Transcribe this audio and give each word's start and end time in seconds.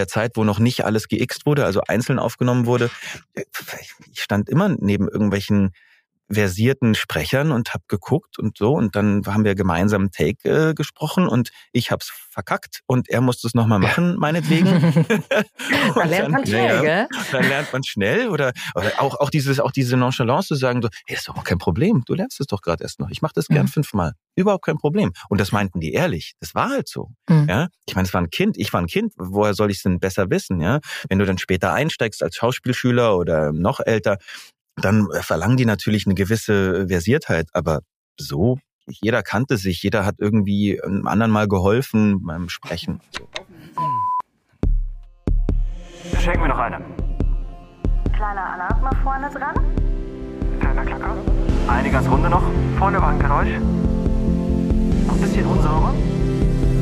der 0.00 0.08
Zeit, 0.08 0.32
wo 0.36 0.44
noch 0.44 0.58
nicht 0.58 0.84
alles 0.84 1.08
geixt 1.08 1.46
wurde, 1.46 1.64
also 1.64 1.82
einzeln 1.86 2.18
aufgenommen 2.18 2.66
wurde. 2.66 2.90
Ich 4.12 4.22
stand 4.22 4.48
immer 4.48 4.68
neben 4.68 5.08
irgendwelchen 5.08 5.72
versierten 6.32 6.94
Sprechern 6.94 7.52
und 7.52 7.74
habe 7.74 7.84
geguckt 7.88 8.38
und 8.38 8.56
so 8.56 8.72
und 8.72 8.96
dann 8.96 9.22
haben 9.26 9.44
wir 9.44 9.54
gemeinsam 9.54 10.10
Take 10.10 10.70
äh, 10.70 10.74
gesprochen 10.74 11.26
und 11.28 11.50
ich 11.72 11.90
habe 11.90 12.00
es 12.00 12.12
verkackt 12.30 12.80
und 12.86 13.08
er 13.08 13.20
musste 13.20 13.46
es 13.46 13.54
nochmal 13.54 13.78
machen, 13.78 14.16
meinetwegen. 14.16 14.66
da 15.94 16.04
lernt 16.04 16.30
man 16.30 16.46
schnell, 16.46 16.74
ja, 16.74 16.80
gell? 16.80 17.08
Dann 17.32 17.48
lernt 17.48 17.72
man 17.72 17.82
schnell 17.84 18.28
oder, 18.28 18.52
oder, 18.74 18.92
auch, 18.98 19.18
auch, 19.20 19.30
dieses, 19.30 19.60
auch 19.60 19.72
diese 19.72 19.96
Nonchalance 19.96 20.48
zu 20.48 20.54
sagen, 20.54 20.80
so, 20.82 20.88
hey, 21.06 21.16
ist 21.16 21.28
doch 21.28 21.42
kein 21.44 21.58
Problem, 21.58 22.02
du 22.06 22.14
lernst 22.14 22.40
es 22.40 22.46
doch 22.46 22.62
gerade 22.62 22.84
erst 22.84 23.00
noch. 23.00 23.10
Ich 23.10 23.22
mache 23.22 23.32
das 23.34 23.48
gern 23.48 23.66
mhm. 23.66 23.68
fünfmal. 23.68 24.12
Überhaupt 24.36 24.64
kein 24.64 24.78
Problem. 24.78 25.12
Und 25.28 25.40
das 25.40 25.52
meinten 25.52 25.80
die 25.80 25.92
ehrlich. 25.92 26.34
Das 26.40 26.54
war 26.54 26.70
halt 26.70 26.88
so. 26.88 27.08
Mhm. 27.28 27.46
Ja? 27.48 27.68
Ich 27.86 27.94
meine, 27.94 28.06
es 28.06 28.14
war 28.14 28.20
ein 28.20 28.30
Kind, 28.30 28.56
ich 28.56 28.72
war 28.72 28.80
ein 28.80 28.86
Kind, 28.86 29.12
woher 29.16 29.54
soll 29.54 29.70
ich 29.70 29.78
es 29.78 29.82
denn 29.82 29.98
besser 29.98 30.30
wissen? 30.30 30.60
Ja? 30.60 30.80
Wenn 31.08 31.18
du 31.18 31.26
dann 31.26 31.38
später 31.38 31.72
einsteigst 31.72 32.22
als 32.22 32.36
Schauspielschüler 32.36 33.16
oder 33.16 33.52
noch 33.52 33.80
älter, 33.80 34.18
dann 34.80 35.08
verlangen 35.20 35.56
die 35.56 35.66
natürlich 35.66 36.06
eine 36.06 36.14
gewisse 36.14 36.88
Versiertheit, 36.88 37.48
aber 37.52 37.80
so, 38.18 38.58
jeder 38.86 39.22
kannte 39.22 39.56
sich, 39.56 39.82
jeder 39.82 40.04
hat 40.04 40.16
irgendwie 40.18 40.80
einem 40.82 41.06
anderen 41.06 41.30
mal 41.30 41.48
geholfen 41.48 42.22
beim 42.24 42.48
Sprechen. 42.48 43.00
Schenken 46.20 46.42
wir 46.42 46.48
noch 46.48 46.58
eine. 46.58 46.84
Kleiner 48.12 48.52
Alarm 48.52 48.96
vorne 49.02 49.30
dran. 49.30 49.54
Kleiner 50.60 50.84
Klacker. 50.84 51.16
Eine 51.68 51.90
ganz 51.90 52.08
runde 52.08 52.28
noch. 52.28 52.42
Vorne 52.78 53.00
war 53.00 53.08
ein 53.08 53.18
Geräusch. 53.18 53.58
Noch 55.06 55.14
ein 55.14 55.20
bisschen 55.20 55.46
unsauber. 55.46 55.94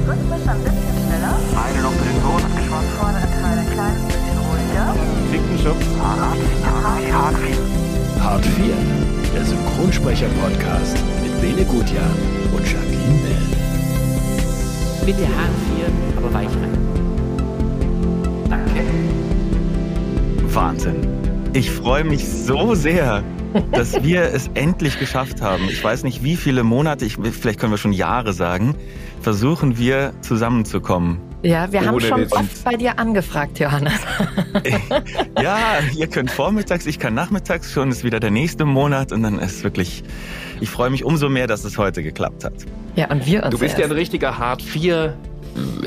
Rhythmisch 0.09 0.49
ein 0.49 0.65
bisschen 0.65 1.07
schneller. 1.07 1.37
Eine 1.65 1.83
noch 1.83 1.93
für 1.93 2.05
den 2.05 2.23
Ton 2.23 2.43
abgeschwommen. 2.43 2.91
Vordere 2.99 3.29
Teil 3.41 3.59
ein 3.59 3.71
kleines 3.71 4.05
bisschen 4.07 4.39
ruhiger. 4.39 4.95
Ficken 5.31 5.59
Schubs. 5.59 5.87
Hart, 6.01 6.19
hart, 6.19 7.13
hart, 7.13 7.13
hart. 7.13 7.68
Part 8.29 8.45
4, 8.45 8.67
der 9.35 9.43
Synchronsprecher-Podcast 9.43 10.99
mit 11.23 11.41
Bene 11.41 11.65
Gutjahr 11.65 12.11
und 12.55 12.63
Jacqueline 12.63 13.23
Bell. 13.23 13.47
Bitte 15.07 15.27
Hart 15.35 15.55
4, 15.75 15.87
aber 16.19 16.35
weich 16.35 16.51
rein. 16.51 16.77
Danke. 18.51 18.85
Wahnsinn. 20.55 20.97
Ich 21.55 21.71
freue 21.71 22.05
mich 22.05 22.29
so 22.29 22.75
sehr, 22.75 23.25
dass 23.73 24.03
wir 24.05 24.25
es 24.25 24.51
endlich 24.53 24.99
geschafft 24.99 25.41
haben. 25.41 25.65
Ich 25.71 25.83
weiß 25.83 26.03
nicht, 26.05 26.23
wie 26.23 26.37
viele 26.37 26.65
Monate, 26.65 27.07
ich, 27.07 27.17
vielleicht 27.17 27.59
können 27.59 27.73
wir 27.73 27.79
schon 27.79 27.95
Jahre 27.95 28.35
sagen, 28.35 28.75
versuchen 29.23 29.79
wir 29.79 30.13
zusammenzukommen. 30.21 31.28
Ja, 31.43 31.71
wir 31.73 31.85
haben 31.87 32.01
schon 32.01 32.25
oft 32.33 32.65
bei 32.65 32.75
dir 32.77 32.99
angefragt, 32.99 33.61
Johannes. 33.61 33.93
ja, 35.41 35.57
ihr 35.97 36.09
könnt 36.09 36.31
vormittags, 36.31 36.85
ich 36.87 36.99
kann 36.99 37.15
nachmittags, 37.15 37.73
schon 37.73 37.91
ist 37.91 38.03
wieder 38.03 38.19
der 38.19 38.31
nächste 38.33 38.65
Monat 38.65 39.13
und 39.13 39.23
dann 39.23 39.39
ist 39.39 39.63
wirklich, 39.63 40.03
ich 40.61 40.69
freue 40.69 40.91
mich 40.91 41.05
umso 41.05 41.29
mehr, 41.29 41.47
dass 41.47 41.65
es 41.65 41.79
heute 41.79 42.03
geklappt 42.03 42.45
hat. 42.45 42.55
Ja, 42.97 43.09
und 43.11 43.25
wir 43.27 43.45
uns 43.45 43.53
Du 43.53 43.59
bist 43.59 43.75
erst. 43.75 43.79
ja 43.79 43.85
ein 43.87 43.93
richtiger 43.93 44.39
Hard 44.39 44.63
4 44.63 45.17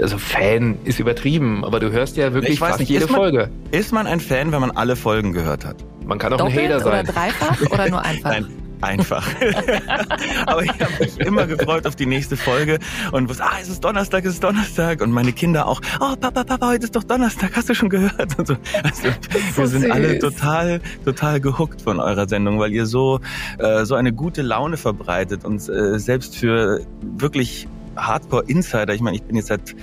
also 0.01 0.17
Fan 0.17 0.77
ist 0.83 0.99
übertrieben, 0.99 1.63
aber 1.63 1.79
du 1.79 1.91
hörst 1.91 2.17
ja 2.17 2.33
wirklich 2.33 2.59
fast 2.59 2.79
nicht, 2.79 2.89
jede 2.89 3.05
ist 3.05 3.11
man, 3.11 3.19
Folge. 3.19 3.49
Ist 3.71 3.93
man 3.93 4.07
ein 4.07 4.19
Fan, 4.19 4.51
wenn 4.51 4.61
man 4.61 4.71
alle 4.71 4.95
Folgen 4.95 5.33
gehört 5.33 5.65
hat? 5.65 5.77
Man 6.05 6.17
kann 6.17 6.33
auch 6.33 6.37
Doppelt 6.37 6.57
ein 6.59 6.71
Hater 6.71 6.79
sein. 6.79 6.87
oder 6.87 7.03
dreifach 7.03 7.61
oder 7.71 7.89
nur 7.89 8.01
einfach? 8.05 8.31
Nein, 8.31 8.47
einfach. 8.81 9.27
Aber 10.45 10.63
ich 10.63 10.71
habe 10.71 10.91
mich 10.99 11.19
immer 11.19 11.47
gefreut 11.47 11.87
auf 11.87 11.95
die 11.95 12.05
nächste 12.05 12.37
Folge 12.37 12.79
und 13.11 13.29
wusste, 13.29 13.43
ah, 13.43 13.57
es 13.61 13.69
ist 13.69 13.83
Donnerstag, 13.83 14.25
es 14.25 14.33
ist 14.33 14.43
Donnerstag. 14.43 15.01
Und 15.01 15.11
meine 15.11 15.33
Kinder 15.33 15.67
auch, 15.67 15.81
oh, 15.99 16.15
Papa, 16.15 16.43
Papa, 16.43 16.67
heute 16.67 16.85
ist 16.85 16.95
doch 16.95 17.03
Donnerstag, 17.03 17.55
hast 17.55 17.69
du 17.69 17.75
schon 17.75 17.89
gehört? 17.89 18.37
Und 18.37 18.47
so. 18.47 18.55
Also, 18.83 19.03
wir 19.55 19.67
sind 19.67 19.81
süß. 19.81 19.91
alle 19.91 20.19
total, 20.19 20.81
total 21.05 21.39
gehuckt 21.39 21.81
von 21.81 21.99
eurer 21.99 22.27
Sendung, 22.27 22.59
weil 22.59 22.71
ihr 22.71 22.85
so, 22.85 23.19
äh, 23.57 23.85
so 23.85 23.95
eine 23.95 24.13
gute 24.13 24.41
Laune 24.41 24.77
verbreitet 24.77 25.45
und 25.45 25.67
äh, 25.69 25.99
selbst 25.99 26.35
für 26.35 26.81
wirklich 27.01 27.67
Hardcore-Insider. 28.07 28.93
Ich 28.93 29.01
meine, 29.01 29.17
ich 29.17 29.23
bin 29.23 29.35
jetzt 29.35 29.47
seit 29.47 29.75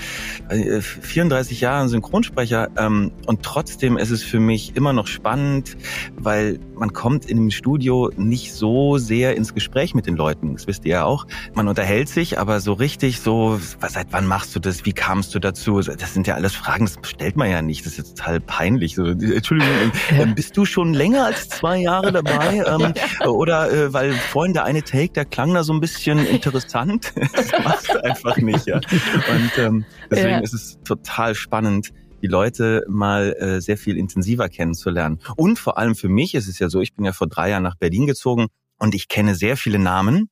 äh, 0.48 0.80
34 0.80 1.60
Jahren 1.60 1.88
Synchronsprecher 1.88 2.68
ähm, 2.76 3.12
und 3.26 3.42
trotzdem 3.42 3.96
ist 3.96 4.10
es 4.10 4.22
für 4.22 4.40
mich 4.40 4.76
immer 4.76 4.92
noch 4.92 5.06
spannend, 5.06 5.76
weil 6.16 6.58
man 6.74 6.92
kommt 6.92 7.26
in 7.26 7.36
dem 7.36 7.50
Studio 7.50 8.10
nicht 8.16 8.52
so 8.54 8.98
sehr 8.98 9.36
ins 9.36 9.54
Gespräch 9.54 9.94
mit 9.94 10.06
den 10.06 10.16
Leuten. 10.16 10.54
Das 10.54 10.66
wisst 10.66 10.84
ihr 10.84 10.92
ja 10.92 11.04
auch. 11.04 11.26
Man 11.54 11.68
unterhält 11.68 12.08
sich, 12.08 12.38
aber 12.38 12.60
so 12.60 12.72
richtig 12.72 13.20
so, 13.20 13.60
was, 13.80 13.94
seit 13.94 14.12
wann 14.12 14.26
machst 14.26 14.54
du 14.54 14.60
das? 14.60 14.84
Wie 14.84 14.92
kamst 14.92 15.34
du 15.34 15.38
dazu? 15.38 15.80
Das 15.80 16.14
sind 16.14 16.26
ja 16.26 16.34
alles 16.34 16.54
Fragen, 16.54 16.86
das 16.86 16.98
stellt 17.08 17.36
man 17.36 17.50
ja 17.50 17.62
nicht. 17.62 17.84
Das 17.84 17.92
ist 17.92 17.98
jetzt 17.98 18.18
total 18.18 18.40
peinlich. 18.40 18.94
So, 18.94 19.04
Entschuldigung, 19.04 19.92
äh, 20.10 20.26
bist 20.26 20.56
du 20.56 20.64
schon 20.64 20.94
länger 20.94 21.26
als 21.26 21.48
zwei 21.48 21.78
Jahre 21.78 22.12
dabei? 22.12 22.38
Ähm, 22.68 22.92
oder 23.26 23.70
äh, 23.72 23.92
weil 23.92 24.12
vorhin 24.12 24.52
der 24.52 24.64
eine 24.64 24.82
Take, 24.82 25.12
der 25.12 25.24
klang 25.24 25.54
da 25.54 25.62
so 25.62 25.72
ein 25.72 25.80
bisschen 25.80 26.24
interessant. 26.26 27.12
Das 27.32 27.52
machst 27.64 27.88
du 27.94 28.02
einfach 28.10 28.36
nicht, 28.38 28.66
ja. 28.66 28.76
Und 28.76 29.58
ähm, 29.58 29.84
deswegen 30.10 30.30
Ja. 30.30 30.38
ist 30.40 30.54
es 30.54 30.78
total 30.84 31.34
spannend, 31.34 31.90
die 32.22 32.26
Leute 32.26 32.84
mal 32.88 33.34
äh, 33.38 33.60
sehr 33.60 33.78
viel 33.78 33.96
intensiver 33.96 34.48
kennenzulernen. 34.48 35.20
Und 35.36 35.58
vor 35.58 35.78
allem 35.78 35.94
für 35.94 36.08
mich 36.08 36.34
ist 36.34 36.48
es 36.48 36.58
ja 36.58 36.68
so, 36.68 36.80
ich 36.80 36.94
bin 36.94 37.04
ja 37.04 37.12
vor 37.12 37.26
drei 37.28 37.50
Jahren 37.50 37.62
nach 37.62 37.76
Berlin 37.76 38.06
gezogen 38.06 38.48
und 38.78 38.94
ich 38.94 39.08
kenne 39.08 39.34
sehr 39.34 39.56
viele 39.56 39.78
Namen, 39.78 40.28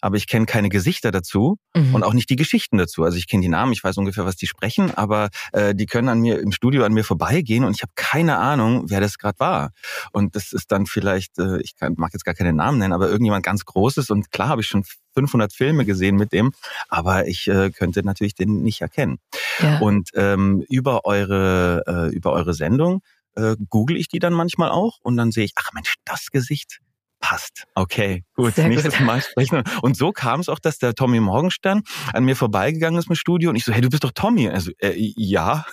aber 0.00 0.16
ich 0.16 0.26
kenne 0.26 0.46
keine 0.46 0.68
Gesichter 0.68 1.10
dazu 1.10 1.58
Mhm. 1.76 1.94
und 1.94 2.02
auch 2.04 2.14
nicht 2.14 2.30
die 2.30 2.36
Geschichten 2.36 2.78
dazu. 2.78 3.04
Also 3.04 3.18
ich 3.18 3.28
kenne 3.28 3.42
die 3.42 3.48
Namen, 3.48 3.72
ich 3.72 3.84
weiß 3.84 3.96
ungefähr, 3.98 4.24
was 4.24 4.36
die 4.36 4.46
sprechen, 4.46 4.94
aber 4.94 5.28
äh, 5.52 5.74
die 5.74 5.86
können 5.86 6.08
an 6.08 6.20
mir 6.20 6.40
im 6.40 6.52
Studio 6.52 6.84
an 6.84 6.92
mir 6.92 7.04
vorbeigehen 7.04 7.64
und 7.64 7.74
ich 7.76 7.82
habe 7.82 7.92
keine 7.94 8.38
Ahnung, 8.38 8.84
wer 8.88 9.00
das 9.00 9.18
gerade 9.18 9.38
war. 9.38 9.70
Und 10.12 10.34
das 10.36 10.52
ist 10.52 10.72
dann 10.72 10.86
vielleicht, 10.86 11.38
äh, 11.38 11.60
ich 11.60 11.76
kann, 11.76 11.94
mag 11.96 12.12
jetzt 12.14 12.24
gar 12.24 12.34
keine 12.34 12.52
Namen 12.52 12.78
nennen, 12.78 12.92
aber 12.92 13.08
irgendjemand 13.08 13.44
ganz 13.44 13.64
Großes 13.64 14.10
und 14.10 14.30
klar 14.30 14.48
habe 14.48 14.62
ich 14.62 14.66
schon 14.68 14.84
500 15.14 15.52
Filme 15.52 15.84
gesehen 15.84 16.16
mit 16.16 16.32
dem, 16.32 16.52
aber 16.88 17.26
ich 17.26 17.48
äh, 17.48 17.70
könnte 17.70 18.02
natürlich 18.02 18.34
den 18.34 18.62
nicht 18.62 18.80
erkennen. 18.80 19.18
ja. 19.60 19.78
Und 19.78 20.10
ähm, 20.14 20.64
über 20.68 21.04
eure 21.04 21.82
äh, 21.86 22.14
über 22.14 22.32
eure 22.32 22.54
Sendung 22.54 23.02
äh, 23.34 23.56
google 23.68 23.96
ich 23.96 24.08
die 24.08 24.18
dann 24.18 24.32
manchmal 24.32 24.70
auch 24.70 24.98
und 25.02 25.16
dann 25.16 25.30
sehe 25.32 25.44
ich, 25.44 25.52
ach 25.56 25.72
Mensch, 25.72 25.94
das 26.04 26.30
Gesicht 26.30 26.78
passt. 27.20 27.64
Okay, 27.74 28.24
gut, 28.34 28.54
Sehr 28.54 28.68
nächstes 28.68 28.96
gut. 28.96 29.06
Mal 29.06 29.22
sprechen. 29.22 29.62
Und 29.82 29.96
so 29.96 30.12
kam 30.12 30.40
es 30.40 30.48
auch, 30.48 30.58
dass 30.58 30.78
der 30.78 30.94
Tommy 30.94 31.20
Morgenstern 31.20 31.82
an 32.12 32.24
mir 32.24 32.36
vorbeigegangen 32.36 32.98
ist 32.98 33.08
im 33.08 33.14
Studio 33.14 33.50
und 33.50 33.56
ich 33.56 33.64
so, 33.64 33.72
hey, 33.72 33.80
du 33.80 33.88
bist 33.88 34.04
doch 34.04 34.12
Tommy. 34.12 34.48
Also, 34.48 34.70
äh, 34.78 34.94
ja. 34.96 35.64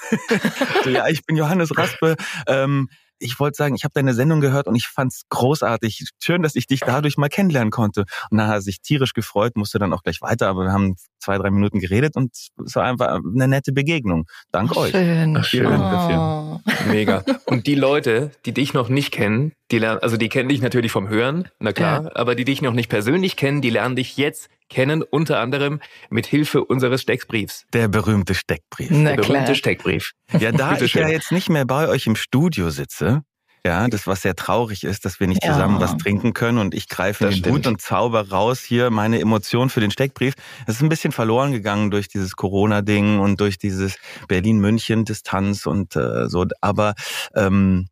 so, 0.83 0.89
ja, 0.89 1.07
ich 1.07 1.25
bin 1.25 1.35
Johannes 1.35 1.77
Raspe. 1.77 2.15
Ähm, 2.47 2.89
ich 3.23 3.39
wollte 3.39 3.55
sagen, 3.55 3.75
ich 3.75 3.83
habe 3.83 3.93
deine 3.93 4.13
Sendung 4.13 4.41
gehört 4.41 4.67
und 4.67 4.75
ich 4.75 4.87
fand's 4.87 5.23
großartig. 5.29 6.05
Schön, 6.21 6.43
dass 6.43 6.55
ich 6.55 6.67
dich 6.67 6.81
dadurch 6.81 7.17
mal 7.17 7.29
kennenlernen 7.29 7.71
konnte. 7.71 8.05
Und 8.29 8.37
dann 8.37 8.47
hat 8.47 8.55
er 8.55 8.61
sich 8.61 8.81
tierisch 8.81 9.13
gefreut, 9.13 9.55
musste 9.55 9.79
dann 9.79 9.93
auch 9.93 10.03
gleich 10.03 10.21
weiter, 10.21 10.47
aber 10.47 10.65
wir 10.65 10.71
haben 10.71 10.95
zwei, 11.19 11.37
drei 11.37 11.49
Minuten 11.49 11.79
geredet 11.79 12.15
und 12.15 12.35
es 12.65 12.75
war 12.75 12.83
einfach 12.83 13.07
eine 13.07 13.47
nette 13.47 13.71
Begegnung. 13.71 14.25
Dank 14.51 14.71
Ach, 14.73 14.77
euch. 14.77 14.91
Schön. 14.91 15.37
Ach, 15.37 15.45
schön. 15.45 15.61
Vielen 15.61 15.79
Dank 15.79 15.91
dafür. 15.91 16.61
Oh. 16.65 16.89
Mega. 16.91 17.23
Und 17.45 17.65
die 17.67 17.75
Leute, 17.75 18.31
die 18.45 18.53
dich 18.53 18.73
noch 18.73 18.89
nicht 18.89 19.11
kennen, 19.11 19.53
die 19.71 19.79
lernen, 19.79 20.01
also 20.01 20.17
die 20.17 20.29
kennen 20.29 20.49
dich 20.49 20.61
natürlich 20.61 20.91
vom 20.91 21.07
Hören, 21.07 21.47
na 21.59 21.71
klar, 21.71 22.11
aber 22.15 22.35
die 22.35 22.45
dich 22.45 22.61
noch 22.61 22.73
nicht 22.73 22.89
persönlich 22.89 23.37
kennen, 23.37 23.61
die 23.61 23.69
lernen 23.69 23.95
dich 23.95 24.17
jetzt 24.17 24.49
kennen, 24.73 25.01
unter 25.03 25.39
anderem 25.39 25.79
mit 26.09 26.25
Hilfe 26.25 26.63
unseres 26.65 27.01
Steckbriefs. 27.01 27.65
Der 27.73 27.87
berühmte 27.87 28.33
Steckbrief. 28.35 28.89
Na 28.91 29.11
Der 29.11 29.15
berühmte 29.17 29.43
klar. 29.43 29.55
Steckbrief. 29.55 30.11
Ja, 30.39 30.51
da 30.51 30.77
ich 30.81 30.93
ja 30.93 31.07
jetzt 31.07 31.31
nicht 31.31 31.49
mehr 31.49 31.65
bei 31.65 31.87
euch 31.87 32.07
im 32.07 32.15
Studio 32.15 32.69
sitze, 32.69 33.21
ja, 33.65 33.87
das 33.87 34.07
was 34.07 34.21
sehr 34.23 34.35
traurig 34.35 34.83
ist, 34.83 35.05
dass 35.05 35.21
wir 35.21 35.27
nicht 35.27 35.41
Ja. 35.43 35.53
zusammen 35.53 35.79
was 35.79 35.95
trinken 35.95 36.33
können 36.33 36.57
und 36.57 36.73
ich 36.75 36.89
greife 36.89 37.23
in 37.23 37.29
Das 37.29 37.35
den 37.35 37.39
stimmt. 37.43 37.55
Hut 37.59 37.67
und 37.67 37.81
zauber 37.81 38.29
raus 38.29 38.59
hier 38.61 38.89
meine 38.89 39.21
Emotion 39.21 39.69
für 39.69 39.79
den 39.79 39.89
Steckbrief. 39.91 40.33
Es 40.67 40.75
ist 40.75 40.81
ein 40.81 40.89
bisschen 40.89 41.13
verloren 41.13 41.53
gegangen 41.53 41.89
durch 41.89 42.09
dieses 42.09 42.35
Corona-Ding 42.35 43.19
und 43.19 43.39
durch 43.39 43.57
dieses 43.57 43.95
Berlin-München-Distanz 44.27 45.65
und 45.65 45.95
äh, 45.95 46.27
so. 46.27 46.45
Aber 46.59 46.93
ähm, 47.35 47.87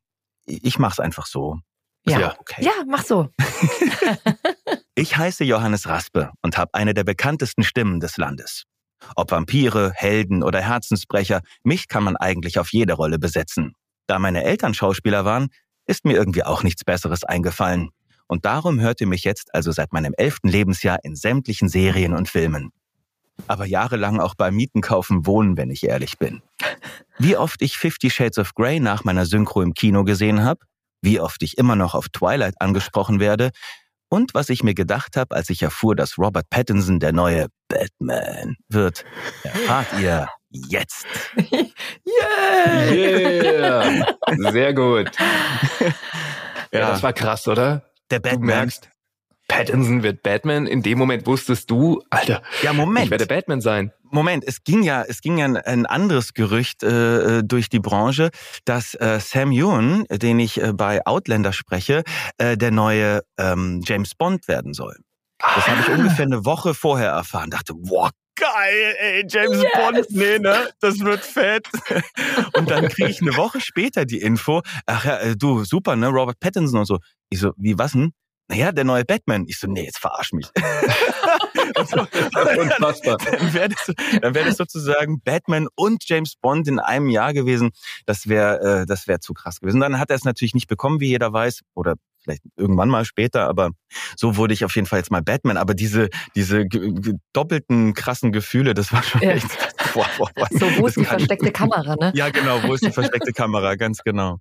ich 0.46 0.78
mach's 0.78 1.00
einfach 1.00 1.26
so. 1.26 1.58
Ja. 2.06 2.32
auch 2.32 2.40
okay. 2.40 2.64
Ja, 2.66 2.72
mach 2.88 3.06
so. 3.06 3.30
Ich 5.02 5.18
heiße 5.18 5.44
Johannes 5.44 5.88
Raspe 5.88 6.30
und 6.44 6.60
habe 6.60 6.76
eine 6.76 6.94
der 6.94 7.04
bekanntesten 7.04 7.64
Stimmen 7.64 8.00
des 8.00 8.18
Landes. 8.18 8.66
Ob 9.16 9.32
Vampire, 9.32 9.92
Helden 9.96 10.44
oder 10.44 10.62
Herzensbrecher, 10.62 11.42
mich 11.64 11.88
kann 11.88 12.04
man 12.04 12.18
eigentlich 12.18 12.60
auf 12.60 12.72
jede 12.72 12.94
Rolle 12.94 13.18
besetzen. 13.18 13.74
Da 14.06 14.20
meine 14.20 14.44
Eltern 14.44 14.76
Schauspieler 14.76 15.26
waren, 15.26 15.48
ist 15.88 16.06
mir 16.06 16.14
irgendwie 16.14 16.44
auch 16.44 16.62
nichts 16.62 16.84
Besseres 16.84 17.24
eingefallen. 17.24 17.90
Und 18.28 18.46
darum 18.46 18.80
hört 18.80 19.02
ihr 19.02 19.08
mich 19.08 19.24
jetzt 19.24 19.56
also 19.56 19.72
seit 19.72 19.92
meinem 19.92 20.14
elften 20.16 20.50
Lebensjahr 20.50 21.00
in 21.02 21.16
sämtlichen 21.16 21.68
Serien 21.68 22.14
und 22.14 22.30
Filmen. 22.30 22.70
Aber 23.48 23.66
jahrelang 23.66 24.20
auch 24.20 24.36
beim 24.36 24.56
Mietenkaufen 24.56 25.26
wohnen, 25.26 25.58
wenn 25.58 25.72
ich 25.72 25.84
ehrlich 25.84 26.20
bin. 26.20 26.44
Wie 27.18 27.36
oft 27.36 27.64
ich 27.64 27.76
Fifty 27.76 28.12
Shades 28.12 28.38
of 28.38 28.54
Grey 28.54 28.80
nach 28.80 29.04
meiner 29.04 29.26
Synchro 29.26 29.64
im 29.64 29.74
Kino 29.74 30.04
gesehen 30.04 30.44
habe, 30.44 30.60
wie 31.02 31.20
oft 31.20 31.42
ich 31.42 31.58
immer 31.58 31.76
noch 31.76 31.96
auf 31.96 32.10
Twilight 32.10 32.54
angesprochen 32.60 33.20
werde 33.20 33.50
und 34.12 34.34
was 34.34 34.50
ich 34.50 34.62
mir 34.62 34.74
gedacht 34.74 35.16
habe, 35.16 35.34
als 35.34 35.50
ich 35.50 35.64
erfuhr, 35.64 35.96
dass 35.96 36.18
Robert 36.18 36.50
Pattinson 36.50 37.00
der 37.00 37.14
neue 37.14 37.48
Batman 37.70 38.58
wird, 38.68 39.06
erfahrt 39.44 39.88
ihr 40.02 40.28
jetzt. 40.50 41.08
yeah! 42.06 42.92
yeah! 42.92 44.52
Sehr 44.52 44.74
gut. 44.74 45.12
ja, 46.72 46.80
ja, 46.80 46.90
das 46.92 47.02
war 47.02 47.14
krass, 47.14 47.48
oder? 47.48 47.90
Der 48.10 48.20
Batman. 48.20 48.42
Du 48.42 48.46
merkst, 48.48 48.90
Pattinson 49.48 50.04
wird 50.04 50.24
Batman. 50.24 50.68
In 50.68 50.84
dem 50.84 50.98
Moment 50.98 51.26
wusstest 51.26 51.72
du, 51.72 52.04
Alter, 52.10 52.42
ja, 52.64 52.74
Moment. 52.74 53.06
ich 53.06 53.12
werde 53.12 53.26
Batman 53.26 53.62
sein. 53.62 53.94
Moment, 54.12 54.44
es 54.46 54.64
ging 54.64 54.84
ja, 54.84 55.04
es 55.04 55.22
ging 55.22 55.38
ja 55.38 55.46
ein, 55.46 55.86
anderes 55.86 56.34
Gerücht 56.34 56.84
äh, 56.84 57.40
äh, 57.40 57.44
durch 57.44 57.70
die 57.70 57.80
Branche, 57.80 58.30
dass 58.66 58.94
äh, 58.96 59.20
Sam 59.20 59.52
Ewan, 59.52 60.06
den 60.10 60.40
ich 60.40 60.62
äh, 60.62 60.74
bei 60.74 61.06
Outlander 61.06 61.54
spreche, 61.54 62.04
äh, 62.38 62.58
der 62.58 62.72
neue 62.72 63.22
ähm, 63.38 63.82
James 63.86 64.16
Bond 64.16 64.48
werden 64.48 64.74
soll. 64.74 64.96
Das 65.40 65.68
habe 65.68 65.82
ich 65.82 65.90
ah. 65.90 65.94
ungefähr 65.94 66.26
eine 66.26 66.46
Woche 66.46 66.74
vorher 66.74 67.12
erfahren. 67.12 67.50
Dachte, 67.50 67.74
wow, 67.76 68.12
geil, 68.36 68.96
ey, 69.00 69.26
James 69.28 69.62
yes. 69.62 69.72
Bond, 69.74 70.06
nee, 70.10 70.40
ne, 70.40 70.70
das 70.80 71.00
wird 71.00 71.24
fett. 71.24 71.68
Und 72.54 72.70
dann 72.70 72.88
kriege 72.90 73.10
ich 73.10 73.22
eine 73.22 73.36
Woche 73.38 73.62
später 73.62 74.06
die 74.06 74.20
Info, 74.20 74.62
ach 74.86 75.06
ja, 75.06 75.18
äh, 75.18 75.36
du, 75.36 75.64
super, 75.64 75.96
ne, 75.96 76.08
Robert 76.08 76.40
Pattinson 76.40 76.80
und 76.80 76.86
so. 76.86 77.00
Ich 77.30 77.40
so, 77.40 77.52
wie, 77.58 77.78
was 77.78 77.94
denn? 77.94 78.14
Naja, 78.52 78.74
der 78.74 78.84
neue 78.84 79.06
Batman. 79.06 79.46
Ich 79.48 79.60
so, 79.60 79.68
nee, 79.68 79.86
jetzt 79.86 80.00
verarsch 80.00 80.34
mich. 80.34 80.48
so, 81.88 82.00
Unfassbar. 82.62 83.18
Dann 83.18 83.54
wäre 83.54 83.70
das, 83.70 83.88
wär 84.22 84.46
das 84.46 84.58
sozusagen 84.58 85.22
Batman 85.22 85.68
und 85.76 86.04
James 86.08 86.36
Bond 86.36 86.68
in 86.68 86.80
einem 86.80 87.10
Jahr 87.10 87.34
gewesen. 87.34 87.70
Das 88.06 88.28
wäre 88.28 88.82
äh, 88.82 88.86
das 88.86 89.08
wäre 89.08 89.22
zu 89.22 89.34
krass 89.34 89.62
gewesen. 89.62 89.80
Dann 89.80 90.00
hat 90.00 90.10
er 90.10 90.18
es 90.18 90.26
natürlich 90.26 90.54
nicht 90.54 90.68
bekommen, 90.68 91.00
wie 91.00 91.08
jeder 91.08 91.32
weiß, 91.32 91.62
oder 91.76 91.96
vielleicht 92.24 92.44
irgendwann 92.56 92.90
mal 92.90 93.06
später, 93.06 93.48
aber 93.48 93.72
so 94.16 94.36
wurde 94.36 94.54
ich 94.54 94.66
auf 94.66 94.76
jeden 94.76 94.88
Fall 94.88 95.00
jetzt 95.00 95.12
mal 95.12 95.22
Batman. 95.22 95.58
Aber 95.58 95.74
diese, 95.74 96.10
diese 96.36 96.66
doppelten 97.34 97.94
krassen 97.94 98.32
Gefühle, 98.32 98.74
das 98.74 98.92
war 98.92 99.02
schon 99.02 99.22
ja. 99.22 99.32
echt. 99.32 99.48
Boah, 99.94 100.08
boah, 100.18 100.30
boah. 100.36 100.48
So, 100.52 100.66
wo 100.78 100.88
ist 100.88 100.98
die 100.98 101.06
versteckte 101.06 101.52
Kamera, 101.52 101.96
ne? 101.96 102.12
Ja, 102.16 102.30
genau, 102.30 102.62
wo 102.64 102.74
ist 102.74 102.86
die 102.86 102.92
versteckte 102.92 103.34
Kamera, 103.34 103.76
ganz 103.76 104.04
genau. 104.04 104.38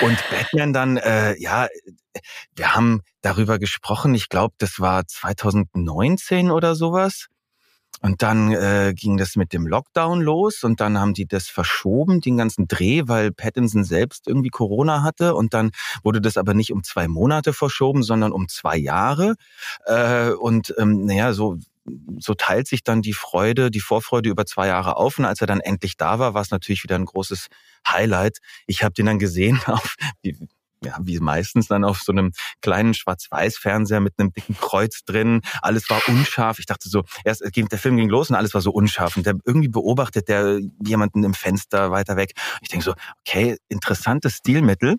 Und 0.00 0.18
Batman 0.30 0.72
dann, 0.72 0.96
äh, 0.96 1.40
ja, 1.40 1.68
wir 2.54 2.74
haben 2.74 3.00
darüber 3.22 3.58
gesprochen, 3.58 4.14
ich 4.14 4.28
glaube, 4.28 4.54
das 4.58 4.80
war 4.80 5.06
2019 5.06 6.50
oder 6.50 6.74
sowas. 6.74 7.28
Und 8.00 8.22
dann 8.22 8.52
äh, 8.52 8.92
ging 8.94 9.16
das 9.16 9.34
mit 9.34 9.54
dem 9.54 9.66
Lockdown 9.66 10.20
los 10.20 10.62
und 10.62 10.80
dann 10.80 10.98
haben 10.98 11.14
die 11.14 11.26
das 11.26 11.48
verschoben, 11.48 12.20
den 12.20 12.36
ganzen 12.36 12.68
Dreh, 12.68 13.04
weil 13.06 13.32
Pattinson 13.32 13.82
selbst 13.82 14.26
irgendwie 14.28 14.50
Corona 14.50 15.02
hatte. 15.02 15.34
Und 15.34 15.54
dann 15.54 15.70
wurde 16.02 16.20
das 16.20 16.36
aber 16.36 16.52
nicht 16.52 16.70
um 16.70 16.82
zwei 16.82 17.08
Monate 17.08 17.54
verschoben, 17.54 18.02
sondern 18.02 18.32
um 18.32 18.48
zwei 18.48 18.76
Jahre. 18.76 19.36
Äh, 19.86 20.32
und 20.32 20.74
ähm, 20.76 21.06
naja, 21.06 21.32
so 21.32 21.56
so 22.18 22.34
teilt 22.34 22.66
sich 22.66 22.82
dann 22.82 23.02
die 23.02 23.12
Freude, 23.12 23.70
die 23.70 23.80
Vorfreude 23.80 24.28
über 24.28 24.46
zwei 24.46 24.68
Jahre 24.68 24.96
auf. 24.96 25.18
Und 25.18 25.24
als 25.24 25.40
er 25.40 25.46
dann 25.46 25.60
endlich 25.60 25.96
da 25.96 26.18
war, 26.18 26.34
war 26.34 26.42
es 26.42 26.50
natürlich 26.50 26.82
wieder 26.82 26.96
ein 26.96 27.04
großes 27.04 27.48
Highlight. 27.86 28.38
Ich 28.66 28.82
habe 28.82 28.94
den 28.94 29.06
dann 29.06 29.18
gesehen 29.18 29.60
auf, 29.66 29.96
ja, 30.84 30.98
wie 31.00 31.18
meistens 31.18 31.68
dann 31.68 31.84
auf 31.84 32.00
so 32.00 32.12
einem 32.12 32.32
kleinen 32.60 32.94
Schwarz-Weiß-Fernseher 32.94 34.00
mit 34.00 34.14
einem 34.18 34.32
dicken 34.32 34.56
Kreuz 34.56 35.04
drin. 35.04 35.40
Alles 35.62 35.88
war 35.90 36.00
unscharf. 36.08 36.58
Ich 36.58 36.66
dachte 36.66 36.88
so, 36.88 37.04
erst 37.24 37.42
der 37.42 37.78
Film 37.78 37.96
ging 37.96 38.08
los 38.08 38.30
und 38.30 38.36
alles 38.36 38.54
war 38.54 38.60
so 38.60 38.70
unscharf. 38.70 39.16
Und 39.16 39.26
der 39.26 39.36
irgendwie 39.44 39.68
beobachtet 39.68 40.28
der 40.28 40.60
jemanden 40.84 41.24
im 41.24 41.34
Fenster 41.34 41.90
weiter 41.90 42.16
weg. 42.16 42.32
Ich 42.60 42.68
denke 42.68 42.84
so, 42.84 42.94
okay, 43.20 43.56
interessantes 43.68 44.36
Stilmittel. 44.36 44.96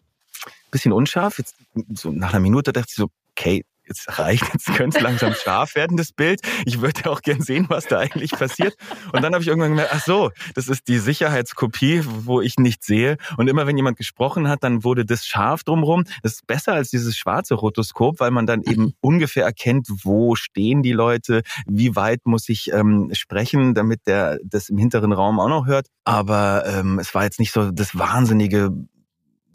Bisschen 0.72 0.92
unscharf. 0.92 1.38
Jetzt 1.38 1.56
so 1.94 2.12
nach 2.12 2.30
einer 2.30 2.40
Minute 2.40 2.74
dachte 2.74 2.88
ich 2.90 2.96
so, 2.96 3.10
okay, 3.32 3.64
jetzt 3.88 4.20
reicht, 4.20 4.44
jetzt 4.54 4.74
könnte 4.76 4.98
es 4.98 5.04
langsam 5.04 5.34
scharf 5.34 5.76
werden, 5.76 5.98
das 5.98 6.12
Bild. 6.12 6.42
Ich 6.66 6.82
würde 6.82 7.10
auch 7.10 7.22
gern 7.22 7.42
sehen, 7.42 7.66
was 7.70 7.86
da 7.86 8.00
eigentlich 8.00 8.32
passiert. 8.32 8.76
Und 9.14 9.22
dann 9.24 9.34
habe 9.34 9.42
ich 9.42 9.48
irgendwann 9.48 9.72
gemerkt, 9.72 9.92
ach 9.94 10.04
so, 10.04 10.32
das 10.54 10.68
ist 10.68 10.88
die 10.88 11.00
Sicherheitskopie, 11.00 12.04
wo 12.06 12.42
ich 12.42 12.58
nichts 12.58 12.86
sehe. 12.86 13.18
Und 13.38 13.48
immer 13.48 13.68
wenn 13.68 13.78
jemand 13.78 13.98
gesprochen 13.98 14.48
hat, 14.48 14.64
dann 14.64 14.84
wurde 14.84 15.06
das 15.06 15.26
scharf 15.26 15.64
drumherum. 15.64 16.06
Das 16.24 16.34
ist 16.34 16.48
besser 16.48 16.74
als 16.74 16.90
dieses 16.90 17.18
schwarze 17.18 17.56
Rotoskop, 17.56 18.20
weil 18.20 18.32
man 18.32 18.46
dann 18.46 18.62
eben 18.64 18.94
ungefähr 19.02 19.46
erkennt, 19.46 19.88
wo 20.04 20.36
stehen 20.36 20.84
die 20.84 20.94
Leute, 20.94 21.44
wie 21.68 21.96
weit 21.96 22.26
muss 22.26 22.50
ich 22.50 22.72
ähm, 22.72 23.10
sprechen, 23.14 23.74
damit 23.74 24.08
der 24.08 24.40
das 24.44 24.70
im 24.70 24.78
hinteren 24.78 25.12
Raum 25.12 25.40
auch 25.40 25.50
noch 25.50 25.66
hört. 25.66 25.88
Aber 26.04 26.64
ähm, 26.66 27.00
es 27.00 27.14
war 27.14 27.24
jetzt 27.24 27.40
nicht 27.40 27.52
so 27.52 27.72
das 27.72 27.98
wahnsinnige 27.98 28.72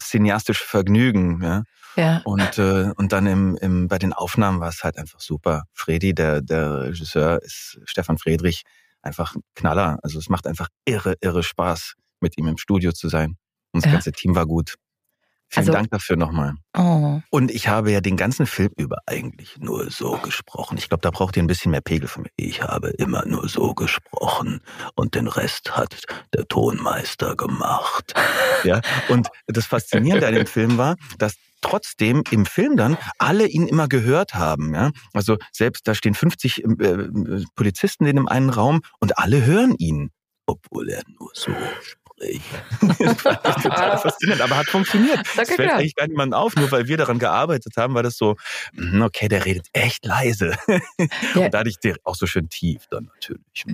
cineastische 0.03 0.65
Vergnügen. 0.65 1.41
Ja? 1.43 1.65
Ja. 1.97 2.21
Und, 2.25 2.59
äh, 2.59 2.93
und 2.97 3.13
dann 3.13 3.27
im, 3.27 3.57
im, 3.57 3.89
bei 3.89 3.99
den 3.99 4.13
Aufnahmen 4.13 4.61
war 4.61 4.69
es 4.69 4.85
halt 4.85 4.97
einfach 4.97 5.21
super. 5.21 5.65
Fredi, 5.73 6.15
der, 6.15 6.41
der 6.41 6.85
Regisseur, 6.85 7.43
ist 7.43 7.81
Stefan 7.85 8.19
Friedrich, 8.19 8.63
einfach 9.03 9.35
ein 9.35 9.43
Knaller. 9.55 9.99
Also 10.03 10.19
es 10.19 10.29
macht 10.29 10.47
einfach 10.47 10.69
irre, 10.85 11.15
irre 11.21 11.43
Spaß, 11.43 11.95
mit 12.21 12.39
ihm 12.39 12.49
im 12.49 12.59
Studio 12.59 12.93
zu 12.93 13.09
sein. 13.09 13.37
Und 13.73 13.85
das 13.85 13.87
ja. 13.87 13.93
ganze 13.93 14.13
Team 14.13 14.35
war 14.35 14.47
gut. 14.47 14.77
Vielen 15.53 15.63
also, 15.63 15.73
Dank 15.73 15.91
dafür 15.91 16.17
nochmal. 16.17 16.55
Oh. 16.79 17.21
Und 17.31 17.51
ich 17.51 17.67
habe 17.67 17.91
ja 17.91 18.01
den 18.01 18.17
ganzen 18.17 18.47
Film 18.47 18.71
über 18.77 18.99
eigentlich 19.07 19.59
nur 19.59 19.91
so 19.91 20.17
gesprochen. 20.19 20.79
Ich 20.79 20.89
glaube, 20.89 21.03
da 21.03 21.11
braucht 21.11 21.37
ihr 21.37 21.43
ein 21.43 21.49
bisschen 21.49 21.73
mehr 21.73 21.81
Pegel 21.81 22.07
von 22.07 22.23
mir. 22.23 22.31
Ich 22.37 22.63
habe 22.63 22.91
immer 22.91 23.27
nur 23.27 23.49
so 23.49 23.75
gesprochen 23.75 24.61
und 24.95 25.17
den 25.17 25.27
Rest 25.27 25.77
hat 25.77 26.05
der 26.33 26.47
Tonmeister 26.47 27.35
gemacht. 27.35 28.15
Ja. 28.63 28.81
Und 29.09 29.29
das 29.49 29.67
Faszinierende 29.67 30.29
an 30.29 30.35
dem 30.35 30.47
Film 30.47 30.79
war, 30.79 30.95
dass 31.19 31.35
trotzdem 31.61 32.23
im 32.31 32.47
Film 32.47 32.77
dann 32.77 32.97
alle 33.19 33.47
ihn 33.47 33.67
immer 33.67 33.89
gehört 33.89 34.35
haben. 34.35 34.75
Ja? 34.75 34.91
Also 35.13 35.37
selbst 35.53 35.87
da 35.87 35.95
stehen 35.95 36.15
50 36.15 36.65
äh, 36.65 36.69
Polizisten 37.55 38.07
in 38.07 38.17
dem 38.17 38.29
einen 38.29 38.51
Raum 38.51 38.81
und 38.99 39.19
alle 39.19 39.45
hören 39.45 39.75
ihn, 39.77 40.11
obwohl 40.47 40.91
er 40.91 41.03
nur 41.19 41.31
so 41.35 41.53
spricht. 41.83 42.43
total 43.63 43.99
faszinierend, 44.03 44.43
aber 44.43 44.57
hat 44.59 44.67
funktioniert. 44.67 45.21
Das 45.37 45.51
fällt 45.51 45.71
eigentlich 45.71 45.95
gar 45.95 46.07
niemand 46.07 46.35
auf, 46.35 46.55
nur 46.57 46.71
weil 46.71 46.87
wir 46.89 46.97
daran 46.97 47.19
gearbeitet 47.19 47.77
haben, 47.77 47.95
war 47.95 48.03
das 48.03 48.17
so, 48.17 48.37
hm, 48.75 49.03
okay, 49.03 49.29
der 49.29 49.45
redet 49.45 49.69
echt 49.73 50.05
leise. 50.05 50.55
Ja. 51.35 51.45
Und 51.45 51.55
dadurch 51.55 51.77
auch 52.05 52.15
so 52.15 52.27
schön 52.27 52.49
tief 52.49 52.87
dann 52.91 53.05
natürlich. 53.05 53.65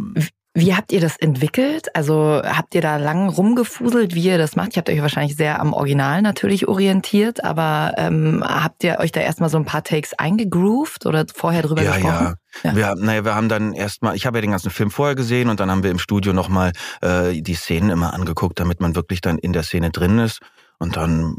Wie 0.57 0.75
habt 0.75 0.91
ihr 0.91 1.03
das 1.03 1.19
entwickelt? 1.19 1.95
Also 1.95 2.41
habt 2.43 2.75
ihr 2.75 2.81
da 2.81 2.97
lang 2.97 3.29
rumgefuselt, 3.29 4.15
wie 4.15 4.23
ihr 4.23 4.39
das 4.39 4.57
macht? 4.57 4.71
Ich 4.71 4.79
habt 4.79 4.89
euch 4.89 5.03
wahrscheinlich 5.03 5.37
sehr 5.37 5.61
am 5.61 5.75
Original 5.75 6.23
natürlich 6.23 6.67
orientiert, 6.67 7.45
aber 7.45 7.93
ähm, 7.99 8.43
habt 8.43 8.83
ihr 8.83 8.99
euch 8.99 9.13
da 9.13 9.21
erstmal 9.21 9.51
so 9.51 9.59
ein 9.59 9.67
paar 9.67 9.85
Takes 9.85 10.15
eingegroovt 10.15 11.05
oder 11.05 11.27
vorher 11.35 11.61
drüber 11.61 11.83
ja, 11.83 11.93
gesprochen? 11.93 12.37
Ja, 12.65 12.71
ja. 12.71 12.75
Wir, 12.75 12.95
naja, 12.95 13.25
wir 13.27 13.35
haben 13.35 13.51
dann 13.51 13.75
erstmal, 13.75 14.17
ich 14.17 14.25
habe 14.25 14.39
ja 14.39 14.41
den 14.41 14.53
ganzen 14.53 14.71
Film 14.71 14.91
vorher 14.91 15.15
gesehen 15.15 15.51
und 15.51 15.61
dann 15.61 15.71
haben 15.71 15.83
wir 15.83 15.91
im 15.91 15.99
Studio 15.99 16.33
nochmal 16.33 16.73
äh, 17.03 17.43
die 17.43 17.55
Szenen 17.55 17.91
immer 17.91 18.15
angeguckt, 18.15 18.59
damit 18.59 18.81
man 18.81 18.97
wirklich 18.97 19.21
dann 19.21 19.37
in 19.37 19.53
der 19.53 19.63
Szene 19.63 19.91
drin 19.91 20.19
ist. 20.19 20.41
Und 20.79 20.97
dann 20.97 21.37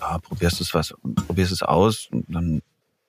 ja, 0.00 0.16
probierst 0.18 0.60
du 0.60 0.64
es 0.64 0.72
was, 0.72 0.94
probierst 1.26 1.52
es 1.52 1.62
aus 1.62 2.08
und 2.10 2.24
dann 2.34 2.62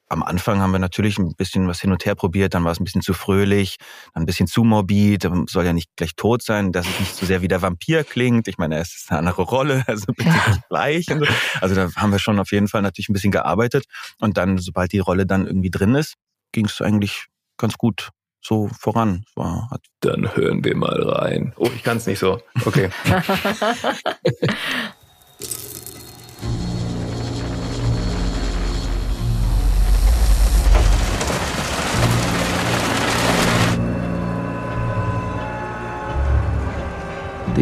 am 0.10 0.24
Anfang 0.24 0.62
haben 0.62 0.72
wir 0.72 0.80
natürlich 0.80 1.18
ein 1.18 1.36
bisschen 1.36 1.68
was 1.68 1.82
hin 1.82 1.92
und 1.92 2.06
her 2.06 2.16
probiert, 2.16 2.54
dann 2.54 2.64
war 2.64 2.72
es 2.72 2.80
ein 2.80 2.84
bisschen 2.84 3.02
zu 3.02 3.14
fröhlich, 3.14 3.78
dann 4.14 4.24
ein 4.24 4.26
bisschen 4.26 4.48
zu 4.48 4.64
morbid, 4.64 5.30
soll 5.48 5.66
ja 5.66 5.74
nicht 5.74 5.90
gleich 5.96 6.16
tot 6.16 6.44
sein, 6.44 6.72
dass 6.72 6.88
es 6.88 7.00
nicht 7.00 7.16
so 7.16 7.26
sehr 7.26 7.42
wie 7.42 7.48
der 7.48 7.62
Vampir 7.62 8.04
klingt. 8.04 8.48
Ich 8.48 8.58
meine, 8.58 8.76
er 8.76 8.82
ist 8.82 9.08
eine 9.10 9.20
andere 9.20 9.44
Rolle, 9.44 9.84
also 9.88 10.06
bitte 10.14 10.30
nicht 10.30 10.70
gleich. 10.70 11.06
So. 11.06 11.26
Also 11.62 11.76
da 11.76 11.90
haben 11.96 12.12
wir 12.12 12.20
schon 12.20 12.40
auf 12.40 12.52
jeden 12.52 12.68
Fall 12.68 12.82
natürlich 12.82 13.10
ein 13.10 13.14
bisschen 13.14 13.32
gearbeitet 13.32 13.86
und 14.20 14.38
dann, 14.38 14.58
sobald 14.58 14.92
die 14.92 15.00
Rolle 15.00 15.26
dann 15.26 15.46
irgendwie 15.46 15.72
drin 15.72 15.96
ist, 15.96 16.16
ging 16.52 16.66
es 16.66 16.82
eigentlich 16.82 17.28
ganz 17.58 17.78
gut 17.78 18.10
so 18.42 18.70
voran. 18.80 19.26
War, 19.36 19.70
hat 19.70 19.82
dann 20.00 20.36
hören 20.36 20.64
wir 20.64 20.76
mal 20.76 21.02
rein. 21.02 21.54
Oh, 21.58 21.70
ich 21.76 21.84
kann 21.84 21.98
es 21.98 22.06
nicht 22.06 22.20
so. 22.20 22.42
Okay. 22.66 22.90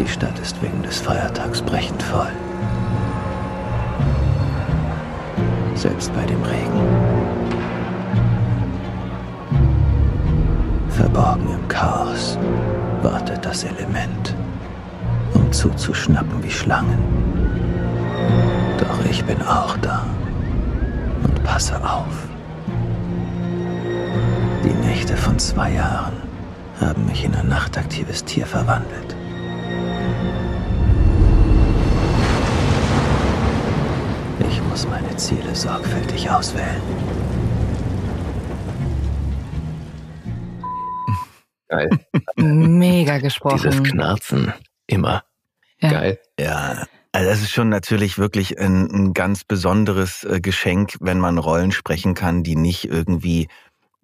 Die 0.06 0.12
Stadt 0.12 0.38
ist 0.38 0.62
wegen 0.62 0.84
des 0.84 1.00
Feiertags 1.00 1.60
brechend 1.60 2.00
voll. 2.00 2.30
Selbst 5.74 6.14
bei 6.14 6.24
dem 6.24 6.40
Regen. 6.44 6.80
Verborgen 10.90 11.48
im 11.52 11.66
Chaos 11.66 12.38
wartet 13.02 13.44
das 13.44 13.64
Element, 13.64 14.36
um 15.34 15.50
zuzuschnappen 15.50 16.40
wie 16.40 16.52
Schlangen. 16.52 17.02
Doch 18.78 19.10
ich 19.10 19.24
bin 19.24 19.42
auch 19.42 19.76
da 19.78 20.06
und 21.24 21.42
passe 21.42 21.74
auf. 21.82 22.28
Die 24.62 24.86
Nächte 24.86 25.16
von 25.16 25.36
zwei 25.40 25.72
Jahren 25.72 26.22
haben 26.80 27.06
mich 27.06 27.24
in 27.24 27.34
ein 27.34 27.48
nachtaktives 27.48 28.24
Tier 28.24 28.46
verwandelt. 28.46 29.15
Ziele 35.16 35.54
sorgfältig 35.54 36.30
auswählen. 36.30 36.80
Geil. 41.68 41.88
Mega 42.36 43.14
Dieses 43.18 43.22
gesprochen. 43.34 43.82
Knarzen. 43.82 44.52
Immer. 44.86 45.24
Ja. 45.80 45.90
Geil. 45.90 46.18
Ja, 46.38 46.86
also 47.12 47.28
das 47.30 47.40
ist 47.42 47.50
schon 47.50 47.68
natürlich 47.68 48.18
wirklich 48.18 48.58
ein, 48.58 48.90
ein 48.90 49.14
ganz 49.14 49.44
besonderes 49.44 50.24
äh, 50.24 50.40
Geschenk, 50.40 50.96
wenn 51.00 51.18
man 51.18 51.38
Rollen 51.38 51.72
sprechen 51.72 52.14
kann, 52.14 52.42
die 52.42 52.56
nicht 52.56 52.84
irgendwie 52.88 53.48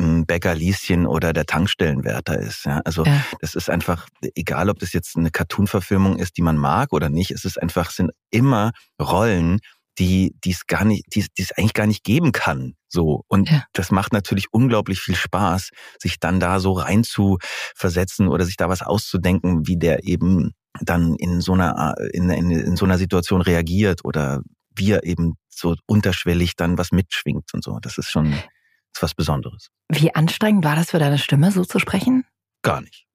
ein 0.01 0.27
Bäcker 0.27 0.55
Lieschen 0.55 1.07
oder 1.07 1.33
der 1.33 1.47
Tankstellenwärter 1.47 2.39
ist. 2.39 2.65
Ja, 2.65 2.81
also 2.85 3.05
Ja. 3.05 3.23
das 3.41 3.55
ist 3.55 3.71
einfach, 3.71 4.09
egal 4.35 4.69
ob 4.69 4.79
das 4.81 4.93
jetzt 4.93 5.17
eine 5.17 5.31
Cartoon-Verfilmung 5.31 6.19
ist, 6.19 6.37
die 6.37 6.43
man 6.43 6.57
mag 6.57 6.93
oder 6.93 7.09
nicht, 7.09 7.31
es 7.31 7.45
ist 7.45 7.61
einfach, 7.63 7.91
sind 7.91 8.11
immer 8.31 8.73
Rollen, 9.01 9.61
die 10.03 10.35
die 10.45 10.51
es 10.51 10.67
gar 10.67 10.85
nicht, 10.85 11.05
die 11.15 11.25
die 11.39 11.43
es 11.43 11.53
eigentlich 11.53 11.75
gar 11.75 11.87
nicht 11.87 12.03
geben 12.05 12.33
kann. 12.33 12.75
So 12.89 13.23
und 13.29 13.49
Ja. 13.49 13.65
das 13.73 13.91
macht 13.91 14.13
natürlich 14.13 14.47
unglaublich 14.51 15.01
viel 15.01 15.15
Spaß, 15.15 15.71
sich 16.01 16.19
dann 16.19 16.41
da 16.41 16.59
so 16.61 16.73
rein 16.73 17.05
zu 17.05 17.39
versetzen 17.77 18.29
oder 18.29 18.45
sich 18.45 18.57
da 18.57 18.69
was 18.69 18.83
auszudenken, 18.83 19.67
wie 19.67 19.77
der 19.79 20.05
eben 20.05 20.53
dann 20.81 21.15
in 21.17 21.41
so 21.41 21.53
einer 21.53 21.95
in, 22.13 22.29
in, 22.31 22.51
in 22.51 22.77
so 22.77 22.85
einer 22.85 22.99
Situation 22.99 23.41
reagiert 23.43 24.05
oder 24.05 24.41
wie 24.75 24.91
er 24.91 25.05
eben 25.05 25.35
so 25.49 25.77
unterschwellig 25.87 26.57
dann 26.57 26.79
was 26.79 26.91
mitschwingt 26.93 27.53
und 27.55 27.63
so. 27.63 27.79
Das 27.81 27.99
ist 27.99 28.11
schon 28.11 28.33
ist 28.33 29.03
was 29.03 29.15
Besonderes. 29.15 29.69
Wie 29.91 30.15
anstrengend 30.15 30.65
war 30.65 30.77
das 30.77 30.91
für 30.91 30.99
deine 30.99 31.19
Stimme, 31.19 31.51
so 31.53 31.65
zu 31.65 31.79
sprechen? 31.79 32.25
Gar 32.63 32.81
nicht. 32.83 33.07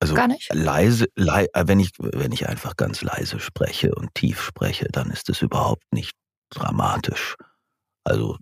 Also 0.00 0.14
Gar 0.14 0.26
nicht. 0.28 0.52
leise, 0.52 1.06
lei, 1.14 1.46
äh, 1.54 1.64
wenn 1.68 1.78
ich 1.78 1.90
wenn 1.98 2.32
ich 2.32 2.48
einfach 2.48 2.76
ganz 2.76 3.02
leise 3.02 3.38
spreche 3.38 3.94
und 3.94 4.12
tief 4.14 4.42
spreche, 4.42 4.86
dann 4.90 5.10
ist 5.10 5.28
es 5.30 5.42
überhaupt 5.42 5.84
nicht 5.92 6.12
dramatisch. 6.54 7.36
Also 8.04 8.36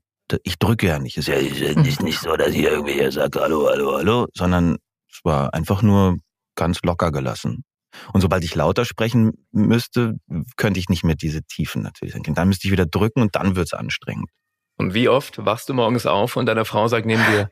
ich 0.45 0.59
drücke 0.59 0.87
ja 0.87 0.99
nicht. 0.99 1.17
Es 1.19 1.29
ist 1.29 1.59
ja 1.61 1.75
nicht, 1.75 2.03
nicht 2.03 2.21
so, 2.21 2.37
dass 2.37 2.51
ich 2.51 2.63
irgendwie 2.63 2.93
hier 2.93 3.11
sage, 3.11 3.41
hallo, 3.41 3.69
hallo, 3.69 3.97
hallo, 3.97 4.27
sondern 4.35 4.79
es 5.11 5.21
war 5.25 5.53
einfach 5.55 5.83
nur 5.83 6.19
ganz 6.55 6.81
locker 6.83 7.11
gelassen. 7.11 7.65
Und 8.13 8.21
sobald 8.21 8.45
ich 8.45 8.55
lauter 8.55 8.85
sprechen 8.85 9.33
müsste, 9.51 10.15
könnte 10.57 10.79
ich 10.79 10.89
nicht 10.89 11.03
mehr 11.03 11.17
diese 11.17 11.43
Tiefen 11.43 11.83
natürlich 11.83 12.15
senken. 12.15 12.35
Dann 12.35 12.49
müsste 12.49 12.69
ich 12.69 12.73
wieder 12.73 12.87
drücken 12.87 13.23
und 13.23 13.35
dann 13.35 13.57
wird's 13.57 13.75
anstrengend. 13.75 14.31
Und 14.77 14.95
wie 14.95 15.09
oft 15.09 15.45
wachst 15.45 15.69
du 15.69 15.75
morgens 15.75 16.07
auf 16.07 16.37
und 16.37 16.47
deine 16.47 16.65
Frau 16.65 16.87
sagt 16.87 17.07
neben 17.07 17.25
dir, 17.27 17.51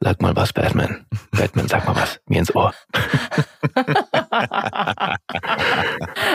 sag 0.00 0.22
mal 0.22 0.34
was, 0.34 0.52
Batman. 0.52 1.06
Batman, 1.30 1.68
sag 1.68 1.86
mal 1.86 1.96
was. 1.96 2.20
Mir 2.26 2.38
ins 2.38 2.54
Ohr. 2.54 2.72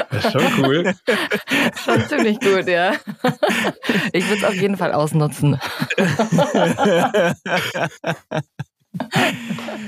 Das 0.10 0.26
ist 0.26 0.32
schon 0.32 0.64
cool. 0.64 0.94
Schon 1.84 2.08
ziemlich 2.08 2.40
gut, 2.40 2.68
ja. 2.68 2.94
Ich 4.12 4.28
würde 4.28 4.42
es 4.42 4.44
auf 4.44 4.56
jeden 4.56 4.78
Fall 4.78 4.94
ausnutzen. 4.94 5.60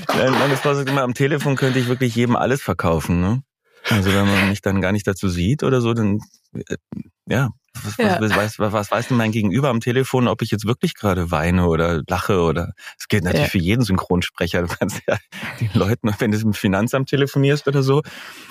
Meine 0.07 0.57
Frau 0.57 0.73
sagt 0.73 0.89
immer, 0.89 1.03
am 1.03 1.13
Telefon 1.13 1.55
könnte 1.55 1.79
ich 1.79 1.87
wirklich 1.87 2.15
jedem 2.15 2.35
alles 2.35 2.61
verkaufen. 2.61 3.21
Ne? 3.21 3.43
Also 3.89 4.13
wenn 4.13 4.25
man 4.25 4.49
mich 4.49 4.61
dann 4.61 4.81
gar 4.81 4.91
nicht 4.91 5.07
dazu 5.07 5.29
sieht 5.29 5.63
oder 5.63 5.81
so, 5.81 5.93
dann 5.93 6.19
äh, 6.53 6.77
ja, 7.27 7.49
was, 7.83 7.97
Ja. 7.97 8.19
Was, 8.21 8.35
weiß, 8.35 8.59
was, 8.59 8.73
was 8.73 8.91
weiß 8.91 9.07
denn 9.09 9.17
mein 9.17 9.31
Gegenüber 9.31 9.69
am 9.69 9.79
Telefon, 9.79 10.27
ob 10.27 10.41
ich 10.41 10.51
jetzt 10.51 10.65
wirklich 10.65 10.95
gerade 10.95 11.31
weine 11.31 11.67
oder 11.67 12.01
lache 12.07 12.41
oder 12.41 12.73
es 12.99 13.07
gilt 13.07 13.23
natürlich 13.23 13.45
Ja. 13.47 13.51
für 13.51 13.57
jeden 13.57 13.83
Synchronsprecher. 13.83 14.61
Du 14.63 14.67
kannst 14.67 15.01
ja 15.07 15.17
den 15.59 15.69
Leuten, 15.73 16.09
wenn 16.19 16.31
du 16.31 16.37
im 16.39 16.53
Finanzamt 16.53 17.09
telefonierst 17.09 17.67
oder 17.67 17.83
so 17.83 18.01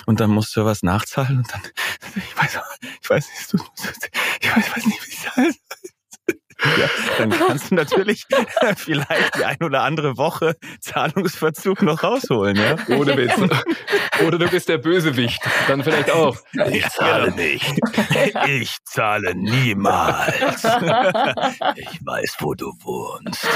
und 0.05 0.19
dann 0.19 0.29
musst 0.29 0.55
du 0.55 0.65
was 0.65 0.83
nachzahlen 0.83 1.37
und 1.39 1.53
dann 1.53 1.61
ich 2.15 2.37
weiß, 2.37 2.59
ich 3.01 3.09
weiß 3.09 3.27
nicht, 3.29 3.63
ich 4.41 4.55
weiß, 4.55 4.75
weiß 4.75 4.85
nicht, 4.85 5.07
wie 5.07 5.11
es 5.13 5.35
heißt. 5.35 5.59
Ja, 6.77 6.89
dann 7.17 7.29
kannst 7.31 7.71
du 7.71 7.75
natürlich 7.75 8.25
vielleicht 8.77 9.35
die 9.35 9.45
ein 9.45 9.61
oder 9.61 9.83
andere 9.83 10.17
Woche 10.17 10.55
Zahlungsverzug 10.79 11.81
noch 11.81 12.03
rausholen, 12.03 12.55
ja? 12.55 12.75
Ohne 12.95 13.17
Witz. 13.17 13.33
Oder 14.25 14.37
du 14.37 14.49
bist 14.49 14.69
der 14.69 14.77
Bösewicht. 14.77 15.41
Dann 15.67 15.83
vielleicht 15.83 16.11
auch. 16.11 16.37
Ich 16.71 16.87
zahle 16.89 17.31
nicht. 17.31 17.79
Ich 18.47 18.77
zahle 18.85 19.35
niemals. 19.35 20.63
Ich 21.75 22.05
weiß, 22.05 22.37
wo 22.39 22.53
du 22.53 22.71
wohnst. 22.83 23.47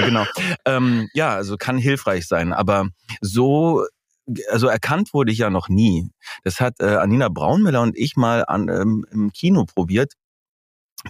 Genau. 0.00 0.24
Ähm, 0.64 1.08
ja, 1.14 1.34
also 1.34 1.56
kann 1.56 1.78
hilfreich 1.78 2.26
sein, 2.26 2.52
aber 2.52 2.88
so 3.20 3.84
also 4.50 4.68
erkannt 4.68 5.12
wurde 5.12 5.32
ich 5.32 5.38
ja 5.38 5.50
noch 5.50 5.68
nie. 5.68 6.10
Das 6.44 6.60
hat 6.60 6.80
äh, 6.80 6.96
Anina 6.96 7.28
Braunmüller 7.28 7.82
und 7.82 7.96
ich 7.96 8.16
mal 8.16 8.44
an, 8.46 8.68
ähm, 8.68 9.04
im 9.10 9.32
Kino 9.32 9.64
probiert. 9.64 10.14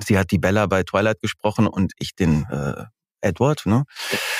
Sie 0.01 0.19
hat 0.19 0.31
die 0.31 0.39
Bella 0.39 0.67
bei 0.67 0.83
Twilight 0.83 1.21
gesprochen 1.21 1.67
und 1.67 1.93
ich 1.99 2.15
den 2.15 2.47
äh, 2.51 2.85
Edward, 3.23 3.65
ne? 3.67 3.85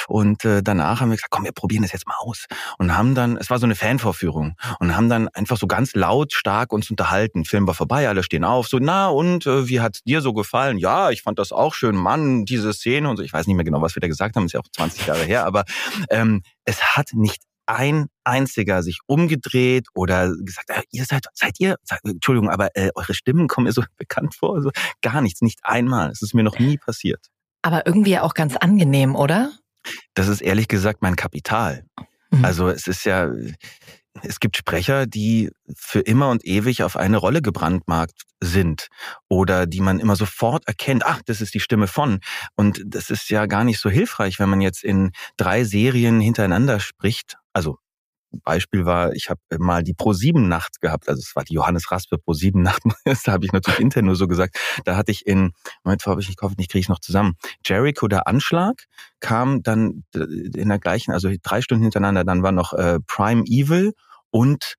Und 0.09 0.45
äh, 0.45 0.63
danach 0.63 1.01
haben 1.01 1.11
wir 1.11 1.17
gesagt, 1.17 1.31
komm, 1.31 1.45
wir 1.45 1.53
probieren 1.53 1.83
das 1.83 1.93
jetzt 1.93 2.07
mal 2.07 2.17
aus. 2.19 2.47
Und 2.79 2.97
haben 2.97 3.15
dann, 3.15 3.37
es 3.37 3.49
war 3.49 3.59
so 3.59 3.67
eine 3.67 3.75
Fanvorführung, 3.75 4.57
und 4.81 4.97
haben 4.97 5.09
dann 5.09 5.29
einfach 5.29 5.57
so 5.57 5.67
ganz 5.67 5.95
laut, 5.95 6.33
stark 6.33 6.73
uns 6.73 6.91
unterhalten. 6.91 7.45
Film 7.45 7.67
war 7.67 7.75
vorbei, 7.75 8.09
alle 8.09 8.23
stehen 8.23 8.45
auf, 8.45 8.69
so, 8.69 8.79
na 8.81 9.09
und, 9.09 9.47
äh, 9.47 9.69
wie 9.69 9.81
hat's 9.81 10.03
dir 10.03 10.21
so 10.21 10.33
gefallen? 10.33 10.79
Ja, 10.79 11.11
ich 11.11 11.23
fand 11.23 11.39
das 11.39 11.53
auch 11.53 11.75
schön, 11.75 11.97
Mann, 11.97 12.45
diese 12.45 12.73
Szene 12.73 13.09
und 13.09 13.17
so. 13.17 13.23
Ich 13.23 13.33
weiß 13.33 13.47
nicht 13.47 13.57
mehr 13.57 13.65
genau, 13.65 13.81
was 13.81 13.95
wir 13.95 14.01
da 14.01 14.09
gesagt 14.09 14.37
haben, 14.37 14.47
ist 14.47 14.53
ja 14.53 14.61
auch 14.61 14.69
20 14.75 15.07
Jahre 15.07 15.23
her, 15.23 15.47
aber 15.47 15.65
ähm, 16.11 16.43
es 16.65 16.83
hat 16.97 17.11
nicht 17.13 17.43
ein 17.73 18.07
einziger 18.25 18.83
sich 18.83 18.99
umgedreht 19.07 19.87
oder 19.95 20.33
gesagt, 20.45 20.71
äh, 20.71 20.83
ihr 20.91 21.05
seid, 21.05 21.25
seid 21.35 21.59
ihr, 21.59 21.77
seid, 21.83 22.01
Entschuldigung, 22.05 22.51
aber 22.51 22.77
äh, 22.77 22.91
eure 22.95 23.15
Stimmen 23.15 23.49
kommen 23.49 23.67
mir 23.67 23.73
so 23.73 23.83
bekannt 23.97 24.35
vor, 24.35 24.63
so 24.63 24.71
gar 25.01 25.21
nichts, 25.21 25.41
nicht 25.41 25.61
einmal. 25.63 26.11
Es 26.11 26.23
ist 26.23 26.35
mir 26.35 26.43
noch 26.43 26.59
nie 26.59 26.79
passiert. 26.79 27.27
Aber 27.63 27.87
irgendwie 27.87 28.19
auch 28.19 28.35
ganz 28.35 28.57
angenehm, 28.57 29.15
oder? 29.15 29.53
Das 30.15 30.29
ist 30.29 30.41
ehrlich 30.41 30.69
gesagt 30.69 31.03
mein 31.03 31.17
Kapital. 31.17 31.85
Mhm. 32.31 32.45
Also 32.45 32.69
es 32.69 32.87
ist 32.87 33.05
ja, 33.05 33.31
es 34.21 34.41
gibt 34.41 34.57
Sprecher, 34.57 35.07
die 35.07 35.51
für 35.75 36.01
immer 36.01 36.29
und 36.29 36.45
ewig 36.45 36.83
auf 36.83 36.97
eine 36.97 37.17
Rolle 37.17 37.41
gebrandmarkt 37.41 38.23
sind 38.41 38.89
oder 39.29 39.67
die 39.67 39.81
man 39.81 40.01
immer 40.01 40.17
sofort 40.17 40.67
erkennt, 40.67 41.07
ach, 41.07 41.23
das 41.25 41.41
ist 41.41 41.55
die 41.55 41.61
Stimme 41.61 41.87
von. 41.87 42.21
Und 42.55 42.83
das 42.85 43.11
ist 43.11 43.31
ja 43.31 43.47
gar 43.47 43.65
nicht 43.65 43.81
so 43.81 43.89
hilfreich, 43.89 44.39
wenn 44.39 44.51
man 44.51 44.61
jetzt 44.61 44.85
in 44.85 45.13
drei 45.37 45.65
Serien 45.65 46.21
hintereinander 46.21 46.79
spricht. 46.81 47.37
Also 47.53 47.79
Beispiel 48.45 48.85
war, 48.85 49.13
ich 49.13 49.31
habe 49.31 49.41
mal 49.59 49.83
die 49.83 49.95
Pro-7-Nacht 49.95 50.81
gehabt, 50.81 51.09
also 51.09 51.21
es 51.21 51.35
war 51.37 51.45
die 51.45 51.55
Johannes 51.55 51.91
Raspe 51.91 52.19
Pro-7-Nacht, 52.19 52.83
das 53.05 53.27
habe 53.27 53.45
ich 53.45 53.53
natürlich 53.53 53.81
intern 53.81 54.07
nur 54.07 54.17
so 54.17 54.29
gesagt. 54.29 54.57
Da 54.85 54.97
hatte 54.97 55.13
ich 55.13 55.27
in, 55.27 55.53
Moment, 55.85 56.05
habe 56.07 56.21
ich 56.21 56.29
nicht 56.29 56.39
gehofft, 56.39 56.57
ich 56.59 56.69
kriege 56.69 56.81
ich 56.81 56.89
noch 56.89 57.01
zusammen. 57.01 57.35
Jericho, 57.65 58.09
der 58.09 58.27
Anschlag, 58.27 58.85
kam 59.21 59.63
dann 59.63 60.05
in 60.15 60.69
der 60.69 60.79
gleichen, 60.79 61.13
also 61.13 61.31
drei 61.43 61.61
Stunden 61.63 61.83
hintereinander, 61.83 62.25
dann 62.25 62.43
war 62.43 62.53
noch 62.53 62.73
äh, 62.73 62.99
Prime 63.07 63.45
Evil 63.45 63.93
und, 64.31 64.77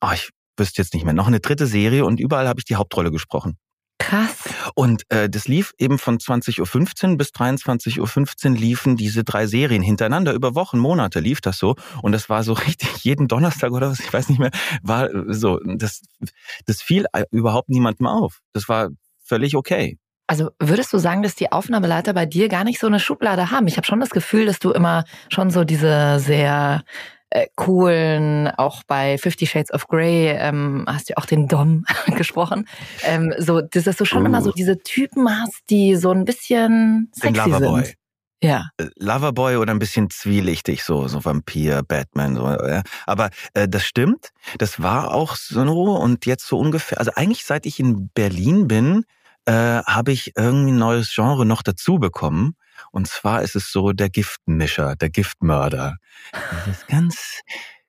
oh, 0.00 0.10
ich 0.14 0.30
wüsste 0.56 0.82
jetzt 0.82 0.94
nicht 0.94 1.04
mehr, 1.04 1.14
noch 1.14 1.26
eine 1.26 1.40
dritte 1.40 1.66
Serie 1.66 2.04
und 2.04 2.20
überall 2.20 2.48
habe 2.48 2.60
ich 2.60 2.64
die 2.64 2.76
Hauptrolle 2.76 3.10
gesprochen. 3.10 3.58
Krass. 3.98 4.48
Und 4.74 5.02
äh, 5.10 5.28
das 5.28 5.48
lief 5.48 5.74
eben 5.78 5.98
von 5.98 6.18
20.15 6.18 7.10
Uhr 7.10 7.16
bis 7.16 7.28
23.15 7.30 8.50
Uhr 8.50 8.56
liefen 8.56 8.96
diese 8.96 9.24
drei 9.24 9.46
Serien 9.46 9.82
hintereinander. 9.82 10.32
Über 10.32 10.54
Wochen, 10.54 10.78
Monate 10.78 11.20
lief 11.20 11.40
das 11.40 11.58
so. 11.58 11.74
Und 12.02 12.12
das 12.12 12.28
war 12.28 12.44
so 12.44 12.52
richtig 12.66 13.04
jeden 13.04 13.28
Donnerstag 13.28 13.72
oder 13.72 13.90
was, 13.90 14.00
ich 14.00 14.12
weiß 14.12 14.28
nicht 14.28 14.38
mehr, 14.38 14.50
war 14.82 15.08
so, 15.28 15.58
das, 15.64 16.02
das 16.66 16.80
fiel 16.80 17.06
überhaupt 17.30 17.68
niemandem 17.68 18.06
auf. 18.06 18.40
Das 18.52 18.68
war 18.68 18.88
völlig 19.22 19.56
okay. 19.56 19.98
Also 20.28 20.50
würdest 20.58 20.92
du 20.92 20.98
sagen, 20.98 21.22
dass 21.22 21.34
die 21.34 21.50
Aufnahmeleiter 21.50 22.12
bei 22.12 22.26
dir 22.26 22.48
gar 22.48 22.62
nicht 22.62 22.78
so 22.78 22.86
eine 22.86 23.00
Schublade 23.00 23.50
haben? 23.50 23.66
Ich 23.66 23.78
habe 23.78 23.86
schon 23.86 23.98
das 23.98 24.10
Gefühl, 24.10 24.44
dass 24.44 24.58
du 24.58 24.70
immer 24.70 25.04
schon 25.30 25.50
so 25.50 25.64
diese 25.64 26.18
sehr 26.20 26.82
äh, 27.30 27.46
coolen, 27.56 28.48
auch 28.56 28.82
bei 28.86 29.18
Fifty 29.18 29.46
Shades 29.46 29.72
of 29.72 29.86
Grey 29.88 30.28
ähm, 30.28 30.84
hast 30.86 31.10
du 31.10 31.16
auch 31.18 31.26
den 31.26 31.48
Dom 31.48 31.84
gesprochen. 32.16 32.66
Ähm, 33.02 33.34
so, 33.38 33.60
dass 33.60 33.96
du 33.96 34.04
schon 34.04 34.22
Uh. 34.22 34.26
immer 34.26 34.42
so 34.42 34.52
diese 34.52 34.78
Typen 34.78 35.28
hast, 35.28 35.60
die 35.70 35.96
so 35.96 36.10
ein 36.10 36.24
bisschen 36.24 37.10
Den 37.22 37.34
sexy 37.34 37.50
Loverboy. 37.50 37.84
sind. 37.84 37.94
Ja. 38.42 38.68
Äh, 38.78 38.86
Loverboy 38.96 39.56
oder 39.56 39.72
ein 39.72 39.78
bisschen 39.78 40.10
zwielichtig, 40.10 40.84
so, 40.84 41.08
so 41.08 41.24
Vampir, 41.24 41.82
Batman, 41.82 42.36
so, 42.36 42.46
ja. 42.48 42.82
Aber 43.06 43.30
äh, 43.54 43.68
das 43.68 43.84
stimmt, 43.84 44.30
das 44.58 44.80
war 44.80 45.12
auch 45.12 45.34
so 45.36 45.60
und 45.60 46.24
jetzt 46.24 46.46
so 46.46 46.58
ungefähr, 46.58 46.98
also 46.98 47.10
eigentlich 47.14 47.44
seit 47.44 47.66
ich 47.66 47.80
in 47.80 48.10
Berlin 48.14 48.68
bin, 48.68 49.04
äh, 49.44 49.52
habe 49.52 50.12
ich 50.12 50.32
irgendwie 50.36 50.70
ein 50.70 50.78
neues 50.78 51.12
Genre 51.12 51.44
noch 51.44 51.62
dazu 51.62 51.98
bekommen. 51.98 52.54
Und 52.92 53.08
zwar 53.08 53.42
ist 53.42 53.56
es 53.56 53.70
so 53.70 53.92
der 53.92 54.10
Giftmischer, 54.10 54.96
der 54.96 55.10
Giftmörder. 55.10 55.96
Das 56.32 56.66
ist 56.68 56.86
ganz, 56.88 57.40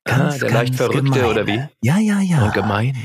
ganz, 0.04 0.36
Ah, 0.36 0.38
der 0.38 0.40
ganz 0.40 0.54
leicht 0.54 0.76
Verrückte, 0.76 1.04
gemein. 1.04 1.26
oder 1.26 1.48
wie? 1.48 1.64
Ja, 1.82 1.98
ja, 1.98 2.20
ja. 2.20 2.44
Und 2.46 2.54
gemein. 2.54 2.96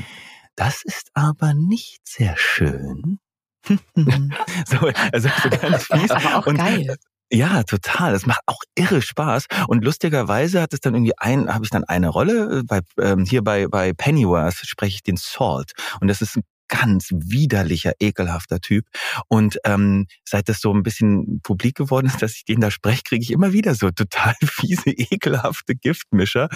Das 0.55 0.83
ist 0.83 1.09
aber 1.13 1.53
nicht 1.53 2.07
sehr 2.07 2.35
schön. 2.37 3.19
so, 3.95 4.91
also 5.11 5.29
so 5.43 5.49
ganz 5.49 5.83
fies. 5.91 6.11
Aber 6.11 6.37
auch 6.37 6.47
Und- 6.47 6.57
geil. 6.57 6.95
Ja, 7.31 7.63
total. 7.63 8.11
Das 8.13 8.27
macht 8.27 8.41
auch 8.45 8.59
irre 8.75 9.01
Spaß. 9.01 9.47
Und 9.67 9.83
lustigerweise 9.83 10.61
hat 10.61 10.73
es 10.73 10.79
dann 10.79 10.93
irgendwie 10.93 11.17
ein, 11.17 11.51
habe 11.51 11.65
ich 11.65 11.71
dann 11.71 11.83
eine 11.83 12.07
Rolle 12.09 12.59
äh, 12.59 12.63
bei 12.63 12.81
ähm, 13.01 13.25
hier 13.25 13.43
bei 13.43 13.67
bei 13.67 13.93
Pennyworth 13.93 14.57
spreche 14.63 14.97
ich 14.97 15.03
den 15.03 15.17
Salt 15.17 15.71
und 15.99 16.07
das 16.07 16.21
ist 16.21 16.37
ein 16.37 16.43
ganz 16.79 17.09
widerlicher, 17.11 17.93
ekelhafter 17.99 18.59
Typ. 18.59 18.85
Und 19.27 19.59
ähm, 19.65 20.07
seit 20.23 20.49
das 20.49 20.59
so 20.61 20.73
ein 20.73 20.83
bisschen 20.83 21.41
publik 21.41 21.75
geworden 21.75 22.07
ist, 22.07 22.21
dass 22.21 22.35
ich 22.35 22.45
den 22.45 22.61
da 22.61 22.71
spreche, 22.71 23.03
kriege 23.03 23.23
ich 23.23 23.31
immer 23.31 23.53
wieder 23.53 23.75
so 23.75 23.91
total 23.91 24.35
fiese, 24.43 24.89
ekelhafte 24.89 25.75
Giftmischer. 25.75 26.49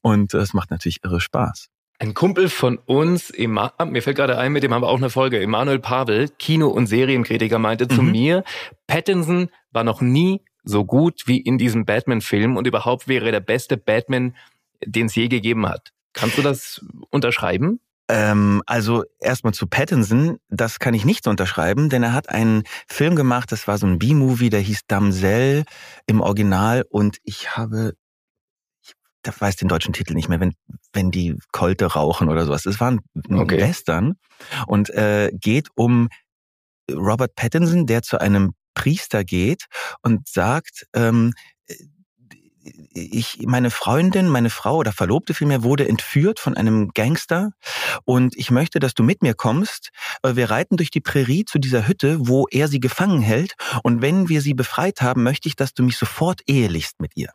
Und 0.00 0.34
das 0.34 0.54
macht 0.54 0.70
natürlich 0.70 1.00
irre 1.04 1.20
Spaß. 1.20 1.68
Ein 2.00 2.12
Kumpel 2.12 2.48
von 2.48 2.78
uns, 2.78 3.30
Ema 3.30 3.72
mir 3.86 4.02
fällt 4.02 4.16
gerade 4.16 4.36
ein, 4.36 4.52
mit 4.52 4.64
dem 4.64 4.74
haben 4.74 4.82
wir 4.82 4.88
auch 4.88 4.98
eine 4.98 5.10
Folge, 5.10 5.40
Emanuel 5.40 5.78
Pavel, 5.78 6.28
Kino- 6.38 6.68
und 6.68 6.88
Serienkritiker, 6.88 7.60
meinte 7.60 7.86
zu 7.86 8.02
Mhm. 8.02 8.10
mir, 8.10 8.44
Pattinson 8.88 9.48
war 9.70 9.84
noch 9.84 10.00
nie 10.00 10.42
so 10.64 10.84
gut 10.84 11.22
wie 11.26 11.38
in 11.38 11.56
diesem 11.56 11.84
Batman-Film 11.84 12.56
und 12.56 12.66
überhaupt 12.66 13.06
wäre 13.06 13.26
er 13.26 13.32
der 13.32 13.40
beste 13.40 13.76
Batman, 13.76 14.34
den 14.84 15.06
es 15.06 15.14
je 15.14 15.28
gegeben 15.28 15.68
hat. 15.68 15.92
Kannst 16.14 16.36
du 16.36 16.42
das 16.42 16.84
unterschreiben? 17.10 17.80
Ähm, 18.08 18.62
also 18.66 19.04
erstmal 19.18 19.54
zu 19.54 19.66
Pattinson, 19.66 20.38
das 20.48 20.78
kann 20.78 20.92
ich 20.92 21.04
nicht 21.06 21.26
unterschreiben, 21.26 21.88
denn 21.88 22.02
er 22.02 22.12
hat 22.12 22.28
einen 22.28 22.64
Film 22.86 23.16
gemacht, 23.16 23.50
das 23.50 23.66
war 23.66 23.78
so 23.78 23.86
ein 23.86 23.98
B-Movie, 23.98 24.50
der 24.50 24.60
hieß 24.60 24.80
Damsel 24.86 25.64
im 26.06 26.20
Original 26.20 26.84
und 26.90 27.16
ich 27.22 27.56
habe, 27.56 27.94
ich 28.82 28.94
weiß 29.24 29.56
den 29.56 29.68
deutschen 29.68 29.94
Titel 29.94 30.12
nicht 30.12 30.28
mehr, 30.28 30.38
wenn, 30.38 30.54
wenn 30.92 31.10
die 31.10 31.38
Kolte 31.52 31.86
rauchen 31.86 32.28
oder 32.28 32.44
sowas. 32.44 32.66
Es 32.66 32.78
war 32.78 32.90
ein, 32.90 33.00
Okay. 33.30 33.58
Western 33.58 34.16
und 34.66 34.90
äh, 34.90 35.30
geht 35.32 35.68
um 35.74 36.08
Robert 36.90 37.34
Pattinson, 37.36 37.86
der 37.86 38.02
zu 38.02 38.20
einem 38.20 38.52
Priester 38.74 39.24
geht 39.24 39.64
und 40.02 40.28
sagt, 40.28 40.86
ähm, 40.94 41.32
ich, 42.92 43.38
meine 43.46 43.70
Freundin, 43.70 44.28
meine 44.28 44.50
Frau 44.50 44.76
oder 44.76 44.92
Verlobte 44.92 45.34
vielmehr 45.34 45.62
wurde 45.62 45.88
entführt 45.88 46.40
von 46.40 46.56
einem 46.56 46.90
Gangster 46.94 47.52
und 48.04 48.36
ich 48.36 48.50
möchte, 48.50 48.78
dass 48.78 48.94
du 48.94 49.02
mit 49.02 49.22
mir 49.22 49.34
kommst. 49.34 49.90
Äh, 50.22 50.36
Wir 50.36 50.50
reiten 50.50 50.76
durch 50.76 50.90
die 50.90 51.00
Prärie 51.00 51.44
zu 51.44 51.58
dieser 51.58 51.86
Hütte, 51.86 52.18
wo 52.20 52.46
er 52.50 52.68
sie 52.68 52.80
gefangen 52.80 53.20
hält 53.20 53.54
und 53.82 54.02
wenn 54.02 54.28
wir 54.28 54.40
sie 54.40 54.54
befreit 54.54 55.02
haben, 55.02 55.22
möchte 55.22 55.48
ich, 55.48 55.56
dass 55.56 55.74
du 55.74 55.82
mich 55.82 55.96
sofort 55.96 56.40
ehelichst 56.46 57.00
mit 57.00 57.12
ihr. 57.16 57.30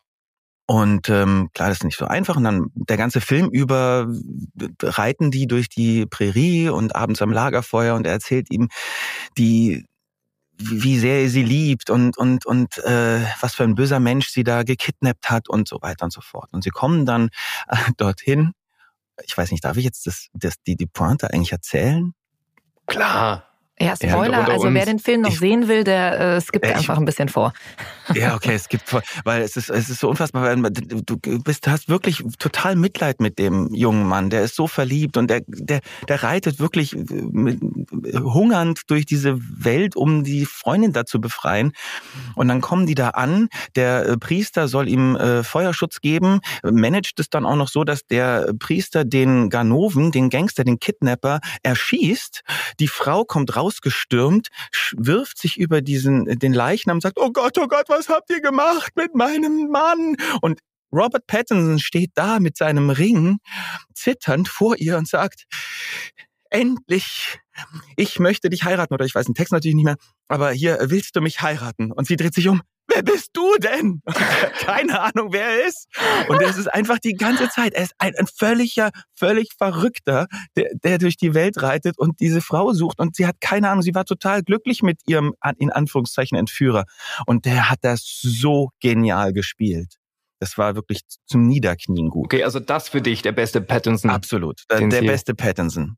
Und 0.70 1.10
ähm, 1.10 1.50
klar, 1.56 1.70
das 1.70 1.80
ist 1.80 1.84
nicht 1.84 1.98
so 1.98 2.06
einfach. 2.06 2.36
Und 2.36 2.44
dann 2.44 2.68
der 2.76 2.98
ganze 2.98 3.22
Film 3.22 3.50
über 3.50 4.08
reiten 4.84 5.32
die 5.32 5.48
durch 5.48 5.68
die 5.68 6.06
Prärie 6.06 6.70
und 6.70 6.96
abends 6.96 7.24
am 7.24 7.32
Lagerfeuer 7.32 7.96
und 7.96 8.06
er 8.06 8.14
erzählt 8.14 8.52
ihm 8.52 8.70
die 9.36 9.86
wie 10.60 11.00
sehr 11.00 11.22
er 11.22 11.30
sie 11.30 11.44
liebt 11.44 11.90
und 11.90 12.18
und 12.18 12.46
und 12.46 12.78
äh, 12.80 13.22
was 13.40 13.56
für 13.56 13.64
ein 13.64 13.76
böser 13.76 14.00
Mensch 14.00 14.30
sie 14.30 14.44
da 14.44 14.64
gekidnappt 14.64 15.30
hat 15.30 15.50
und 15.50 15.68
so 15.68 15.82
weiter 15.82 16.06
und 16.06 16.12
so 16.12 16.22
fort. 16.22 16.50
Und 16.52 16.64
sie 16.64 16.70
kommen 16.70 17.06
dann 17.06 17.30
äh, 17.68 17.78
dorthin. 17.98 18.52
Ich 19.24 19.38
weiß 19.38 19.52
nicht, 19.52 19.64
darf 19.64 19.78
ich 19.78 19.86
jetzt 19.86 20.06
das, 20.08 20.28
das 20.34 20.56
die 20.66 20.76
die 20.76 20.86
Pointe 20.86 21.32
eigentlich 21.34 21.52
erzählen? 21.52 22.14
Klar. 22.88 23.49
Ja, 23.82 23.96
Spoiler, 23.96 24.48
also 24.50 24.74
wer 24.74 24.86
den 24.86 25.00
Film 25.00 25.22
noch 25.22 25.30
Ich- 25.32 25.40
sehen 25.40 25.68
will, 25.70 25.84
der 25.86 26.20
äh, 26.38 26.42
skippt 26.42 26.66
Ja, 26.66 26.72
ich- 26.72 26.78
einfach 26.78 26.98
ein 26.98 27.06
bisschen 27.06 27.30
vor. 27.30 27.54
Ja, 28.14 28.36
okay, 28.36 28.54
es 28.56 28.68
gibt, 28.68 28.90
voll- 28.90 29.04
weil 29.24 29.42
es 29.42 29.56
ist, 29.56 29.70
es 29.70 29.90
ist 29.90 30.00
so 30.00 30.10
unfassbar, 30.10 30.44
weil 30.44 30.58
du 30.72 31.18
bist, 31.44 31.68
hast 31.68 31.88
wirklich 31.88 32.24
total 32.40 32.76
Mitleid 32.76 33.22
mit 33.22 33.40
dem 33.40 33.74
jungen 33.74 34.06
Mann. 34.08 34.30
Der 34.30 34.42
ist 34.42 34.56
so 34.56 34.68
verliebt 34.68 35.16
und 35.16 35.30
der, 35.30 35.42
der, 35.48 35.80
der 36.08 36.24
reitet 36.24 36.60
wirklich 36.60 36.96
mit, 36.96 37.60
hungernd 38.18 38.82
durch 38.88 39.06
diese 39.06 39.38
Welt, 39.64 39.96
um 39.96 40.24
die 40.24 40.46
Freundin 40.46 40.92
da 40.92 41.06
zu 41.06 41.22
befreien. 41.22 41.72
Und 42.36 42.48
dann 42.48 42.62
kommen 42.62 42.86
die 42.86 42.96
da 42.96 43.10
an. 43.12 43.48
Der 43.76 44.06
äh, 44.08 44.18
Priester 44.18 44.68
soll 44.68 44.90
ihm 44.90 45.16
äh, 45.16 45.44
Feuerschutz 45.44 46.02
geben, 46.02 46.42
managt 46.64 47.20
es 47.20 47.30
dann 47.30 47.46
auch 47.46 47.56
noch 47.56 47.70
so, 47.70 47.84
dass 47.84 48.06
der 48.06 48.52
Priester 48.60 49.06
den 49.06 49.50
Ganoven, 49.50 50.12
den 50.12 50.30
Gangster, 50.30 50.64
den 50.64 50.80
Kidnapper 50.80 51.40
erschießt. 51.64 52.42
Die 52.80 52.88
Frau 52.88 53.24
kommt 53.24 53.56
rausgestürmt, 53.70 54.50
wirft 54.96 55.38
sich 55.38 55.58
über 55.58 55.82
diesen 55.82 56.26
den 56.26 56.54
Leichnam 56.54 56.98
und 56.98 57.02
sagt: 57.02 57.18
Oh 57.20 57.32
Gott, 57.32 57.58
oh 57.58 57.68
Gott, 57.68 57.86
was 57.88 58.10
habt 58.10 58.30
ihr 58.30 58.42
gemacht 58.42 58.94
mit 58.96 59.16
meinem 59.16 59.70
Mann? 59.70 60.16
Und 60.42 60.60
Robert 60.92 61.28
Pattinson 61.28 61.80
steht 61.80 62.12
da 62.16 62.40
mit 62.40 62.58
seinem 62.58 62.90
Ring, 62.90 63.38
zitternd 63.94 64.48
vor 64.48 64.78
ihr 64.78 64.98
und 64.98 65.08
sagt: 65.08 65.46
Endlich, 66.50 67.40
ich 67.96 68.20
möchte 68.20 68.50
dich 68.50 68.64
heiraten. 68.64 68.94
Oder 68.94 69.06
ich 69.06 69.14
weiß 69.14 69.28
den 69.28 69.36
Text 69.36 69.54
natürlich 69.54 69.76
nicht 69.76 69.86
mehr, 69.86 69.98
aber 70.28 70.52
hier 70.52 70.80
äh, 70.80 70.90
willst 70.90 71.16
du 71.16 71.22
mich 71.22 71.42
heiraten? 71.42 71.92
Und 71.92 72.08
sie 72.08 72.16
dreht 72.16 72.34
sich 72.34 72.48
um. 72.48 72.62
Wer 73.00 73.14
bist 73.14 73.30
du 73.32 73.56
denn? 73.60 74.02
Keine 74.60 75.00
Ahnung, 75.00 75.32
wer 75.32 75.46
er 75.46 75.68
ist. 75.68 75.88
Und 76.28 76.42
es 76.42 76.58
ist 76.58 76.68
einfach 76.68 77.00
die 77.00 77.14
ganze 77.14 77.48
Zeit. 77.48 77.74
Er 77.74 77.84
ist 77.84 77.94
ein, 77.98 78.14
ein 78.18 78.28
völliger, 78.28 78.90
völlig 79.16 79.54
Verrückter, 79.58 80.28
der, 80.58 80.72
der 80.84 80.98
durch 80.98 81.16
die 81.16 81.34
Welt 81.34 81.62
reitet 81.62 81.98
und 81.98 82.20
diese 82.20 82.42
Frau 82.42 82.74
sucht. 82.74 83.00
Und 83.00 83.16
sie 83.16 83.26
hat 83.26 83.40
keine 83.40 83.70
Ahnung. 83.70 83.84
Sie 83.84 83.96
war 83.96 84.04
total 84.04 84.44
glücklich 84.44 84.84
mit 84.84 85.00
ihrem, 85.08 85.34
in 85.60 85.72
Anführungszeichen, 85.72 86.38
Entführer. 86.38 86.84
Und 87.26 87.46
der 87.46 87.70
hat 87.70 87.80
das 87.84 88.20
so 88.22 88.72
genial 88.82 89.32
gespielt. 89.32 89.96
Das 90.40 90.58
war 90.58 90.76
wirklich 90.76 91.02
zum 91.26 91.48
Niederknien 91.48 92.10
gut. 92.10 92.26
Okay, 92.26 92.44
also 92.44 92.60
das 92.60 92.90
für 92.90 93.02
dich 93.02 93.22
der 93.22 93.32
beste 93.32 93.62
Pattinson. 93.62 94.12
Absolut. 94.12 94.64
Der, 94.70 94.86
der 94.88 95.02
beste 95.02 95.36
Pattinson. 95.36 95.96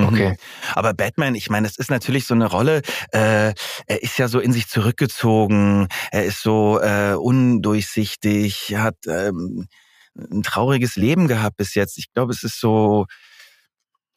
Mhm. 0.00 0.08
Okay. 0.08 0.36
Aber 0.74 0.94
Batman, 0.94 1.34
ich 1.34 1.50
meine, 1.50 1.66
das 1.66 1.76
ist 1.76 1.90
natürlich 1.90 2.26
so 2.26 2.34
eine 2.34 2.46
Rolle. 2.46 2.82
Äh, 3.12 3.52
er 3.86 4.02
ist 4.02 4.18
ja 4.18 4.28
so 4.28 4.40
in 4.40 4.52
sich 4.52 4.68
zurückgezogen. 4.68 5.88
Er 6.10 6.24
ist 6.24 6.42
so 6.42 6.80
äh, 6.80 7.14
undurchsichtig. 7.14 8.74
Hat 8.76 8.96
ähm, 9.06 9.66
ein 10.14 10.42
trauriges 10.42 10.96
Leben 10.96 11.28
gehabt 11.28 11.56
bis 11.56 11.74
jetzt. 11.74 11.98
Ich 11.98 12.12
glaube, 12.12 12.32
es 12.32 12.42
ist 12.42 12.60
so. 12.60 13.06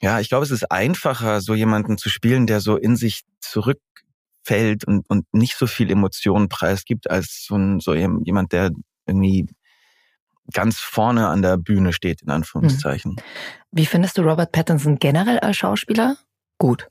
Ja, 0.01 0.19
ich 0.21 0.29
glaube, 0.29 0.45
es 0.45 0.51
ist 0.51 0.71
einfacher, 0.71 1.41
so 1.41 1.53
jemanden 1.53 1.97
zu 1.97 2.09
spielen, 2.09 2.47
der 2.47 2.61
so 2.61 2.77
in 2.77 2.95
sich 2.95 3.23
zurückfällt 3.41 4.85
und, 4.85 5.09
und 5.09 5.25
nicht 5.33 5.57
so 5.57 5.67
viel 5.67 5.91
Emotionen 5.91 6.47
preisgibt, 6.47 7.09
als 7.09 7.43
so, 7.45 7.55
ein, 7.57 7.81
so 7.81 7.93
jemand, 7.93 8.53
der 8.53 8.71
irgendwie 9.05 9.45
ganz 10.53 10.79
vorne 10.79 11.27
an 11.27 11.41
der 11.41 11.57
Bühne 11.57 11.93
steht, 11.93 12.21
in 12.21 12.29
Anführungszeichen. 12.29 13.15
Wie 13.71 13.85
findest 13.85 14.17
du 14.17 14.21
Robert 14.21 14.51
Pattinson 14.51 14.97
generell 14.97 15.39
als 15.39 15.57
Schauspieler? 15.57 16.17
Gut. 16.57 16.87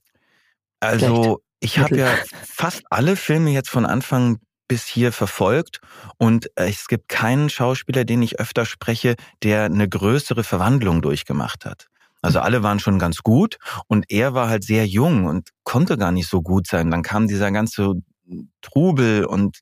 Also 0.81 1.43
ich 1.61 1.79
habe 1.79 1.97
ja 1.97 2.09
fast 2.47 2.83
alle 2.91 3.17
Filme 3.17 3.51
jetzt 3.51 3.71
von 3.71 3.85
Anfang 3.85 4.39
bis 4.69 4.87
hier 4.87 5.13
verfolgt 5.13 5.81
und 6.19 6.47
äh, 6.57 6.69
es 6.69 6.89
gibt 6.89 7.09
keinen 7.09 7.49
Schauspieler, 7.49 8.05
den 8.05 8.23
ich 8.23 8.39
öfter 8.39 8.67
spreche, 8.67 9.17
der 9.43 9.65
eine 9.65 9.89
größere 9.89 10.45
Verwandlung 10.45 11.01
durchgemacht 11.03 11.65
hat. 11.65 11.87
Also 12.21 12.41
alle 12.41 12.63
waren 12.63 12.81
schon 12.81 12.99
ganz 12.99 13.19
gut 13.19 13.57
und 13.87 14.05
er 14.09 14.35
war 14.35 14.49
halt 14.49 14.65
sehr 14.65 14.87
jung 14.87 15.25
und 15.27 15.51
konnte 15.65 15.97
gar 15.97 16.13
nicht 16.13 16.29
so 16.29 16.43
gut 16.43 16.67
sein. 16.67 16.91
Dann 16.91 17.03
kam 17.03 17.29
dieser 17.29 17.51
ganze 17.53 17.95
Trubel 18.61 19.25
und 19.25 19.59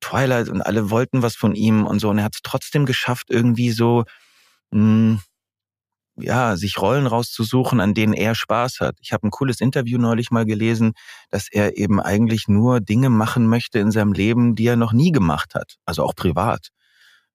Twilight 0.00 0.48
und 0.48 0.62
alle 0.62 0.90
wollten 0.90 1.22
was 1.22 1.36
von 1.36 1.54
ihm 1.54 1.86
und 1.86 1.98
so 2.00 2.10
und 2.10 2.18
er 2.18 2.24
hat 2.24 2.34
es 2.34 2.42
trotzdem 2.42 2.86
geschafft, 2.86 3.26
irgendwie 3.30 3.70
so 3.70 4.04
mh, 4.70 5.18
ja, 6.20 6.56
sich 6.56 6.78
Rollen 6.78 7.06
rauszusuchen, 7.06 7.80
an 7.80 7.94
denen 7.94 8.12
er 8.12 8.34
Spaß 8.34 8.80
hat. 8.80 8.96
Ich 9.00 9.12
habe 9.12 9.26
ein 9.26 9.30
cooles 9.30 9.60
Interview 9.60 9.98
neulich 9.98 10.30
mal 10.30 10.44
gelesen, 10.44 10.92
dass 11.30 11.48
er 11.50 11.76
eben 11.76 12.00
eigentlich 12.00 12.48
nur 12.48 12.80
Dinge 12.80 13.10
machen 13.10 13.46
möchte 13.46 13.78
in 13.78 13.90
seinem 13.90 14.12
Leben, 14.12 14.54
die 14.54 14.66
er 14.66 14.76
noch 14.76 14.92
nie 14.92 15.12
gemacht 15.12 15.54
hat, 15.54 15.76
also 15.84 16.02
auch 16.02 16.14
privat. 16.14 16.68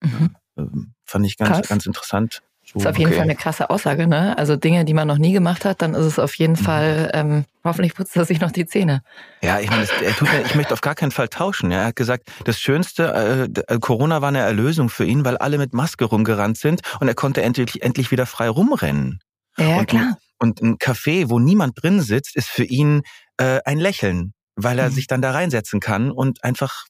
Mhm. 0.01 0.35
Ähm, 0.57 0.93
fand 1.05 1.25
ich 1.25 1.37
ganz, 1.37 1.57
Krass. 1.57 1.67
ganz 1.67 1.85
interessant. 1.85 2.41
So, 2.65 2.79
ist 2.79 2.87
auf 2.87 2.97
jeden 2.97 3.09
okay. 3.09 3.17
Fall 3.17 3.23
eine 3.23 3.35
krasse 3.35 3.69
Aussage, 3.69 4.07
ne? 4.07 4.37
Also 4.37 4.55
Dinge, 4.55 4.85
die 4.85 4.93
man 4.93 5.07
noch 5.07 5.17
nie 5.17 5.33
gemacht 5.33 5.65
hat, 5.65 5.81
dann 5.81 5.93
ist 5.93 6.05
es 6.05 6.17
auf 6.19 6.33
jeden 6.35 6.53
Mhm. 6.53 6.57
Fall, 6.57 7.11
ähm, 7.13 7.45
hoffentlich 7.63 7.93
putzt 7.93 8.15
er 8.15 8.25
sich 8.25 8.39
noch 8.39 8.51
die 8.51 8.65
Zähne. 8.65 9.01
Ja, 9.41 9.59
ich 9.59 9.69
meine, 9.69 9.85
er 10.03 10.15
tut 10.15 10.31
mir, 10.31 10.41
ich 10.45 10.55
möchte 10.55 10.73
auf 10.73 10.81
gar 10.81 10.95
keinen 10.95 11.11
Fall 11.11 11.27
tauschen. 11.27 11.71
Ja. 11.71 11.79
Er 11.81 11.85
hat 11.87 11.95
gesagt, 11.95 12.31
das 12.45 12.59
Schönste, 12.59 13.51
äh, 13.67 13.79
Corona 13.79 14.21
war 14.21 14.29
eine 14.29 14.39
Erlösung 14.39 14.89
für 14.89 15.05
ihn, 15.05 15.25
weil 15.25 15.37
alle 15.37 15.57
mit 15.57 15.73
Maske 15.73 16.05
rumgerannt 16.05 16.57
sind 16.57 16.81
und 16.99 17.07
er 17.07 17.15
konnte 17.15 17.41
endlich, 17.43 17.81
endlich 17.83 18.11
wieder 18.11 18.25
frei 18.25 18.47
rumrennen. 18.49 19.19
Ja, 19.57 19.77
Und- 19.79 19.87
klar. 19.87 20.17
Und 20.39 20.61
ein 20.61 20.77
Café, 20.77 21.29
wo 21.29 21.39
niemand 21.39 21.81
drin 21.81 22.01
sitzt, 22.01 22.35
ist 22.35 22.49
für 22.49 22.65
ihn 22.65 23.01
äh, 23.39 23.59
ein 23.65 23.79
Lächeln, 23.79 24.33
weil 24.55 24.77
er 24.77 24.89
Mhm. 24.89 24.93
sich 24.93 25.07
dann 25.07 25.21
da 25.21 25.31
reinsetzen 25.31 25.79
kann 25.79 26.11
und 26.11 26.43
einfach 26.43 26.85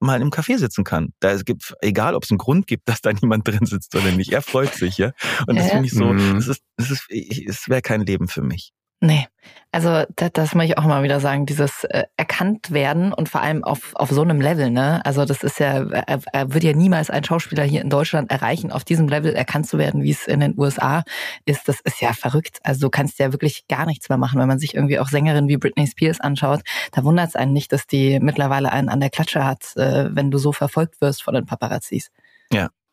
mal 0.00 0.20
im 0.22 0.30
Café 0.30 0.58
sitzen 0.58 0.84
kann. 0.84 1.12
Da 1.20 1.30
es 1.32 1.44
gibt, 1.44 1.74
egal 1.80 2.14
ob 2.14 2.24
es 2.24 2.30
einen 2.30 2.38
Grund 2.38 2.66
gibt, 2.66 2.88
dass 2.88 3.00
da 3.00 3.12
niemand 3.12 3.46
drin 3.48 3.64
sitzt 3.66 3.94
oder 3.94 4.12
nicht, 4.12 4.32
er 4.32 4.42
freut 4.42 4.74
sich, 4.74 4.98
ja. 4.98 5.12
Und 5.46 5.56
das 5.58 5.70
finde 5.70 5.86
ich 5.86 5.92
so, 5.92 6.04
Mhm. 6.12 6.34
das 6.36 6.48
ist, 6.48 6.62
das 6.76 6.90
ist, 6.90 7.04
ich- 7.08 7.46
es 7.46 7.68
wäre 7.68 7.82
kein 7.82 8.02
Leben 8.02 8.28
für 8.28 8.42
mich. 8.42 8.72
Nee. 9.00 9.26
Also 9.70 10.04
das, 10.16 10.30
das 10.32 10.54
muss 10.54 10.64
ich 10.64 10.78
auch 10.78 10.84
mal 10.84 11.02
wieder 11.02 11.20
sagen, 11.20 11.44
dieses 11.44 11.84
äh, 11.84 12.04
erkannt 12.16 12.70
werden 12.72 13.12
und 13.12 13.28
vor 13.28 13.42
allem 13.42 13.62
auf, 13.62 13.94
auf 13.94 14.10
so 14.10 14.22
einem 14.22 14.40
Level, 14.40 14.70
ne? 14.70 15.04
Also 15.04 15.24
das 15.26 15.42
ist 15.44 15.60
ja, 15.60 15.84
er, 15.84 16.20
er 16.32 16.54
wird 16.54 16.64
ja 16.64 16.72
niemals 16.72 17.10
ein 17.10 17.22
Schauspieler 17.22 17.64
hier 17.64 17.82
in 17.82 17.90
Deutschland 17.90 18.30
erreichen, 18.30 18.72
auf 18.72 18.84
diesem 18.84 19.08
Level 19.08 19.34
erkannt 19.34 19.68
zu 19.68 19.76
werden, 19.78 20.02
wie 20.02 20.10
es 20.10 20.26
in 20.26 20.40
den 20.40 20.58
USA 20.58 21.04
ist. 21.44 21.68
Das 21.68 21.80
ist 21.80 22.00
ja 22.00 22.14
verrückt. 22.14 22.58
Also 22.64 22.80
du 22.80 22.90
kannst 22.90 23.18
ja 23.18 23.32
wirklich 23.32 23.68
gar 23.68 23.84
nichts 23.86 24.08
mehr 24.08 24.18
machen, 24.18 24.40
wenn 24.40 24.48
man 24.48 24.58
sich 24.58 24.74
irgendwie 24.74 24.98
auch 24.98 25.08
Sängerinnen 25.08 25.48
wie 25.48 25.58
Britney 25.58 25.86
Spears 25.86 26.18
anschaut. 26.20 26.62
Da 26.92 27.04
wundert 27.04 27.28
es 27.28 27.36
einen 27.36 27.52
nicht, 27.52 27.72
dass 27.72 27.86
die 27.86 28.20
mittlerweile 28.20 28.72
einen 28.72 28.88
an 28.88 29.00
der 29.00 29.10
Klatsche 29.10 29.44
hat, 29.44 29.76
äh, 29.76 30.08
wenn 30.10 30.30
du 30.30 30.38
so 30.38 30.52
verfolgt 30.52 31.00
wirst 31.00 31.22
von 31.22 31.34
den 31.34 31.46
Paparazzis. 31.46 32.10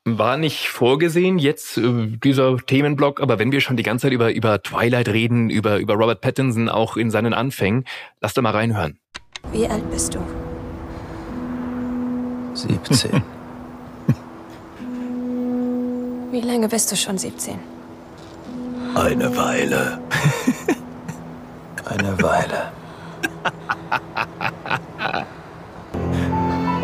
War 0.08 0.38
nicht 0.38 0.68
vorgesehen 0.68 1.39
jetzt 1.39 1.80
äh, 1.80 2.06
dieser 2.24 2.58
Themenblock, 2.58 3.22
aber 3.22 3.39
wenn 3.39 3.52
wir 3.52 3.60
schon 3.60 3.76
die 3.76 3.82
ganze 3.82 4.04
Zeit 4.04 4.13
über, 4.13 4.32
über 4.32 4.62
Twilight 4.62 5.10
reden, 5.10 5.50
über, 5.50 5.80
über 5.80 5.96
Robert 5.96 6.22
Pattinson 6.22 6.70
auch 6.70 6.96
in 6.96 7.10
seinen 7.10 7.34
Anfängen, 7.34 7.86
lass 8.22 8.36
doch 8.36 8.44
mal 8.44 8.52
reinhören. 8.52 9.00
Wie 9.52 9.68
alt 9.68 9.89
bist 9.89 10.13
du? 10.13 10.20
17. 12.54 13.10
Wie 16.32 16.41
lange 16.41 16.70
bist 16.70 16.91
du 16.91 16.96
schon 16.96 17.18
17? 17.18 17.58
Eine 18.94 19.36
Weile. 19.36 20.00
Eine 21.84 22.22
Weile. 22.22 22.72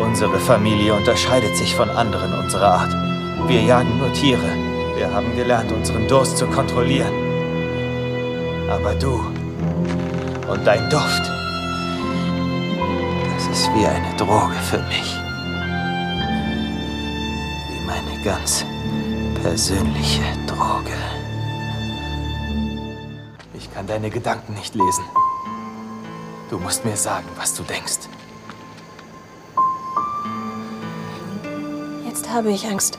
Unsere 0.00 0.40
Familie 0.40 0.94
unterscheidet 0.94 1.56
sich 1.56 1.76
von 1.76 1.88
anderen 1.88 2.36
unserer 2.36 2.72
Art. 2.72 3.11
Wir 3.48 3.60
jagen 3.60 3.98
nur 3.98 4.12
Tiere. 4.12 4.50
Wir 4.96 5.12
haben 5.12 5.34
gelernt, 5.34 5.72
unseren 5.72 6.06
Durst 6.06 6.38
zu 6.38 6.46
kontrollieren. 6.46 7.12
Aber 8.70 8.94
du 8.94 9.20
und 10.48 10.64
dein 10.64 10.88
Duft, 10.88 11.22
das 13.34 13.46
ist 13.58 13.68
wie 13.74 13.84
eine 13.84 14.16
Droge 14.16 14.54
für 14.70 14.78
mich. 14.82 15.16
Wie 17.68 17.86
meine 17.86 18.22
ganz 18.24 18.64
persönliche 19.42 20.22
Droge. 20.46 20.96
Ich 23.54 23.72
kann 23.74 23.86
deine 23.86 24.10
Gedanken 24.10 24.54
nicht 24.54 24.74
lesen. 24.74 25.04
Du 26.48 26.58
musst 26.58 26.84
mir 26.84 26.96
sagen, 26.96 27.26
was 27.36 27.54
du 27.54 27.62
denkst. 27.64 28.08
Jetzt 32.06 32.30
habe 32.30 32.50
ich 32.50 32.66
Angst. 32.66 32.98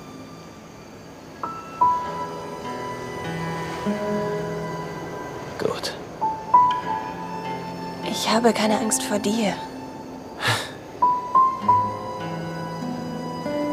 Habe 8.34 8.52
keine 8.52 8.80
Angst 8.80 9.04
vor 9.04 9.19
dir. 9.19 9.54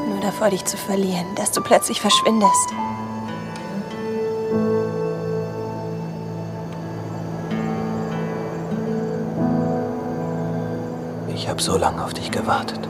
Nur 0.09 0.20
davor, 0.20 0.51
dich 0.51 0.64
zu 0.66 0.77
verlieren, 0.77 1.35
dass 1.35 1.51
du 1.53 1.62
plötzlich 1.62 2.01
verschwindest. 2.01 2.75
Ich 11.35 11.49
habe 11.49 11.62
so 11.62 11.79
lange 11.79 12.05
auf 12.05 12.12
dich 12.12 12.31
gewartet. 12.31 12.87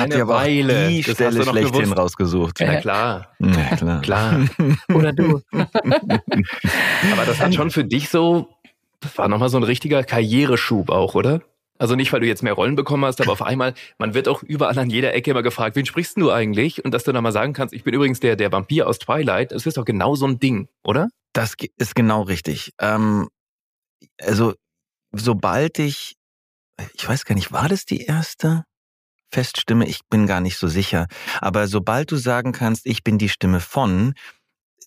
Hat 0.00 0.14
auch 0.14 0.28
Weile. 0.28 0.88
die 0.88 1.02
Das 1.02 1.14
Stelle 1.14 1.42
schlechthin 1.44 1.92
rausgesucht. 1.92 2.58
Na 2.60 2.76
klar, 2.80 3.28
Ja, 3.38 3.76
klar. 3.76 4.00
klar. 4.00 4.40
Oder 4.94 5.12
du. 5.12 5.40
Aber 5.52 7.24
das 7.26 7.40
hat 7.40 7.54
schon 7.54 7.70
für 7.70 7.84
dich 7.84 8.08
so, 8.08 8.48
das 9.00 9.16
war 9.18 9.28
nochmal 9.28 9.48
so 9.48 9.56
ein 9.56 9.62
richtiger 9.62 10.02
Karriereschub 10.04 10.90
auch, 10.90 11.14
oder? 11.14 11.42
Also 11.78 11.94
nicht, 11.96 12.12
weil 12.12 12.20
du 12.20 12.26
jetzt 12.26 12.42
mehr 12.42 12.52
Rollen 12.52 12.76
bekommen 12.76 13.06
hast, 13.06 13.22
aber 13.22 13.32
auf 13.32 13.40
einmal, 13.40 13.72
man 13.96 14.12
wird 14.12 14.28
auch 14.28 14.42
überall 14.42 14.78
an 14.78 14.90
jeder 14.90 15.14
Ecke 15.14 15.30
immer 15.30 15.42
gefragt, 15.42 15.76
wen 15.76 15.86
sprichst 15.86 16.18
du 16.18 16.30
eigentlich? 16.30 16.84
Und 16.84 16.92
dass 16.92 17.04
du 17.04 17.12
dann 17.12 17.22
mal 17.22 17.32
sagen 17.32 17.54
kannst, 17.54 17.72
ich 17.72 17.84
bin 17.84 17.94
übrigens 17.94 18.20
der, 18.20 18.36
der 18.36 18.52
Vampir 18.52 18.86
aus 18.86 18.98
Twilight, 18.98 19.52
das 19.52 19.64
ist 19.64 19.78
doch 19.78 19.86
genau 19.86 20.14
so 20.14 20.26
ein 20.26 20.38
Ding, 20.38 20.68
oder? 20.84 21.08
Das 21.32 21.54
ist 21.78 21.94
genau 21.94 22.20
richtig. 22.20 22.74
Ähm, 22.82 23.28
also, 24.20 24.52
sobald 25.12 25.78
ich, 25.78 26.16
ich 26.92 27.08
weiß 27.08 27.24
gar 27.24 27.34
nicht, 27.34 27.50
war 27.50 27.70
das 27.70 27.86
die 27.86 28.02
erste 28.04 28.64
Feststimme? 29.30 29.86
Ich 29.86 30.00
bin 30.08 30.26
gar 30.26 30.40
nicht 30.40 30.56
so 30.56 30.68
sicher. 30.68 31.06
Aber 31.40 31.68
sobald 31.68 32.10
du 32.10 32.16
sagen 32.16 32.52
kannst, 32.52 32.86
ich 32.86 33.04
bin 33.04 33.18
die 33.18 33.28
Stimme 33.28 33.60
von, 33.60 34.14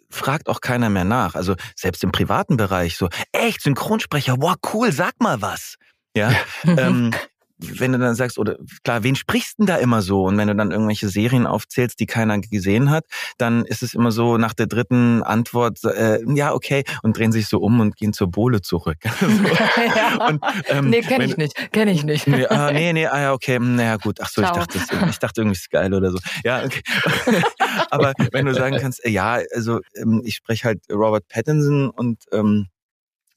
fragt 0.09 0.47
auch 0.47 0.61
keiner 0.61 0.89
mehr 0.89 1.05
nach. 1.05 1.35
Also 1.35 1.55
selbst 1.75 2.03
im 2.03 2.11
privaten 2.11 2.57
Bereich 2.57 2.97
so, 2.97 3.09
echt, 3.31 3.61
Synchronsprecher, 3.61 4.35
wow, 4.39 4.55
cool, 4.73 4.91
sag 4.91 5.19
mal 5.19 5.41
was. 5.41 5.75
Ja, 6.15 6.31
ähm, 6.63 7.11
wenn 7.79 7.93
du 7.93 7.99
dann 7.99 8.15
sagst, 8.15 8.37
oder 8.37 8.57
klar, 8.83 9.03
wen 9.03 9.15
sprichst 9.15 9.59
denn 9.59 9.65
da 9.65 9.77
immer 9.77 10.01
so? 10.01 10.23
Und 10.23 10.37
wenn 10.37 10.47
du 10.47 10.55
dann 10.55 10.71
irgendwelche 10.71 11.09
Serien 11.09 11.47
aufzählst, 11.47 11.99
die 11.99 12.05
keiner 12.05 12.39
gesehen 12.39 12.89
hat, 12.89 13.05
dann 13.37 13.65
ist 13.65 13.83
es 13.83 13.93
immer 13.93 14.11
so 14.11 14.37
nach 14.37 14.53
der 14.53 14.67
dritten 14.67 15.23
Antwort, 15.23 15.83
äh, 15.83 16.19
ja, 16.33 16.53
okay, 16.53 16.83
und 17.01 17.17
drehen 17.17 17.31
sich 17.31 17.47
so 17.47 17.59
um 17.59 17.79
und 17.79 17.95
gehen 17.95 18.13
zur 18.13 18.29
Bohle 18.29 18.61
zurück. 18.61 18.97
so. 19.19 19.25
und, 20.27 20.41
ähm, 20.67 20.89
nee, 20.89 21.01
kenne 21.01 21.25
ich 21.25 21.37
nicht. 21.37 21.71
Kenne 21.71 21.91
ich 21.91 22.03
nicht. 22.03 22.27
Nee, 22.27 22.45
ah, 22.47 22.71
nee, 22.71 22.93
nee, 22.93 23.07
ah, 23.07 23.19
ja, 23.19 23.33
okay, 23.33 23.55
hm, 23.55 23.75
naja, 23.75 23.97
gut. 23.97 24.19
Ach 24.21 24.29
so, 24.29 24.41
ich 24.41 24.49
dachte, 24.49 24.79
ich 25.09 25.19
dachte 25.19 25.41
irgendwie 25.41 25.63
ist 25.63 25.71
geil 25.71 25.93
oder 25.93 26.11
so. 26.11 26.17
Ja, 26.43 26.63
okay. 26.63 26.81
Aber 27.89 28.13
wenn 28.31 28.45
du 28.45 28.53
sagen 28.53 28.77
kannst, 28.79 29.03
äh, 29.05 29.09
ja, 29.09 29.39
also 29.53 29.79
ähm, 29.95 30.21
ich 30.23 30.35
spreche 30.35 30.65
halt 30.65 30.81
Robert 30.91 31.27
Pattinson 31.27 31.89
und 31.89 32.23
ähm, 32.31 32.67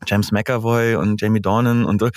James 0.07 0.31
McAvoy 0.31 0.97
und 0.97 1.21
Jamie 1.21 1.41
Dornan 1.41 1.85
und 1.85 2.01
so. 2.01 2.11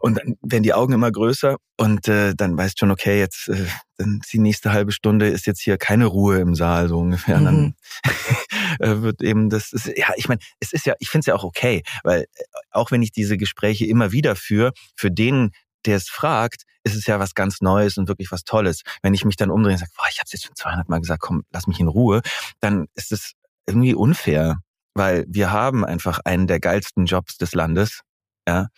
Und 0.00 0.18
dann 0.18 0.34
werden 0.42 0.62
die 0.62 0.74
Augen 0.74 0.92
immer 0.92 1.10
größer 1.10 1.56
und 1.76 2.06
äh, 2.08 2.34
dann 2.36 2.56
weißt 2.56 2.78
schon, 2.78 2.90
okay, 2.90 3.18
jetzt 3.18 3.48
äh, 3.48 3.66
dann 3.96 4.20
die 4.32 4.38
nächste 4.38 4.72
halbe 4.72 4.92
Stunde 4.92 5.28
ist 5.28 5.46
jetzt 5.46 5.60
hier 5.60 5.78
keine 5.78 6.06
Ruhe 6.06 6.38
im 6.38 6.54
Saal 6.54 6.88
so 6.88 6.98
ungefähr. 6.98 7.40
Dann 7.40 7.56
Mhm. 7.56 7.74
äh, 8.80 9.02
wird 9.02 9.22
eben 9.22 9.50
das 9.50 9.72
ist, 9.72 9.86
ja, 9.96 10.08
ich 10.16 10.28
meine, 10.28 10.40
es 10.60 10.72
ist 10.72 10.86
ja, 10.86 10.94
ich 10.98 11.08
finde 11.08 11.20
es 11.20 11.26
ja 11.26 11.34
auch 11.34 11.44
okay, 11.44 11.82
weil 12.04 12.22
äh, 12.22 12.44
auch 12.70 12.90
wenn 12.90 13.02
ich 13.02 13.12
diese 13.12 13.36
Gespräche 13.36 13.86
immer 13.86 14.12
wieder 14.12 14.36
führe, 14.36 14.72
für 14.94 15.10
den 15.10 15.50
der 15.86 15.96
es 15.96 16.08
fragt, 16.08 16.64
ist 16.82 16.96
es 16.96 17.06
ja 17.06 17.20
was 17.20 17.34
ganz 17.34 17.60
Neues 17.60 17.96
und 17.96 18.08
wirklich 18.08 18.32
was 18.32 18.42
Tolles. 18.44 18.82
Wenn 19.02 19.14
ich 19.14 19.24
mich 19.24 19.36
dann 19.36 19.50
umdrehe 19.50 19.74
und 19.74 19.78
sage, 19.78 19.92
boah, 19.96 20.06
ich 20.10 20.18
habe 20.18 20.24
es 20.26 20.32
jetzt 20.32 20.44
schon 20.44 20.56
200 20.56 20.88
Mal 20.88 21.00
gesagt, 21.00 21.22
komm, 21.22 21.44
lass 21.52 21.66
mich 21.66 21.80
in 21.80 21.88
Ruhe, 21.88 22.22
dann 22.60 22.86
ist 22.94 23.12
es 23.12 23.32
irgendwie 23.66 23.94
unfair, 23.94 24.58
weil 24.96 25.24
wir 25.28 25.52
haben 25.52 25.84
einfach 25.84 26.20
einen 26.24 26.46
der 26.46 26.60
geilsten 26.60 27.06
Jobs 27.06 27.36
des 27.36 27.54
Landes, 27.54 28.02
ja. 28.48 28.68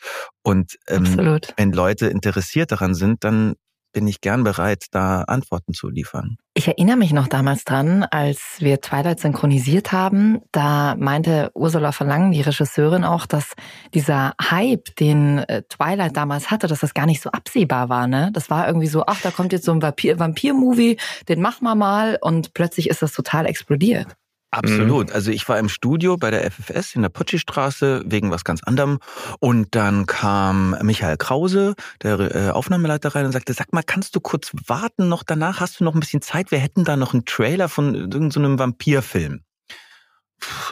Und 0.43 0.79
ähm, 0.89 1.05
Absolut. 1.05 1.55
wenn 1.57 1.73
Leute 1.73 2.07
interessiert 2.07 2.73
daran 2.73 2.95
sind, 2.95 3.25
dann 3.25 3.55
bin 3.93 4.07
ich 4.07 4.21
gern 4.21 4.45
bereit, 4.45 4.85
da 4.91 5.23
Antworten 5.23 5.73
zu 5.73 5.89
liefern. 5.89 6.37
Ich 6.55 6.69
erinnere 6.69 6.97
mich 6.97 7.13
noch 7.13 7.27
damals 7.27 7.65
dran, 7.65 8.05
als 8.05 8.57
wir 8.59 8.81
Twilight 8.81 9.19
synchronisiert 9.19 9.93
haben, 9.93 10.41
da 10.53 10.95
meinte 10.97 11.51
Ursula 11.55 11.93
von 11.93 12.07
Langen, 12.07 12.33
die 12.33 12.43
Regisseurin 12.43 13.05
auch, 13.05 13.25
dass 13.25 13.55
dieser 13.95 14.35
Hype, 14.51 14.95
den 14.97 15.39
äh, 15.39 15.63
Twilight 15.69 16.17
damals 16.17 16.51
hatte, 16.51 16.67
dass 16.67 16.81
das 16.81 16.93
gar 16.93 17.07
nicht 17.07 17.23
so 17.23 17.31
absehbar 17.31 17.89
war, 17.89 18.07
ne? 18.07 18.31
Das 18.35 18.51
war 18.51 18.67
irgendwie 18.67 18.89
so, 18.89 19.05
ach, 19.07 19.21
da 19.23 19.31
kommt 19.31 19.53
jetzt 19.53 19.65
so 19.65 19.73
ein 19.73 19.81
Vampir- 19.81 20.19
Vampir-Movie, 20.19 20.99
den 21.29 21.41
machen 21.41 21.65
wir 21.65 21.75
mal 21.75 22.19
und 22.21 22.53
plötzlich 22.53 22.91
ist 22.91 23.01
das 23.01 23.13
total 23.13 23.47
explodiert. 23.47 24.17
Absolut. 24.51 25.13
Also 25.13 25.31
ich 25.31 25.47
war 25.49 25.59
im 25.59 25.69
Studio 25.69 26.17
bei 26.17 26.31
der 26.31 26.51
FFS 26.51 26.95
in 26.95 27.03
der 27.03 27.11
Putschi-Straße 27.11 28.03
wegen 28.07 28.31
was 28.31 28.45
ganz 28.45 28.63
anderem. 28.63 28.99
Und 29.41 29.75
dann 29.75 30.07
kam 30.07 30.77
Michael 30.83 31.19
Krause, 31.19 31.75
der 32.03 32.19
äh, 32.19 32.51
Aufnahmeleiter 32.51 33.15
rein 33.15 33.27
und 33.27 33.33
sagte, 33.33 33.53
sag 33.53 33.73
mal, 33.75 33.83
kannst 33.83 34.17
du 34.17 34.21
kurz 34.21 34.53
warten 34.67 35.09
noch 35.09 35.23
danach? 35.23 35.61
Hast 35.61 35.81
du 35.81 35.85
noch 35.85 35.95
ein 35.95 36.01
bisschen 36.01 36.23
Zeit? 36.23 36.51
Wir 36.51 36.59
hätten 36.59 36.85
da 36.85 36.97
noch 36.97 37.13
einen 37.13 37.27
Trailer 37.27 37.69
von 37.69 37.95
irgendeinem 37.95 38.53
so 38.53 38.59
Vampirfilm. 38.59 39.43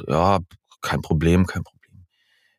Ja, 0.06 0.38
kein 0.80 1.02
Problem, 1.02 1.46
kein 1.46 1.62
Problem. 1.62 2.06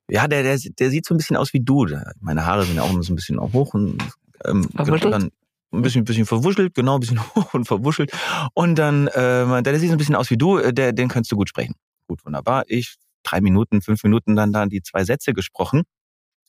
Ja, 0.09 0.27
der, 0.27 0.43
der, 0.43 0.57
der 0.57 0.89
sieht 0.89 1.05
so 1.05 1.15
ein 1.15 1.17
bisschen 1.17 1.35
aus 1.35 1.51
wie 1.53 1.61
du. 1.61 1.87
Meine 2.19 2.45
Haare 2.45 2.63
sind 2.63 2.75
ja 2.75 2.83
auch 2.83 2.91
immer 2.91 3.03
so 3.03 3.11
ein 3.11 3.15
bisschen 3.15 3.39
hoch 3.39 3.73
und 3.73 3.97
ähm, 4.45 4.69
Verwuschelt? 4.75 5.13
dann 5.13 5.31
ein 5.71 5.81
bisschen, 5.81 6.05
bisschen 6.05 6.25
verwuschelt, 6.25 6.73
genau, 6.73 6.95
ein 6.95 6.99
bisschen 6.99 7.19
hoch 7.35 7.53
und 7.53 7.65
verwuschelt. 7.65 8.11
Und 8.53 8.75
dann, 8.75 9.07
äh, 9.07 9.43
er, 9.43 9.61
der 9.61 9.79
sieht 9.79 9.89
so 9.89 9.95
ein 9.95 9.97
bisschen 9.97 10.15
aus 10.15 10.29
wie 10.29 10.37
du, 10.37 10.57
äh, 10.57 10.73
der, 10.73 10.93
den 10.93 11.07
kannst 11.07 11.31
du 11.31 11.35
gut 11.35 11.49
sprechen. 11.49 11.75
Gut, 12.07 12.25
wunderbar. 12.25 12.63
Ich 12.67 12.95
drei 13.23 13.41
Minuten, 13.41 13.81
fünf 13.81 14.03
Minuten 14.03 14.35
dann 14.35 14.53
da 14.53 14.65
die 14.65 14.81
zwei 14.81 15.03
Sätze 15.03 15.33
gesprochen 15.33 15.83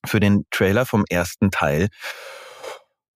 für 0.06 0.20
den 0.20 0.44
Trailer 0.50 0.86
vom 0.86 1.04
ersten 1.08 1.50
Teil. 1.50 1.88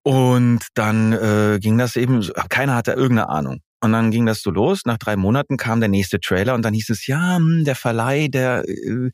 Und 0.03 0.67
dann 0.75 1.13
äh, 1.13 1.59
ging 1.61 1.79
das 1.79 1.95
eben, 1.95 2.29
keiner 2.49 2.75
hatte 2.75 2.93
irgendeine 2.93 3.29
Ahnung. 3.29 3.61
Und 3.83 3.93
dann 3.93 4.13
ging 4.13 4.27
das 4.27 4.43
so 4.43 4.51
los. 4.53 4.83
Nach 4.85 4.97
drei 4.97 5.17
Monaten 5.17 5.57
kam 5.57 5.81
der 5.81 5.89
nächste 5.89 6.21
Trailer 6.21 6.55
und 6.55 6.63
dann 6.63 6.73
hieß 6.73 6.91
es, 6.91 7.09
ja, 7.09 7.37
hm, 7.37 7.65
der 7.65 7.75
Verleih, 7.75 8.29
der, 8.29 8.63
äh, 8.69 9.11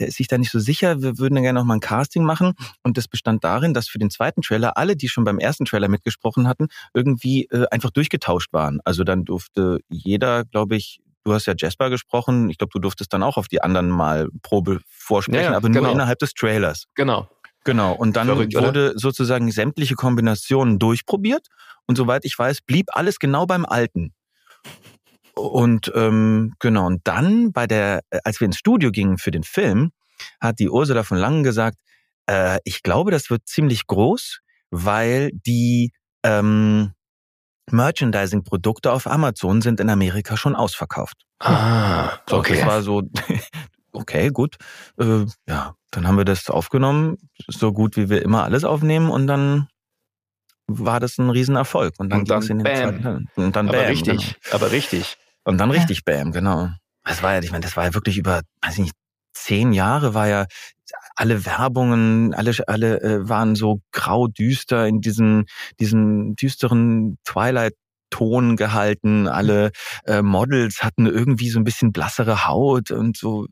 der 0.00 0.08
ist 0.08 0.16
sich 0.16 0.26
da 0.26 0.36
nicht 0.38 0.50
so 0.50 0.58
sicher. 0.58 1.00
Wir 1.02 1.18
würden 1.18 1.40
gerne 1.40 1.60
noch 1.60 1.64
mal 1.64 1.74
ein 1.74 1.80
Casting 1.80 2.24
machen. 2.24 2.54
Und 2.82 2.98
das 2.98 3.06
bestand 3.06 3.44
darin, 3.44 3.74
dass 3.74 3.88
für 3.88 3.98
den 3.98 4.10
zweiten 4.10 4.42
Trailer 4.42 4.76
alle, 4.76 4.96
die 4.96 5.08
schon 5.08 5.22
beim 5.22 5.38
ersten 5.38 5.66
Trailer 5.66 5.86
mitgesprochen 5.88 6.48
hatten, 6.48 6.66
irgendwie 6.94 7.44
äh, 7.52 7.66
einfach 7.70 7.90
durchgetauscht 7.90 8.52
waren. 8.52 8.80
Also 8.84 9.04
dann 9.04 9.24
durfte 9.24 9.78
jeder, 9.88 10.44
glaube 10.44 10.74
ich, 10.74 11.00
du 11.24 11.32
hast 11.32 11.46
ja 11.46 11.54
Jasper 11.56 11.88
gesprochen. 11.90 12.50
Ich 12.50 12.58
glaube, 12.58 12.70
du 12.72 12.80
durftest 12.80 13.12
dann 13.12 13.22
auch 13.22 13.36
auf 13.36 13.46
die 13.46 13.62
anderen 13.62 13.88
mal 13.88 14.28
Probe 14.42 14.80
vorsprechen, 14.88 15.52
Ja, 15.52 15.56
aber 15.56 15.68
nur 15.68 15.82
genau. 15.82 15.92
innerhalb 15.92 16.18
des 16.18 16.32
Trailers. 16.32 16.84
Genau. 16.94 17.28
Genau. 17.64 17.92
Und 17.92 18.16
dann 18.16 18.26
Verrückt, 18.28 18.56
oder? 18.56 18.68
wurde 18.68 18.92
sozusagen 18.96 19.50
sämtliche 19.50 19.94
Kombinationen 19.94 20.78
durchprobiert. 20.78 21.48
Und 21.86 21.96
soweit 21.96 22.24
ich 22.24 22.38
weiß, 22.38 22.60
blieb 22.62 22.86
alles 22.92 23.18
genau 23.18 23.46
beim 23.46 23.64
Alten. 23.64 24.12
Und 25.34 25.92
ähm, 25.94 26.54
genau, 26.58 26.86
und 26.86 27.00
dann 27.04 27.52
bei 27.52 27.66
der, 27.66 28.00
äh, 28.10 28.18
als 28.24 28.40
wir 28.40 28.46
ins 28.46 28.58
Studio 28.58 28.90
gingen 28.90 29.18
für 29.18 29.30
den 29.30 29.44
Film, 29.44 29.92
hat 30.40 30.58
die 30.58 30.68
Ursula 30.68 31.04
von 31.04 31.16
Langen 31.16 31.44
gesagt, 31.44 31.78
äh, 32.26 32.58
ich 32.64 32.82
glaube, 32.82 33.10
das 33.10 33.30
wird 33.30 33.46
ziemlich 33.46 33.86
groß, 33.86 34.40
weil 34.70 35.30
die 35.32 35.92
ähm, 36.24 36.92
Merchandising-Produkte 37.70 38.92
auf 38.92 39.06
Amazon 39.06 39.62
sind 39.62 39.80
in 39.80 39.90
Amerika 39.90 40.36
schon 40.36 40.56
ausverkauft. 40.56 41.16
Ah, 41.40 42.18
So, 42.28 42.38
okay. 42.38 42.56
Das 42.56 42.66
war 42.66 42.82
so, 42.82 43.02
okay, 43.92 44.30
gut. 44.30 44.56
Äh, 44.98 45.26
ja, 45.48 45.74
dann 45.90 46.06
haben 46.06 46.16
wir 46.18 46.24
das 46.24 46.50
aufgenommen, 46.50 47.16
so 47.46 47.72
gut 47.72 47.96
wie 47.96 48.08
wir 48.10 48.22
immer 48.22 48.44
alles 48.44 48.64
aufnehmen 48.64 49.10
und 49.10 49.26
dann 49.26 49.68
war 50.66 51.00
das 51.00 51.18
ein 51.18 51.30
Riesenerfolg. 51.30 51.94
Und 51.98 52.10
dann, 52.10 52.20
Und 52.20 52.30
dann 52.30 52.40
ging's 52.40 52.50
in 52.50 52.58
den 52.58 52.64
bam. 52.64 52.76
zweiten 52.76 53.02
Teil. 53.02 53.24
Und 53.46 53.56
dann 53.56 53.68
aber 53.68 53.78
bam, 53.78 53.86
richtig, 53.86 54.36
aber 54.52 54.70
richtig. 54.70 55.16
Genau. 55.16 55.52
Und 55.52 55.58
dann 55.58 55.70
Ja. 55.70 55.76
richtig 55.78 56.04
bam, 56.04 56.32
genau. 56.32 56.68
Das 57.04 57.22
war 57.22 57.34
ja, 57.34 57.40
ich 57.40 57.50
meine, 57.50 57.62
das 57.62 57.76
war 57.76 57.84
ja 57.86 57.94
wirklich 57.94 58.18
über, 58.18 58.42
weiß 58.62 58.74
ich 58.74 58.80
nicht, 58.80 58.94
zehn 59.32 59.72
Jahre 59.72 60.12
war 60.12 60.28
ja 60.28 60.46
alle 61.16 61.46
Werbungen, 61.46 62.34
alle, 62.34 62.52
alle 62.66 63.00
äh, 63.00 63.28
waren 63.28 63.54
so 63.54 63.80
grau 63.92 64.26
düster 64.28 64.86
in 64.86 65.00
diesen, 65.00 65.46
diesen 65.80 66.36
düsteren 66.36 67.18
Twilight 67.24 67.74
Ton 68.10 68.56
gehalten. 68.56 69.26
Alle 69.28 69.70
äh, 70.06 70.22
Models 70.22 70.82
hatten 70.82 71.06
irgendwie 71.06 71.50
so 71.50 71.58
ein 71.60 71.64
bisschen 71.64 71.92
blassere 71.92 72.46
Haut 72.46 72.90
und 72.90 73.16
so 73.18 73.46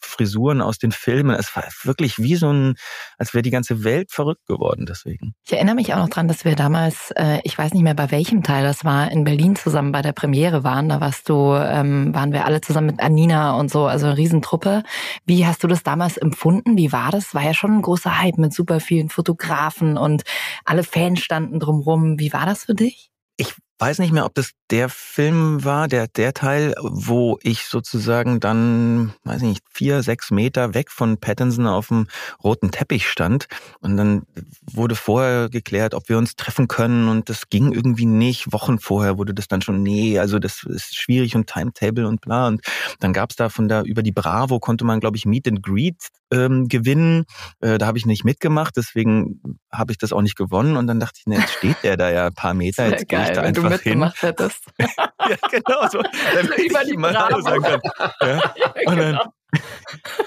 Frisuren 0.00 0.60
aus 0.60 0.78
den 0.78 0.92
Filmen. 0.92 1.34
Es 1.34 1.54
war 1.56 1.64
wirklich 1.84 2.18
wie 2.18 2.36
so 2.36 2.52
ein, 2.52 2.74
als 3.16 3.32
wäre 3.32 3.42
die 3.42 3.50
ganze 3.50 3.84
Welt 3.84 4.10
verrückt 4.10 4.46
geworden 4.46 4.84
deswegen. 4.86 5.34
Ich 5.46 5.52
erinnere 5.52 5.74
mich 5.74 5.94
auch 5.94 5.98
noch 5.98 6.08
dran, 6.08 6.28
dass 6.28 6.44
wir 6.44 6.56
damals, 6.56 7.10
äh, 7.16 7.40
ich 7.44 7.56
weiß 7.56 7.72
nicht 7.72 7.82
mehr 7.82 7.94
bei 7.94 8.10
welchem 8.10 8.42
Teil 8.42 8.64
das 8.64 8.84
war, 8.84 9.10
in 9.10 9.24
Berlin 9.24 9.56
zusammen 9.56 9.92
bei 9.92 10.02
der 10.02 10.12
Premiere 10.12 10.64
waren. 10.64 10.88
Da 10.88 11.00
warst 11.00 11.28
du, 11.28 11.54
ähm, 11.54 12.14
waren 12.14 12.32
wir 12.32 12.44
alle 12.44 12.60
zusammen 12.60 12.88
mit 12.88 13.00
Anina 13.00 13.54
und 13.58 13.70
so, 13.70 13.86
also 13.86 14.06
eine 14.06 14.16
Riesentruppe. 14.16 14.82
Wie 15.24 15.46
hast 15.46 15.62
du 15.62 15.68
das 15.68 15.82
damals 15.82 16.16
empfunden? 16.16 16.76
Wie 16.76 16.92
war 16.92 17.10
das? 17.10 17.34
War 17.34 17.42
ja 17.42 17.54
schon 17.54 17.78
ein 17.78 17.82
großer 17.82 18.20
Hype 18.20 18.38
mit 18.38 18.52
super 18.52 18.80
vielen 18.80 19.08
Fotografen 19.08 19.96
und 19.96 20.22
alle 20.64 20.84
Fans 20.84 21.20
standen 21.20 21.60
drumrum. 21.60 22.18
Wie 22.18 22.32
war 22.32 22.46
das 22.46 22.64
für 22.64 22.74
dich? 22.74 23.10
Ich 23.36 23.54
weiß 23.80 23.98
nicht 23.98 24.12
mehr, 24.12 24.26
ob 24.26 24.34
das 24.34 24.50
der 24.70 24.90
Film 24.90 25.64
war, 25.64 25.88
der, 25.88 26.06
der 26.06 26.34
Teil, 26.34 26.74
wo 26.80 27.38
ich 27.42 27.64
sozusagen 27.64 28.38
dann, 28.38 29.14
weiß 29.24 29.38
ich 29.38 29.48
nicht, 29.48 29.64
vier, 29.72 30.02
sechs 30.02 30.30
Meter 30.30 30.74
weg 30.74 30.90
von 30.90 31.16
Pattinson 31.16 31.66
auf 31.66 31.88
dem 31.88 32.06
roten 32.44 32.70
Teppich 32.70 33.08
stand. 33.08 33.46
Und 33.80 33.96
dann 33.96 34.24
wurde 34.70 34.94
vorher 34.94 35.48
geklärt, 35.48 35.94
ob 35.94 36.08
wir 36.10 36.18
uns 36.18 36.36
treffen 36.36 36.68
können. 36.68 37.08
Und 37.08 37.30
das 37.30 37.48
ging 37.48 37.72
irgendwie 37.72 38.06
nicht. 38.06 38.52
Wochen 38.52 38.78
vorher 38.78 39.16
wurde 39.16 39.32
das 39.32 39.48
dann 39.48 39.62
schon, 39.62 39.82
nee, 39.82 40.18
also 40.18 40.38
das 40.38 40.62
ist 40.64 40.94
schwierig 40.94 41.34
und 41.34 41.46
Timetable 41.46 42.06
und 42.06 42.20
bla. 42.20 42.48
Und 42.48 42.60
dann 43.00 43.14
gab's 43.14 43.36
da 43.36 43.48
von 43.48 43.68
da 43.68 43.82
über 43.82 44.02
die 44.02 44.12
Bravo 44.12 44.60
konnte 44.60 44.84
man, 44.84 45.00
glaube 45.00 45.16
ich, 45.16 45.24
Meet 45.24 45.48
and 45.48 45.62
Greet 45.62 46.10
ähm, 46.32 46.68
gewinnen. 46.68 47.24
Äh, 47.60 47.78
da 47.78 47.86
habe 47.86 47.98
ich 47.98 48.06
nicht 48.06 48.24
mitgemacht, 48.24 48.76
deswegen 48.76 49.58
habe 49.72 49.92
ich 49.92 49.98
das 49.98 50.12
auch 50.12 50.22
nicht 50.22 50.36
gewonnen. 50.36 50.76
Und 50.76 50.86
dann 50.86 51.00
dachte 51.00 51.18
ich, 51.20 51.26
ne, 51.26 51.36
jetzt 51.36 51.54
steht 51.54 51.76
der 51.82 51.96
da 51.96 52.10
ja 52.10 52.26
ein 52.26 52.34
paar 52.34 52.54
Meter, 52.54 52.88
jetzt 52.88 53.08
gehe 53.08 53.22
ich 53.22 53.30
da 53.30 53.42
wenn 53.42 53.54
du 53.54 53.62
einfach 53.62 53.80
hin. 53.80 53.98
mitgemacht 53.98 54.22
hättest. 54.22 54.64
Ja, 55.28 55.36
genau 55.48 55.86
so. 55.88 56.02
Damit 56.34 56.58
Über 56.58 56.82
ich 56.82 56.88
die 56.88 56.96
mal 56.96 57.16
Hallo 57.16 57.40
sagen 57.40 57.62
kann. 57.62 57.80
Ja. 58.22 58.52
Und 58.86 58.96
dann, 58.96 59.18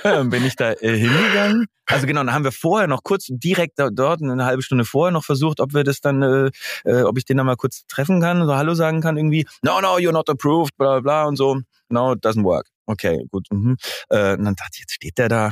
ja, 0.03 0.15
dann 0.15 0.29
bin 0.29 0.45
ich 0.45 0.55
da 0.55 0.71
äh, 0.73 0.97
hingegangen. 0.97 1.65
Also 1.87 2.07
genau, 2.07 2.21
dann 2.21 2.33
haben 2.33 2.43
wir 2.43 2.51
vorher 2.51 2.87
noch 2.87 3.03
kurz 3.03 3.27
direkt 3.29 3.79
da, 3.79 3.89
dort 3.89 4.21
eine 4.21 4.45
halbe 4.45 4.61
Stunde 4.61 4.85
vorher 4.85 5.11
noch 5.11 5.23
versucht, 5.25 5.59
ob 5.59 5.73
wir 5.73 5.83
das 5.83 5.99
dann, 5.99 6.21
äh, 6.21 6.51
äh, 6.85 7.03
ob 7.03 7.17
ich 7.17 7.25
den 7.25 7.37
dann 7.37 7.45
mal 7.45 7.55
kurz 7.55 7.85
treffen 7.87 8.21
kann, 8.21 8.45
so 8.45 8.55
Hallo 8.55 8.73
sagen 8.75 9.01
kann 9.01 9.17
irgendwie. 9.17 9.45
No, 9.61 9.81
no, 9.81 9.97
you're 9.97 10.11
not 10.11 10.29
approved, 10.29 10.77
bla 10.77 10.99
bla 10.99 11.01
bla 11.01 11.23
und 11.25 11.35
so. 11.35 11.59
No, 11.89 12.13
it 12.13 12.23
doesn't 12.23 12.43
work. 12.43 12.67
Okay, 12.85 13.25
gut. 13.31 13.47
Mhm. 13.51 13.77
Äh, 14.09 14.33
und 14.33 14.45
dann 14.45 14.55
dachte 14.55 14.71
ich, 14.73 14.79
jetzt 14.81 14.93
steht 14.93 15.17
der 15.17 15.29
da 15.29 15.51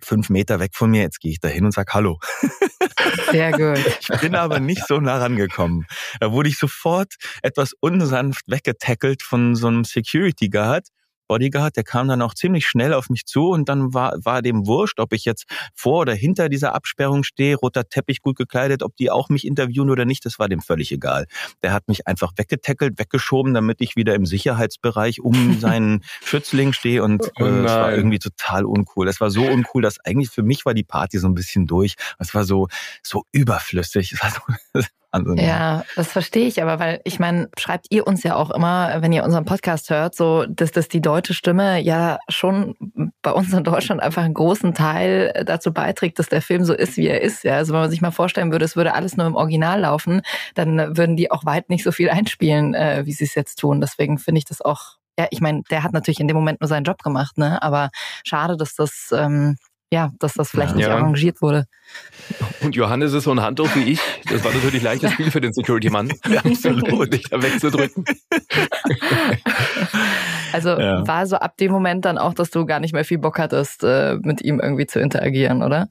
fünf 0.00 0.30
Meter 0.30 0.60
weg 0.60 0.72
von 0.74 0.90
mir, 0.90 1.02
jetzt 1.02 1.20
gehe 1.20 1.30
ich 1.32 1.40
da 1.40 1.48
hin 1.48 1.64
und 1.64 1.72
sag 1.72 1.94
Hallo. 1.94 2.18
Sehr 3.30 3.52
gut. 3.52 3.98
Ich 4.12 4.20
bin 4.20 4.34
aber 4.34 4.60
nicht 4.60 4.86
so 4.86 5.00
nah 5.00 5.18
rangekommen. 5.18 5.86
Da 6.20 6.32
wurde 6.32 6.48
ich 6.48 6.58
sofort 6.58 7.14
etwas 7.42 7.72
unsanft 7.80 8.44
weggetackelt 8.46 9.22
von 9.22 9.54
so 9.54 9.68
einem 9.68 9.84
Security 9.84 10.48
Guard. 10.48 10.88
Bodyguard, 11.32 11.74
der 11.76 11.84
kam 11.84 12.08
dann 12.08 12.20
auch 12.20 12.34
ziemlich 12.34 12.66
schnell 12.66 12.92
auf 12.92 13.08
mich 13.08 13.24
zu 13.24 13.48
und 13.48 13.66
dann 13.70 13.94
war, 13.94 14.12
war 14.22 14.42
dem 14.42 14.66
wurscht, 14.66 15.00
ob 15.00 15.14
ich 15.14 15.24
jetzt 15.24 15.46
vor 15.74 16.00
oder 16.00 16.12
hinter 16.12 16.50
dieser 16.50 16.74
Absperrung 16.74 17.24
stehe, 17.24 17.56
roter 17.56 17.88
Teppich 17.88 18.20
gut 18.20 18.36
gekleidet, 18.36 18.82
ob 18.82 18.94
die 18.96 19.10
auch 19.10 19.30
mich 19.30 19.46
interviewen 19.46 19.88
oder 19.88 20.04
nicht, 20.04 20.26
das 20.26 20.38
war 20.38 20.50
dem 20.50 20.60
völlig 20.60 20.92
egal. 20.92 21.24
Der 21.62 21.72
hat 21.72 21.88
mich 21.88 22.06
einfach 22.06 22.32
weggetackelt, 22.36 22.98
weggeschoben, 22.98 23.54
damit 23.54 23.80
ich 23.80 23.96
wieder 23.96 24.14
im 24.14 24.26
Sicherheitsbereich 24.26 25.22
um 25.22 25.32
seinen 25.58 26.04
Schützling 26.22 26.74
stehe 26.74 27.02
und 27.02 27.22
Oh 27.40 27.44
äh, 27.46 27.48
es 27.48 27.72
war 27.72 27.86
nein. 27.86 27.96
irgendwie 27.96 28.18
total 28.18 28.66
uncool. 28.66 29.08
Es 29.08 29.18
war 29.22 29.30
so 29.30 29.42
uncool, 29.42 29.80
dass 29.80 30.04
eigentlich 30.04 30.28
für 30.28 30.42
mich 30.42 30.66
war 30.66 30.74
die 30.74 30.84
Party 30.84 31.16
so 31.16 31.28
ein 31.28 31.34
bisschen 31.34 31.66
durch. 31.66 31.94
Es 32.18 32.34
war 32.34 32.44
so, 32.44 32.68
so 33.02 33.24
überflüssig. 33.32 34.12
Es 34.12 34.22
war 34.22 34.30
so, 34.74 34.80
also, 35.12 35.34
Ja, 35.34 35.84
das 35.94 36.10
verstehe 36.10 36.46
ich, 36.46 36.62
aber 36.62 36.78
weil 36.78 37.00
ich 37.04 37.18
meine, 37.20 37.50
schreibt 37.58 37.86
ihr 37.90 38.06
uns 38.06 38.22
ja 38.22 38.34
auch 38.34 38.50
immer, 38.50 38.96
wenn 39.02 39.12
ihr 39.12 39.24
unseren 39.24 39.44
Podcast 39.44 39.90
hört, 39.90 40.14
so 40.14 40.46
dass 40.48 40.72
dass 40.72 40.88
die 40.88 41.02
deutsche 41.02 41.34
Stimme 41.34 41.80
ja 41.80 42.18
schon 42.30 42.74
bei 43.20 43.30
uns 43.30 43.52
in 43.52 43.62
Deutschland 43.62 44.02
einfach 44.02 44.22
einen 44.22 44.32
großen 44.34 44.72
Teil 44.74 45.44
dazu 45.46 45.72
beiträgt, 45.72 46.18
dass 46.18 46.28
der 46.30 46.40
Film 46.40 46.64
so 46.64 46.72
ist, 46.72 46.96
wie 46.96 47.08
er 47.08 47.20
ist. 47.20 47.44
Ja, 47.44 47.56
also 47.56 47.74
wenn 47.74 47.80
man 47.80 47.90
sich 47.90 48.00
mal 48.00 48.10
vorstellen 48.10 48.52
würde, 48.52 48.64
es 48.64 48.74
würde 48.74 48.94
alles 48.94 49.16
nur 49.18 49.26
im 49.26 49.36
Original 49.36 49.80
laufen, 49.80 50.22
dann 50.54 50.96
würden 50.96 51.16
die 51.16 51.30
auch 51.30 51.44
weit 51.44 51.68
nicht 51.68 51.84
so 51.84 51.92
viel 51.92 52.08
einspielen, 52.10 52.74
äh, 52.74 53.02
wie 53.04 53.12
sie 53.12 53.24
es 53.24 53.34
jetzt 53.34 53.56
tun. 53.58 53.80
Deswegen 53.82 54.18
finde 54.18 54.38
ich 54.38 54.44
das 54.46 54.62
auch. 54.62 54.96
Ja, 55.18 55.26
ich 55.30 55.42
meine, 55.42 55.62
der 55.70 55.82
hat 55.82 55.92
natürlich 55.92 56.20
in 56.20 56.28
dem 56.28 56.36
Moment 56.38 56.60
nur 56.62 56.68
seinen 56.68 56.84
Job 56.84 57.02
gemacht, 57.02 57.36
ne? 57.36 57.62
Aber 57.62 57.90
schade, 58.24 58.56
dass 58.56 58.74
das 58.76 59.10
ähm, 59.14 59.56
ja, 59.92 60.10
dass 60.18 60.32
das 60.32 60.50
vielleicht 60.50 60.70
Ja. 60.72 60.76
nicht 60.76 60.88
arrangiert 60.88 61.42
wurde. 61.42 61.66
Und 62.62 62.74
Johannes 62.74 63.12
ist 63.12 63.24
so 63.24 63.30
ein 63.32 63.42
Handtuch 63.42 63.68
wie 63.76 63.92
ich. 63.92 64.00
Das 64.28 64.42
war 64.42 64.52
natürlich 64.52 64.82
leichtes 64.82 65.12
Spiel 65.12 65.30
für 65.30 65.40
den 65.42 65.52
Security-Mann. 65.52 66.10
absolut. 66.44 67.12
Dich 67.12 67.24
da 67.28 67.42
wegzudrücken. 67.42 68.04
Also 70.52 70.70
Ja. 70.70 71.06
war 71.06 71.26
so 71.26 71.36
ab 71.36 71.56
dem 71.58 71.72
Moment 71.72 72.04
dann 72.04 72.18
auch, 72.18 72.34
dass 72.34 72.50
du 72.50 72.64
gar 72.66 72.80
nicht 72.80 72.92
mehr 72.94 73.04
viel 73.04 73.18
Bock 73.18 73.38
hattest, 73.38 73.84
äh, 73.84 74.16
mit 74.22 74.42
ihm 74.42 74.60
irgendwie 74.60 74.86
zu 74.86 74.98
interagieren, 75.00 75.62
oder? 75.62 75.88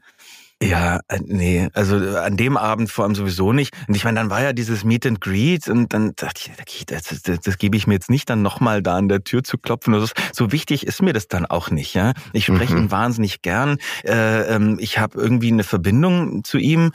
Ja, 0.64 1.00
äh, 1.08 1.20
nee, 1.26 1.70
also 1.74 1.98
äh, 1.98 2.18
an 2.18 2.38
dem 2.38 2.56
Abend 2.56 2.92
vor 2.92 3.06
allem 3.06 3.16
sowieso 3.16 3.52
nicht. 3.52 3.74
Und 3.88 3.96
ich 3.96 4.04
meine, 4.04 4.20
dann 4.20 4.30
war 4.30 4.44
ja 4.44 4.54
dieses 4.54 4.84
Meet 4.84 5.08
and 5.08 5.20
Greet 5.20 5.68
und 5.68 5.92
dann 5.92 6.14
dachte 6.16 6.42
ich, 6.46 6.52
okay, 6.62 6.84
das, 6.86 7.22
das, 7.24 7.40
das 7.40 7.58
gebe 7.58 7.76
ich 7.78 7.88
mir 7.88 7.96
jetzt 7.96 8.12
nicht, 8.12 8.30
dann 8.30 8.44
nochmal 8.44 8.84
da 8.84 8.96
an 8.96 9.10
der 9.10 9.24
Tür 9.24 9.44
zu 9.44 9.58
klopfen. 9.58 9.96
oder 9.96 10.06
So, 10.06 10.14
so 10.34 10.52
wichtig 10.52 10.86
ist 10.86 11.02
mir 11.02 11.14
das 11.14 11.28
dann 11.28 11.48
auch 11.48 11.72
nicht. 11.72 11.96
Ja, 11.96 12.14
Ich 12.34 12.46
spreche 12.46 12.76
Mhm. 12.76 12.84
ihn 12.84 12.92
wahnsinnig 12.92 13.42
gern. 13.42 13.78
Äh, 14.04 14.54
ähm, 14.56 14.78
ich 14.80 15.00
habe 15.00 15.20
irgendwie 15.20 15.52
eine 15.52 15.64
Verbindung 15.64 16.44
zu 16.44 16.60
ihm 16.60 16.92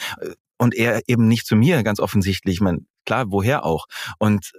und 0.58 0.74
er 0.74 1.02
eben 1.08 1.26
nicht 1.26 1.46
zu 1.46 1.56
mir, 1.56 1.82
ganz 1.82 1.98
offensichtlich. 1.98 2.54
Ich 2.56 2.60
meine, 2.60 2.80
klar, 3.04 3.26
woher 3.30 3.64
auch? 3.64 3.86
Und 4.18 4.52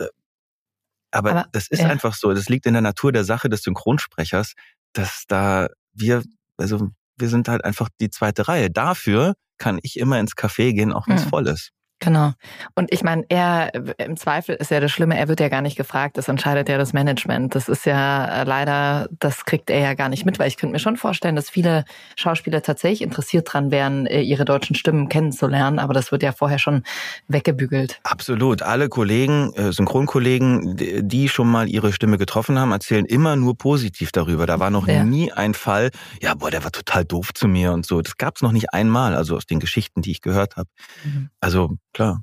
aber, 1.12 1.32
Aber, 1.32 1.46
das 1.54 1.68
ist 1.70 1.80
ja. 1.82 1.88
einfach 1.88 2.14
so. 2.14 2.34
Das 2.34 2.50
liegt 2.50 2.66
in 2.66 2.74
der 2.74 2.82
Natur 2.82 3.12
der 3.12 3.24
Sache 3.24 3.50
des 3.50 3.64
Synchronsprechers, 3.64 4.54
dass 4.94 5.24
da 5.28 5.68
wir, 5.94 6.24
also 6.58 6.90
wir 7.18 7.30
sind 7.30 7.48
halt 7.50 7.64
einfach 7.66 7.90
die 8.02 8.10
zweite 8.10 8.48
Reihe. 8.48 8.70
Dafür 8.72 9.36
kann 9.58 9.80
ich 9.84 9.98
immer 10.00 10.20
ins 10.20 10.34
Café 10.36 10.74
gehen, 10.74 10.94
auch 10.94 11.08
wenn 11.10 11.18
es 11.18 11.24
Hm. 11.24 11.30
voll 11.30 11.48
ist. 11.48 11.72
Genau. 12.00 12.34
Und 12.76 12.94
ich 12.94 13.04
meine, 13.04 13.24
er 13.30 13.72
im 13.98 14.18
Zweifel 14.18 14.56
ist 14.56 14.70
ja 14.70 14.80
das 14.80 14.92
Schlimme, 14.92 15.18
er 15.18 15.28
wird 15.28 15.40
ja 15.40 15.50
gar 15.50 15.62
nicht 15.64 15.76
gefragt, 15.78 16.18
das 16.18 16.28
entscheidet 16.28 16.70
ja 16.70 16.78
das 16.78 16.94
Management. 16.94 17.56
Das 17.56 17.68
ist 17.68 17.86
ja 17.88 18.42
äh, 18.42 18.44
leider, 18.44 19.10
das 19.20 19.46
kriegt 19.46 19.72
er 19.72 19.80
ja 19.80 19.94
gar 19.96 20.08
nicht 20.08 20.24
mit, 20.24 20.38
weil 20.38 20.48
ich 20.48 20.58
könnte 20.58 20.74
mir 20.74 20.80
schon 20.80 20.96
vorstellen, 20.98 21.36
dass 21.36 21.50
viele 21.50 21.86
Schauspieler 22.16 22.62
tatsächlich 22.62 23.02
interessiert 23.02 23.52
dran 23.52 23.72
wären, 23.72 24.06
äh, 24.06 24.22
ihre 24.22 24.46
deutschen 24.46 24.76
Stimmen 24.76 25.10
kennenzulernen, 25.10 25.80
aber 25.80 25.94
das 25.96 26.12
wird 26.12 26.22
ja 26.22 26.32
vorher 26.34 26.60
schon 26.60 26.84
weggebügelt. 27.28 28.00
Absolut. 28.04 28.62
Alle 28.62 28.90
Kollegen, 28.90 29.52
äh, 29.56 29.72
Synchronkollegen, 29.72 30.76
die 30.78 31.30
schon 31.30 31.50
mal 31.50 31.68
ihre 31.68 31.94
Stimme 31.94 32.20
getroffen 32.20 32.60
haben, 32.60 32.72
erzählen 32.72 33.06
immer 33.06 33.36
nur 33.36 33.58
positiv 33.58 34.12
darüber. 34.12 34.46
Da 34.46 34.60
war 34.60 34.70
noch 34.70 34.88
Ja. 34.88 35.04
nie 35.04 35.32
ein 35.32 35.56
Fall, 35.56 35.90
ja, 36.22 36.36
boah, 36.36 36.52
der 36.52 36.64
war 36.64 36.72
total 36.72 37.06
doof 37.06 37.34
zu 37.34 37.48
mir 37.48 37.72
und 37.74 37.88
so. 37.88 38.02
Das 38.04 38.18
gab's 38.18 38.44
noch 38.44 38.52
nicht 38.52 38.72
einmal, 38.74 39.16
also 39.16 39.36
aus 39.36 39.48
den 39.48 39.60
Geschichten, 39.60 40.04
die 40.04 40.12
ich 40.12 40.22
gehört 40.22 40.58
habe. 40.58 40.70
Mhm. 41.04 41.30
Also 41.42 41.78
klar. 41.98 42.22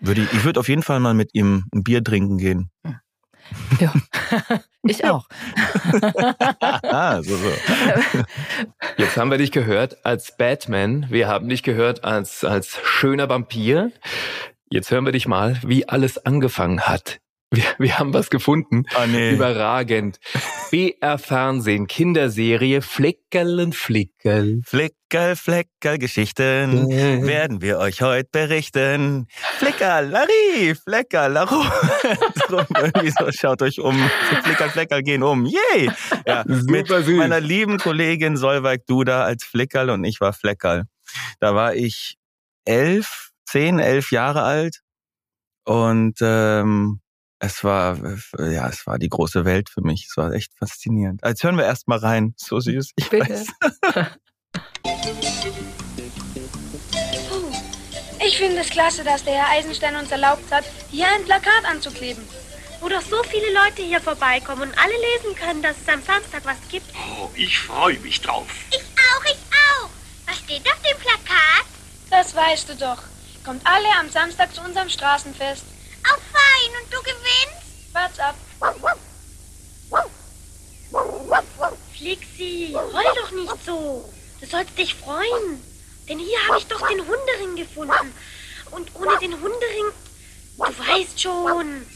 Würde 0.00 0.22
ich, 0.22 0.32
ich 0.32 0.44
würde 0.44 0.58
auf 0.58 0.68
jeden 0.68 0.82
Fall 0.82 0.98
mal 0.98 1.12
mit 1.12 1.34
ihm 1.34 1.66
ein 1.74 1.84
Bier 1.84 2.02
trinken 2.02 2.38
gehen. 2.38 2.70
Ja. 3.78 3.92
ich 4.82 5.04
auch. 5.10 5.28
ah, 6.60 7.22
so, 7.22 7.36
so. 7.36 7.52
Jetzt 8.96 9.18
haben 9.18 9.30
wir 9.30 9.36
dich 9.36 9.52
gehört 9.52 10.06
als 10.06 10.36
Batman. 10.38 11.06
Wir 11.10 11.28
haben 11.28 11.50
dich 11.50 11.62
gehört 11.62 12.02
als, 12.02 12.44
als 12.44 12.78
schöner 12.82 13.28
Vampir. 13.28 13.92
Jetzt 14.70 14.90
hören 14.90 15.04
wir 15.04 15.12
dich 15.12 15.28
mal, 15.28 15.58
wie 15.62 15.86
alles 15.86 16.24
angefangen 16.24 16.80
hat 16.82 17.20
Wir, 17.52 17.64
wir 17.78 17.98
haben 17.98 18.14
was 18.14 18.30
gefunden. 18.30 18.84
Ah, 18.94 19.08
nee. 19.08 19.32
Überragend. 19.32 20.20
BR 20.70 21.18
Fernsehen, 21.18 21.88
Kinderserie 21.88 22.80
Flickerl 22.80 23.58
und 23.58 23.74
Flickerl. 23.74 24.60
Flickerl, 24.64 25.34
Fleckerl, 25.34 25.98
Geschichten 25.98 26.88
werden 26.88 27.60
wir 27.60 27.78
euch 27.78 28.02
heute 28.02 28.28
berichten. 28.30 29.26
Flickerl, 29.58 30.10
Larry, 30.10 30.76
Fleckerl, 30.76 31.32
Laro. 31.32 31.60
Irgendwie 32.76 33.10
so, 33.10 33.32
schaut 33.32 33.62
euch 33.62 33.80
um. 33.80 33.98
Flickerl, 34.44 34.70
Fleckerl 34.70 35.02
gehen 35.02 35.24
um. 35.24 35.44
Yay! 35.44 35.90
Ja, 36.28 36.44
mit 36.46 36.86
süß. 36.86 37.08
meiner 37.16 37.40
lieben 37.40 37.78
Kollegin 37.78 38.36
Solveig 38.36 38.86
Duda 38.86 39.24
als 39.24 39.42
Flickerl 39.42 39.90
und 39.90 40.04
ich 40.04 40.20
war 40.20 40.32
Fleckerl. 40.32 40.84
Da 41.40 41.56
war 41.56 41.74
ich 41.74 42.16
elf, 42.64 43.30
zehn, 43.44 43.80
elf 43.80 44.12
Jahre 44.12 44.42
alt 44.42 44.82
und 45.64 46.18
ähm, 46.20 47.00
es 47.40 47.64
war, 47.64 47.98
ja, 48.38 48.68
es 48.68 48.86
war 48.86 48.98
die 48.98 49.08
große 49.08 49.44
Welt 49.44 49.70
für 49.70 49.80
mich. 49.80 50.06
Es 50.08 50.16
war 50.16 50.32
echt 50.32 50.52
faszinierend. 50.58 51.22
Jetzt 51.24 51.42
hören 51.42 51.56
wir 51.56 51.64
erst 51.64 51.88
mal 51.88 51.98
rein. 51.98 52.34
So 52.36 52.60
süß. 52.60 52.92
Ich 52.96 53.10
Bitte. 53.10 53.28
weiß. 53.30 53.46
Ich 58.22 58.36
finde 58.36 58.60
es 58.60 58.68
klasse, 58.68 59.02
dass 59.02 59.24
der 59.24 59.34
Herr 59.34 59.48
Eisenstein 59.58 59.96
uns 59.96 60.12
erlaubt 60.12 60.52
hat, 60.52 60.64
hier 60.90 61.06
ein 61.08 61.24
Plakat 61.24 61.64
anzukleben. 61.64 62.22
Wo 62.80 62.88
doch 62.88 63.00
so 63.00 63.22
viele 63.24 63.52
Leute 63.52 63.82
hier 63.82 64.00
vorbeikommen 64.00 64.62
und 64.62 64.78
alle 64.78 64.92
lesen 64.92 65.34
können, 65.34 65.62
dass 65.62 65.76
es 65.80 65.88
am 65.88 66.02
Samstag 66.02 66.44
was 66.44 66.56
gibt. 66.70 66.86
Oh, 66.94 67.30
ich 67.34 67.58
freue 67.58 67.98
mich 68.00 68.20
drauf. 68.20 68.46
Ich 68.70 68.76
auch, 68.78 69.24
ich 69.24 69.38
auch. 69.82 69.88
Was 70.26 70.38
steht 70.38 70.66
auf 70.66 70.80
dem 70.82 70.98
Plakat? 70.98 71.66
Das 72.10 72.34
weißt 72.34 72.68
du 72.68 72.76
doch. 72.76 73.02
Kommt 73.44 73.66
alle 73.66 73.88
am 73.98 74.10
Samstag 74.10 74.54
zu 74.54 74.60
unserem 74.60 74.90
Straßenfest. 74.90 75.64
Auch 76.04 76.20
fein 76.32 76.70
und 76.82 76.92
du 76.92 77.02
gewinnst? 77.02 77.94
Wart's 77.94 78.18
ab. 78.18 78.34
Flixi, 81.96 82.72
heul 82.74 83.14
doch 83.16 83.30
nicht 83.32 83.64
so. 83.64 84.10
Du 84.40 84.46
sollst 84.46 84.78
dich 84.78 84.94
freuen. 84.94 85.62
Denn 86.08 86.18
hier 86.18 86.38
habe 86.48 86.58
ich 86.58 86.66
doch 86.66 86.86
den 86.88 87.00
Hundering 87.06 87.56
gefunden. 87.56 88.14
Und 88.70 88.94
ohne 88.94 89.18
den 89.18 89.34
Hundering, 89.34 89.92
du 90.56 90.64
weißt 90.64 91.20
schon. 91.20 91.86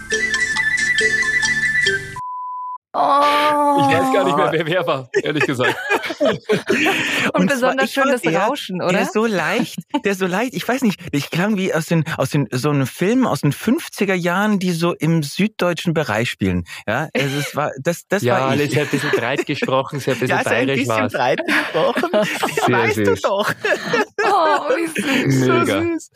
Oh. 2.96 3.80
Ich 3.80 3.96
weiß 3.96 4.12
gar 4.12 4.24
nicht 4.24 4.36
mehr, 4.36 4.52
wer 4.52 4.66
wer 4.66 4.86
war, 4.86 5.08
ehrlich 5.22 5.44
gesagt. 5.46 5.74
Und, 6.20 7.34
Und 7.34 7.46
besonders 7.50 7.90
schön 7.92 8.08
das 8.08 8.24
Rauschen, 8.24 8.78
der, 8.78 8.86
oder? 8.86 8.94
Der 8.98 9.02
ist 9.02 9.12
so 9.14 9.26
leicht, 9.26 9.78
der 10.04 10.12
ist 10.12 10.18
so 10.20 10.26
leicht. 10.26 10.54
Ich 10.54 10.66
weiß 10.66 10.82
nicht, 10.82 11.00
ich 11.12 11.30
klang 11.30 11.56
wie 11.56 11.74
aus 11.74 11.86
den, 11.86 12.04
aus 12.16 12.30
den, 12.30 12.46
so 12.52 12.70
einem 12.70 12.86
Film 12.86 13.26
aus 13.26 13.40
den 13.40 13.52
50er 13.52 14.14
Jahren, 14.14 14.58
die 14.60 14.70
so 14.72 14.94
im 14.94 15.22
süddeutschen 15.22 15.92
Bereich 15.92 16.30
spielen. 16.30 16.64
Ja, 16.86 17.08
also 17.16 17.38
es 17.38 17.56
war, 17.56 17.72
das, 17.80 18.06
das 18.08 18.22
ja, 18.22 18.34
war 18.34 18.48
alles 18.50 18.66
ich. 18.68 18.74
sehr 18.74 18.82
ein 18.84 18.88
bisschen 18.88 19.10
breit 19.10 19.44
gesprochen, 19.46 19.98
sehr 20.00 20.14
ein 20.14 20.20
bisschen 20.20 20.36
Ja, 20.36 20.44
so 20.44 20.50
ein 20.50 20.66
bayerisch 20.66 20.80
bisschen 20.86 20.96
war 20.96 21.08
breit 21.08 21.40
gesprochen. 21.46 22.08
Das 22.12 22.28
Sehr 22.66 22.78
weißt 22.78 22.96
du 22.98 23.04
süß. 23.06 23.22
doch. 23.22 23.52
Oh, 24.44 24.68
wie 24.76 24.86
süß. 25.30 25.36
Mega. 25.48 25.64
So 25.66 25.82
süß. 25.92 26.10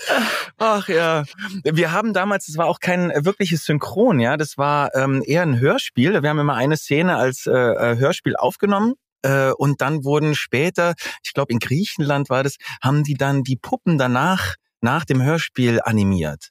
Ach 0.59 0.89
ja. 0.89 1.25
Wir 1.65 1.93
haben 1.93 2.13
damals, 2.13 2.49
es 2.49 2.57
war 2.57 2.67
auch 2.67 2.81
kein 2.81 3.11
wirkliches 3.25 3.65
Synchron, 3.65 4.21
ja. 4.21 4.37
Das 4.37 4.59
war 4.59 4.95
ähm, 4.95 5.23
eher 5.27 5.43
ein 5.43 5.59
Hörspiel. 5.61 6.23
Wir 6.23 6.31
haben 6.31 6.39
immer 6.39 6.55
eine 6.55 6.77
Szene 6.77 7.17
als 7.17 7.47
äh, 7.47 7.51
äh, 7.53 7.97
Hörspiel 7.99 8.37
aufgenommen. 8.37 8.95
Äh, 9.23 9.51
und 9.53 9.81
dann 9.81 10.05
wurden 10.05 10.35
später, 10.35 10.95
ich 11.25 11.33
glaube 11.35 11.53
in 11.53 11.59
Griechenland 11.59 12.31
war 12.31 12.45
das, 12.45 12.57
haben 12.83 13.03
die 13.05 13.15
dann 13.15 13.43
die 13.43 13.57
Puppen 13.57 13.99
danach 13.99 14.55
nach 14.81 15.05
dem 15.05 15.21
Hörspiel 15.23 15.81
animiert. 15.83 16.51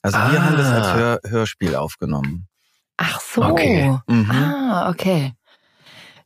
Also 0.00 0.16
wir 0.16 0.40
Ah. 0.40 0.44
haben 0.44 0.56
das 0.56 0.66
als 0.68 0.94
Hör 0.94 1.20
Hörspiel 1.26 1.74
aufgenommen. 1.74 2.46
Ach 2.96 3.20
so. 3.20 3.42
Okay. 3.42 3.98
Mhm. 4.06 4.30
Ah, 4.30 4.88
okay. 4.90 5.34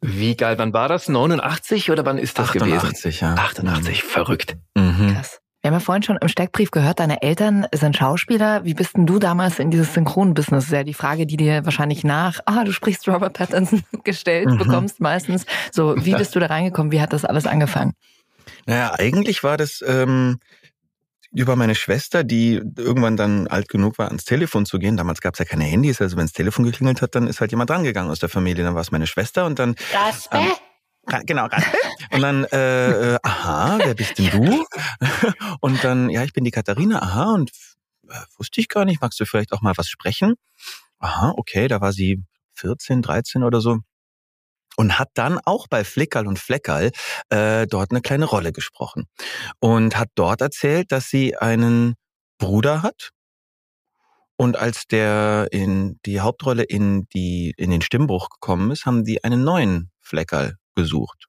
Wie 0.00 0.34
geil, 0.36 0.58
wann 0.58 0.72
war 0.72 0.88
das? 0.88 1.08
89 1.08 1.90
oder 1.90 2.04
wann 2.04 2.18
ist 2.18 2.38
das 2.38 2.48
88, 2.50 3.20
ja. 3.20 3.28
gewesen? 3.34 3.44
88, 3.44 4.02
verrückt. 4.02 4.56
Mhm. 5.02 5.14
Krass. 5.14 5.38
Wir 5.60 5.68
haben 5.68 5.74
ja 5.74 5.80
vorhin 5.80 6.02
schon 6.02 6.16
im 6.20 6.26
Steckbrief 6.26 6.72
gehört, 6.72 6.98
deine 6.98 7.22
Eltern 7.22 7.66
sind 7.72 7.96
Schauspieler. 7.96 8.64
Wie 8.64 8.74
bist 8.74 8.96
denn 8.96 9.06
du 9.06 9.20
damals 9.20 9.60
in 9.60 9.70
dieses 9.70 9.94
Synchronbusiness? 9.94 10.64
Ist 10.64 10.72
ja 10.72 10.82
die 10.82 10.92
Frage, 10.92 11.24
die 11.24 11.36
dir 11.36 11.64
wahrscheinlich 11.64 12.02
nach, 12.02 12.40
ah, 12.46 12.64
du 12.64 12.72
sprichst 12.72 13.06
Robert 13.06 13.34
Pattinson 13.34 13.82
gestellt 14.04 14.48
Mhm. 14.48 14.58
bekommst 14.58 15.00
meistens. 15.00 15.46
So, 15.70 15.94
wie 16.04 16.14
bist 16.16 16.34
du 16.34 16.40
da 16.40 16.46
reingekommen? 16.46 16.90
Wie 16.90 17.00
hat 17.00 17.12
das 17.12 17.24
alles 17.24 17.46
angefangen? 17.46 17.92
Naja, 18.66 18.92
eigentlich 18.98 19.44
war 19.44 19.56
das 19.56 19.84
ähm, 19.86 20.40
über 21.30 21.54
meine 21.54 21.76
Schwester, 21.76 22.24
die 22.24 22.60
irgendwann 22.76 23.16
dann 23.16 23.46
alt 23.46 23.68
genug 23.68 23.98
war, 23.98 24.08
ans 24.08 24.24
Telefon 24.24 24.66
zu 24.66 24.80
gehen. 24.80 24.96
Damals 24.96 25.20
gab 25.20 25.34
es 25.34 25.38
ja 25.38 25.44
keine 25.44 25.64
Handys, 25.64 26.00
also 26.00 26.16
wenn 26.16 26.24
das 26.24 26.32
Telefon 26.32 26.64
geklingelt 26.64 27.02
hat, 27.02 27.14
dann 27.14 27.28
ist 27.28 27.40
halt 27.40 27.52
jemand 27.52 27.70
rangegangen 27.70 28.10
aus 28.10 28.18
der 28.18 28.28
Familie. 28.28 28.64
Dann 28.64 28.74
war 28.74 28.82
es 28.82 28.90
meine 28.90 29.06
Schwester 29.06 29.46
und 29.46 29.58
dann 29.60 29.76
Raspe? 29.94 30.38
Ähm, 30.38 30.50
Genau, 31.24 31.46
Raspe. 31.46 31.76
Und 32.12 32.22
dann, 32.22 32.44
äh, 32.44 33.14
äh, 33.14 33.18
aha, 33.22 33.78
wer 33.78 33.94
bist 33.94 34.18
denn 34.18 34.30
du? 34.30 34.64
Und 35.60 35.82
dann, 35.82 36.10
ja, 36.10 36.22
ich 36.22 36.32
bin 36.32 36.44
die 36.44 36.50
Katharina, 36.50 37.02
aha, 37.02 37.34
und 37.34 37.50
äh, 38.08 38.14
wusste 38.38 38.60
ich 38.60 38.68
gar 38.68 38.84
nicht, 38.84 39.00
magst 39.00 39.18
du 39.18 39.24
vielleicht 39.24 39.52
auch 39.52 39.62
mal 39.62 39.76
was 39.76 39.88
sprechen? 39.88 40.34
Aha, 40.98 41.34
okay, 41.36 41.68
da 41.68 41.80
war 41.80 41.92
sie 41.92 42.22
14, 42.54 43.02
13 43.02 43.42
oder 43.42 43.60
so. 43.60 43.78
Und 44.76 44.98
hat 44.98 45.10
dann 45.14 45.38
auch 45.44 45.66
bei 45.68 45.84
Flickerl 45.84 46.26
und 46.26 46.38
Fleckerl 46.38 46.92
äh, 47.30 47.66
dort 47.66 47.90
eine 47.90 48.00
kleine 48.00 48.24
Rolle 48.24 48.52
gesprochen. 48.52 49.06
Und 49.60 49.98
hat 49.98 50.08
dort 50.14 50.40
erzählt, 50.40 50.92
dass 50.92 51.08
sie 51.08 51.36
einen 51.36 51.94
Bruder 52.38 52.82
hat. 52.82 53.10
Und 54.36 54.56
als 54.56 54.86
der 54.86 55.48
in 55.50 56.00
die 56.06 56.20
Hauptrolle 56.20 56.62
in 56.62 57.06
die 57.14 57.54
in 57.56 57.70
den 57.70 57.82
Stimmbruch 57.82 58.30
gekommen 58.30 58.70
ist, 58.70 58.86
haben 58.86 59.04
die 59.04 59.22
einen 59.24 59.44
neuen 59.44 59.90
Fleckerl 60.00 60.56
gesucht. 60.74 61.26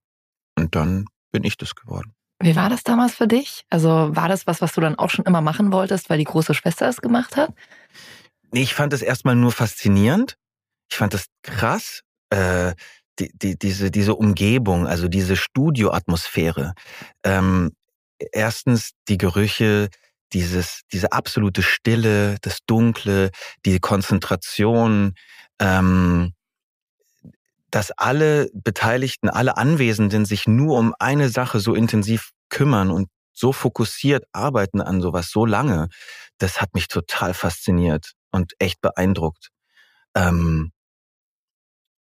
Und 0.58 0.76
dann 0.76 1.06
bin 1.32 1.44
ich 1.44 1.58
das 1.58 1.76
geworden. 1.76 2.14
Wie 2.40 2.56
war 2.56 2.70
das 2.70 2.84
damals 2.84 3.16
für 3.16 3.28
dich? 3.28 3.64
Also 3.70 4.16
war 4.16 4.28
das 4.28 4.48
was, 4.48 4.62
was 4.62 4.74
du 4.74 4.82
dann 4.82 5.00
auch 5.00 5.10
schon 5.10 5.26
immer 5.26 5.42
machen 5.42 5.72
wolltest, 5.72 6.10
weil 6.10 6.18
die 6.18 6.26
große 6.26 6.54
Schwester 6.54 6.88
es 6.88 7.02
gemacht 7.02 7.38
hat? 7.38 7.54
Nee, 8.52 8.64
ich 8.64 8.74
fand 8.74 8.94
es 8.94 9.02
erstmal 9.02 9.36
nur 9.36 9.52
faszinierend. 9.52 10.36
Ich 10.92 10.98
fand 10.98 11.14
es 11.14 11.28
krass, 11.42 12.02
äh, 12.30 12.74
die, 13.20 13.32
die, 13.34 13.58
diese, 13.58 13.92
diese 13.92 14.16
Umgebung, 14.16 14.88
also 14.88 15.08
diese 15.08 15.36
Studioatmosphäre. 15.36 16.74
Ähm, 17.24 17.72
erstens 18.32 18.92
die 19.08 19.18
Gerüche, 19.18 19.90
dieses, 20.34 20.82
diese 20.92 21.12
absolute 21.12 21.62
Stille, 21.62 22.38
das 22.42 22.60
Dunkle, 22.66 23.32
die 23.66 23.80
Konzentration, 23.80 25.14
ähm, 25.60 26.34
dass 27.74 27.90
alle 27.90 28.52
Beteiligten, 28.54 29.30
alle 29.30 29.58
Anwesenden 29.58 30.26
sich 30.26 30.46
nur 30.46 30.78
um 30.78 30.94
eine 31.00 31.30
Sache 31.30 31.60
so 31.60 31.74
intensiv 31.74 32.30
kümmern 32.50 32.92
und 32.92 33.10
so 33.34 33.52
fokussiert 33.52 34.26
arbeiten 34.32 34.80
an 34.80 35.02
sowas 35.02 35.32
so 35.32 35.44
lange, 35.44 35.88
das 36.38 36.62
hat 36.62 36.76
mich 36.76 36.88
total 36.88 37.34
fasziniert 37.34 38.12
und 38.32 38.54
echt 38.60 38.80
beeindruckt. 38.80 39.50
Ähm, 40.14 40.72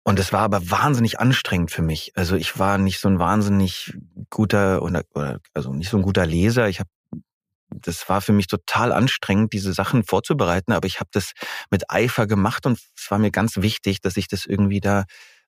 und 0.04 0.18
es 0.18 0.30
war 0.34 0.40
aber 0.40 0.70
wahnsinnig 0.70 1.20
anstrengend 1.20 1.70
für 1.70 1.80
mich. 1.80 2.12
Also 2.16 2.36
ich 2.36 2.58
war 2.58 2.76
nicht 2.76 3.00
so 3.00 3.08
ein 3.08 3.18
wahnsinnig 3.18 3.96
guter 4.28 4.82
oder, 4.82 5.04
oder 5.14 5.40
also 5.54 5.72
nicht 5.72 5.88
so 5.88 5.96
ein 5.96 6.02
guter 6.02 6.26
Leser. 6.26 6.68
Ich 6.68 6.80
habe 6.80 6.90
das 7.74 8.06
war 8.10 8.20
für 8.20 8.34
mich 8.34 8.48
total 8.48 8.92
anstrengend, 8.92 9.54
diese 9.54 9.72
Sachen 9.72 10.04
vorzubereiten, 10.04 10.72
aber 10.72 10.86
ich 10.86 11.00
habe 11.00 11.08
das 11.10 11.32
mit 11.70 11.90
Eifer 11.90 12.26
gemacht 12.26 12.66
und 12.66 12.78
es 12.94 13.10
war 13.10 13.18
mir 13.18 13.30
ganz 13.30 13.56
wichtig, 13.56 14.02
dass 14.02 14.18
ich 14.18 14.28
das 14.28 14.44
irgendwie 14.44 14.80
da 14.80 15.04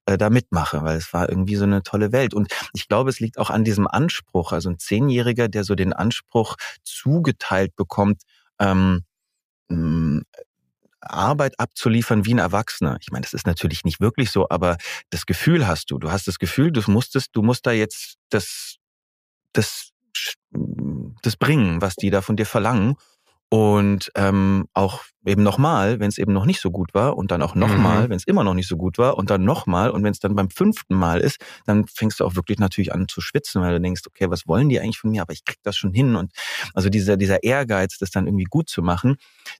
äh, 0.06 0.18
da 0.18 0.30
mitmache, 0.30 0.82
weil 0.82 0.96
es 0.98 1.12
war 1.12 1.28
irgendwie 1.28 1.56
so 1.56 1.64
eine 1.64 1.82
tolle 1.82 2.12
Welt. 2.12 2.34
Und 2.34 2.52
ich 2.72 2.88
glaube, 2.88 3.10
es 3.10 3.20
liegt 3.20 3.38
auch 3.38 3.50
an 3.50 3.64
diesem 3.64 3.86
Anspruch. 3.86 4.52
Also 4.52 4.70
ein 4.70 4.78
Zehnjähriger, 4.78 5.48
der 5.48 5.64
so 5.64 5.74
den 5.74 5.92
Anspruch 5.92 6.56
zugeteilt 6.82 7.74
bekommt, 7.76 8.22
ähm, 8.58 9.02
mh, 9.68 10.22
Arbeit 11.00 11.60
abzuliefern 11.60 12.24
wie 12.24 12.34
ein 12.34 12.38
Erwachsener. 12.38 12.96
Ich 13.00 13.10
meine, 13.12 13.22
das 13.22 13.34
ist 13.34 13.46
natürlich 13.46 13.84
nicht 13.84 14.00
wirklich 14.00 14.30
so, 14.30 14.48
aber 14.48 14.76
das 15.10 15.26
Gefühl 15.26 15.66
hast 15.66 15.90
du. 15.90 15.98
Du 15.98 16.10
hast 16.10 16.26
das 16.28 16.38
Gefühl, 16.38 16.72
du 16.72 16.82
musstest, 16.90 17.30
du 17.34 17.42
musst 17.42 17.66
da 17.66 17.72
jetzt 17.72 18.16
das, 18.30 18.76
das, 19.52 19.90
das 21.22 21.36
bringen, 21.36 21.80
was 21.82 21.96
die 21.96 22.10
da 22.10 22.22
von 22.22 22.36
dir 22.36 22.46
verlangen. 22.46 22.96
Und 23.54 24.10
ähm, 24.16 24.66
auch 24.74 25.02
eben 25.24 25.44
nochmal, 25.44 26.00
wenn 26.00 26.08
es 26.08 26.18
eben 26.18 26.32
noch 26.32 26.44
nicht 26.44 26.60
so 26.60 26.72
gut 26.72 26.92
war 26.92 27.16
und 27.16 27.30
dann 27.30 27.40
auch 27.40 27.54
nochmal, 27.54 28.04
Mhm. 28.06 28.10
wenn 28.10 28.16
es 28.16 28.26
immer 28.26 28.42
noch 28.42 28.54
nicht 28.54 28.66
so 28.66 28.76
gut 28.76 28.98
war 28.98 29.16
und 29.16 29.30
dann 29.30 29.44
nochmal 29.44 29.90
und 29.90 30.02
wenn 30.02 30.10
es 30.10 30.18
dann 30.18 30.34
beim 30.34 30.50
fünften 30.50 30.96
Mal 30.96 31.20
ist, 31.20 31.36
dann 31.64 31.86
fängst 31.86 32.18
du 32.18 32.24
auch 32.24 32.34
wirklich 32.34 32.58
natürlich 32.58 32.92
an 32.92 33.06
zu 33.06 33.20
schwitzen, 33.20 33.62
weil 33.62 33.72
du 33.74 33.80
denkst, 33.80 34.02
okay, 34.08 34.28
was 34.28 34.48
wollen 34.48 34.68
die 34.70 34.80
eigentlich 34.80 34.98
von 34.98 35.10
mir? 35.12 35.22
Aber 35.22 35.32
ich 35.32 35.44
krieg 35.44 35.58
das 35.62 35.76
schon 35.76 35.92
hin 35.94 36.16
und 36.16 36.32
also 36.74 36.88
dieser 36.88 37.16
dieser 37.16 37.44
Ehrgeiz, 37.44 37.96
das 37.98 38.10
dann 38.10 38.26
irgendwie 38.26 38.44
gut 38.44 38.68
zu 38.68 38.82
machen, 38.82 39.16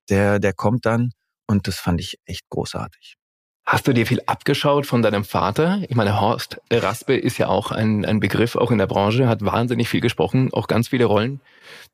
der 0.09 0.40
der 0.40 0.55
kommt 0.55 0.86
dann 0.86 1.12
und 1.47 1.68
das 1.68 1.76
fand 1.78 2.01
ich 2.01 2.18
echt 2.26 2.49
großartig. 2.51 3.16
Hast 3.67 3.89
du 3.89 3.95
dir 3.95 4.07
viel 4.07 4.21
abgeschaut 4.27 4.85
von 4.85 5.01
deinem 5.01 5.25
Vater? 5.25 5.81
Ich 5.89 5.97
meine, 5.97 6.21
Horst 6.21 6.61
Raspe 6.71 7.17
ist 7.17 7.39
ja 7.39 7.49
auch 7.49 7.71
ein, 7.71 8.05
ein 8.05 8.21
Begriff, 8.21 8.57
auch 8.57 8.71
in 8.71 8.77
der 8.77 8.87
Branche, 8.87 9.27
hat 9.27 9.43
wahnsinnig 9.43 9.89
viel 9.89 10.03
gesprochen, 10.03 10.51
auch 10.53 10.67
ganz 10.67 10.89
viele 10.89 11.07
Rollen, 11.07 11.41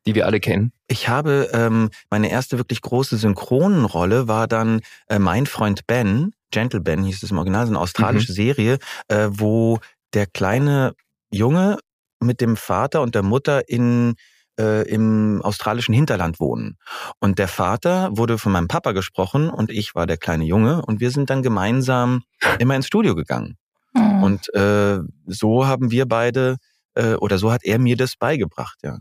die 0.05 0.17
wir 0.17 0.27
alle 0.27 0.41
kennen. 0.41 0.73
Ich 0.89 1.09
habe 1.09 1.49
ähm, 1.53 1.91
meine 2.11 2.29
erste 2.29 2.59
wirklich 2.59 2.81
große 2.81 3.17
Synchronenrolle 3.17 4.27
war 4.27 4.49
dann 4.49 4.81
äh, 5.09 5.21
mein 5.21 5.47
Freund 5.47 5.87
Ben, 5.87 6.33
Gentle 6.51 6.81
Ben 6.81 7.05
hieß 7.05 7.23
es 7.23 7.31
im 7.31 7.39
Original, 7.39 7.67
so 7.67 7.71
eine 7.71 7.79
australische 7.79 8.33
mhm. 8.33 8.37
Serie, 8.37 8.79
äh, 9.07 9.29
wo 9.31 9.79
der 10.13 10.27
kleine 10.27 10.95
Junge 11.31 11.79
mit 12.19 12.41
dem 12.41 12.57
Vater 12.57 13.01
und 13.01 13.15
der 13.15 13.23
Mutter 13.23 13.69
in 13.69 14.17
äh, 14.61 14.83
im 14.89 15.41
australischen 15.43 15.95
Hinterland 15.95 16.39
wohnen. 16.39 16.77
Und 17.19 17.39
der 17.39 17.49
Vater 17.49 18.11
wurde 18.13 18.37
von 18.37 18.53
meinem 18.53 18.69
Papa 18.69 18.93
gesprochen 18.93 19.49
und 19.49 19.71
ich 19.71 19.95
war 19.95 20.07
der 20.07 20.19
kleine 20.19 20.45
Junge 20.45 20.83
und 20.83 21.01
wir 21.01 21.11
sind 21.11 21.31
dann 21.31 21.43
gemeinsam 21.43 22.23
immer 22.59 22.77
ins 22.77 22.87
Studio 22.87 23.15
gegangen. 23.15 23.57
Mhm. 23.95 24.23
Und 24.23 24.55
äh, 24.55 24.99
so 25.27 25.67
haben 25.67 25.91
wir 25.91 26.07
beide 26.07 26.57
äh, 26.95 27.15
oder 27.15 27.39
so 27.39 27.51
hat 27.51 27.65
er 27.65 27.79
mir 27.79 27.97
das 27.97 28.17
beigebracht, 28.17 28.79
ja. 28.83 28.99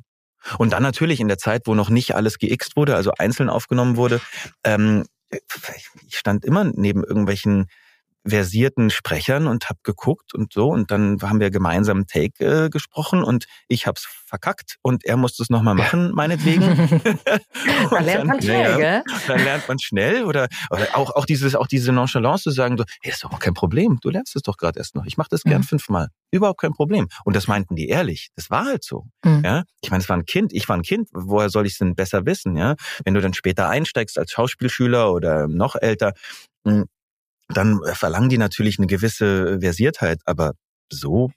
Und 0.57 0.71
dann 0.71 0.83
natürlich 0.83 1.19
in 1.19 1.27
der 1.27 1.37
Zeit, 1.37 1.63
wo 1.65 1.75
noch 1.75 1.89
nicht 1.89 2.15
alles 2.15 2.39
geixt 2.39 2.77
wurde, 2.77 2.95
also 2.95 3.11
einzeln 3.17 3.49
aufgenommen 3.49 3.97
wurde, 3.97 4.21
ähm, 4.63 5.03
ich 6.07 6.17
stand 6.17 6.45
immer 6.45 6.63
neben 6.63 7.03
irgendwelchen 7.03 7.67
versierten 8.27 8.89
Sprechern 8.89 9.47
und 9.47 9.69
habe 9.69 9.79
geguckt 9.83 10.33
und 10.33 10.53
so 10.53 10.69
und 10.69 10.91
dann 10.91 11.17
haben 11.21 11.39
wir 11.39 11.51
gemeinsam 11.51 12.05
Take 12.05 12.45
äh, 12.45 12.69
gesprochen 12.69 13.23
und 13.23 13.45
ich 13.67 13.87
habe 13.87 13.95
es 13.97 14.07
verkackt 14.29 14.77
und 14.81 15.05
er 15.05 15.17
musste 15.17 15.41
es 15.43 15.49
nochmal 15.49 15.75
machen, 15.75 16.11
meinetwegen. 16.13 16.61
dann 17.89 18.05
lernt 18.05 18.27
man 18.27 18.41
schnell, 18.41 18.77
gell? 18.77 19.03
Dann 19.27 19.43
lernt 19.43 19.67
man 19.67 19.79
schnell 19.79 20.23
oder, 20.23 20.47
oder 20.69 20.87
auch, 20.95 21.15
auch, 21.15 21.25
dieses, 21.25 21.55
auch 21.55 21.67
diese 21.67 21.91
Nonchalance 21.91 22.43
zu 22.43 22.51
sagen, 22.51 22.77
so, 22.77 22.83
hey, 23.01 23.11
ist 23.11 23.23
doch 23.23 23.31
auch 23.31 23.39
kein 23.39 23.53
Problem, 23.53 23.97
du 24.01 24.09
lernst 24.09 24.35
es 24.35 24.43
doch 24.43 24.57
gerade 24.57 24.79
erst 24.79 24.95
noch. 24.95 25.05
Ich 25.05 25.17
mache 25.17 25.29
das 25.31 25.43
gern 25.43 25.61
mhm. 25.61 25.65
fünfmal. 25.65 26.09
Überhaupt 26.31 26.61
kein 26.61 26.73
Problem. 26.73 27.07
Und 27.25 27.35
das 27.35 27.47
meinten 27.47 27.75
die 27.75 27.89
ehrlich. 27.89 28.29
Das 28.35 28.49
war 28.49 28.65
halt 28.65 28.83
so. 28.83 29.05
Mhm. 29.23 29.41
Ja? 29.43 29.63
Ich 29.81 29.89
meine, 29.89 30.03
es 30.03 30.09
war 30.09 30.17
ein 30.17 30.25
Kind, 30.25 30.53
ich 30.53 30.69
war 30.69 30.77
ein 30.77 30.83
Kind, 30.83 31.09
woher 31.11 31.49
soll 31.49 31.65
ich 31.65 31.73
es 31.73 31.79
denn 31.79 31.95
besser 31.95 32.25
wissen? 32.25 32.55
Ja? 32.55 32.75
Wenn 33.03 33.15
du 33.15 33.21
dann 33.21 33.33
später 33.33 33.67
einsteigst 33.69 34.17
als 34.19 34.31
Schauspielschüler 34.31 35.11
oder 35.11 35.47
noch 35.47 35.75
älter, 35.75 36.13
hm, 36.65 36.85
dann 37.49 37.79
verlangen 37.93 38.29
die 38.29 38.37
natürlich 38.37 38.77
eine 38.77 38.87
gewisse 38.87 39.59
Versiertheit, 39.59 40.21
aber 40.25 40.53
so, 40.91 41.31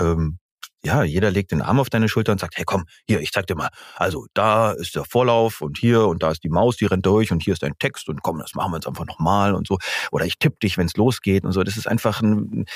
ähm, 0.00 0.38
ja, 0.84 1.02
jeder 1.02 1.30
legt 1.30 1.50
den 1.50 1.60
Arm 1.60 1.80
auf 1.80 1.90
deine 1.90 2.08
Schulter 2.08 2.32
und 2.32 2.40
sagt, 2.40 2.56
hey 2.56 2.64
komm, 2.64 2.84
hier, 3.06 3.20
ich 3.20 3.32
zeig 3.32 3.46
dir 3.46 3.56
mal. 3.56 3.68
Also 3.96 4.26
da 4.32 4.70
ist 4.70 4.94
der 4.94 5.04
Vorlauf 5.04 5.60
und 5.60 5.76
hier 5.76 6.06
und 6.06 6.22
da 6.22 6.30
ist 6.30 6.44
die 6.44 6.48
Maus, 6.48 6.76
die 6.76 6.86
rennt 6.86 7.04
durch 7.04 7.32
und 7.32 7.42
hier 7.42 7.52
ist 7.52 7.62
dein 7.62 7.76
Text 7.78 8.08
und 8.08 8.22
komm, 8.22 8.38
das 8.38 8.54
machen 8.54 8.70
wir 8.70 8.76
jetzt 8.76 8.86
einfach 8.86 9.04
nochmal 9.04 9.54
und 9.54 9.66
so. 9.66 9.78
Oder 10.12 10.24
ich 10.24 10.38
tippe 10.38 10.56
dich, 10.62 10.78
wenn 10.78 10.86
es 10.86 10.96
losgeht 10.96 11.44
und 11.44 11.52
so. 11.52 11.64
Das 11.64 11.76
ist 11.76 11.88
einfach 11.88 12.22
ein, 12.22 12.66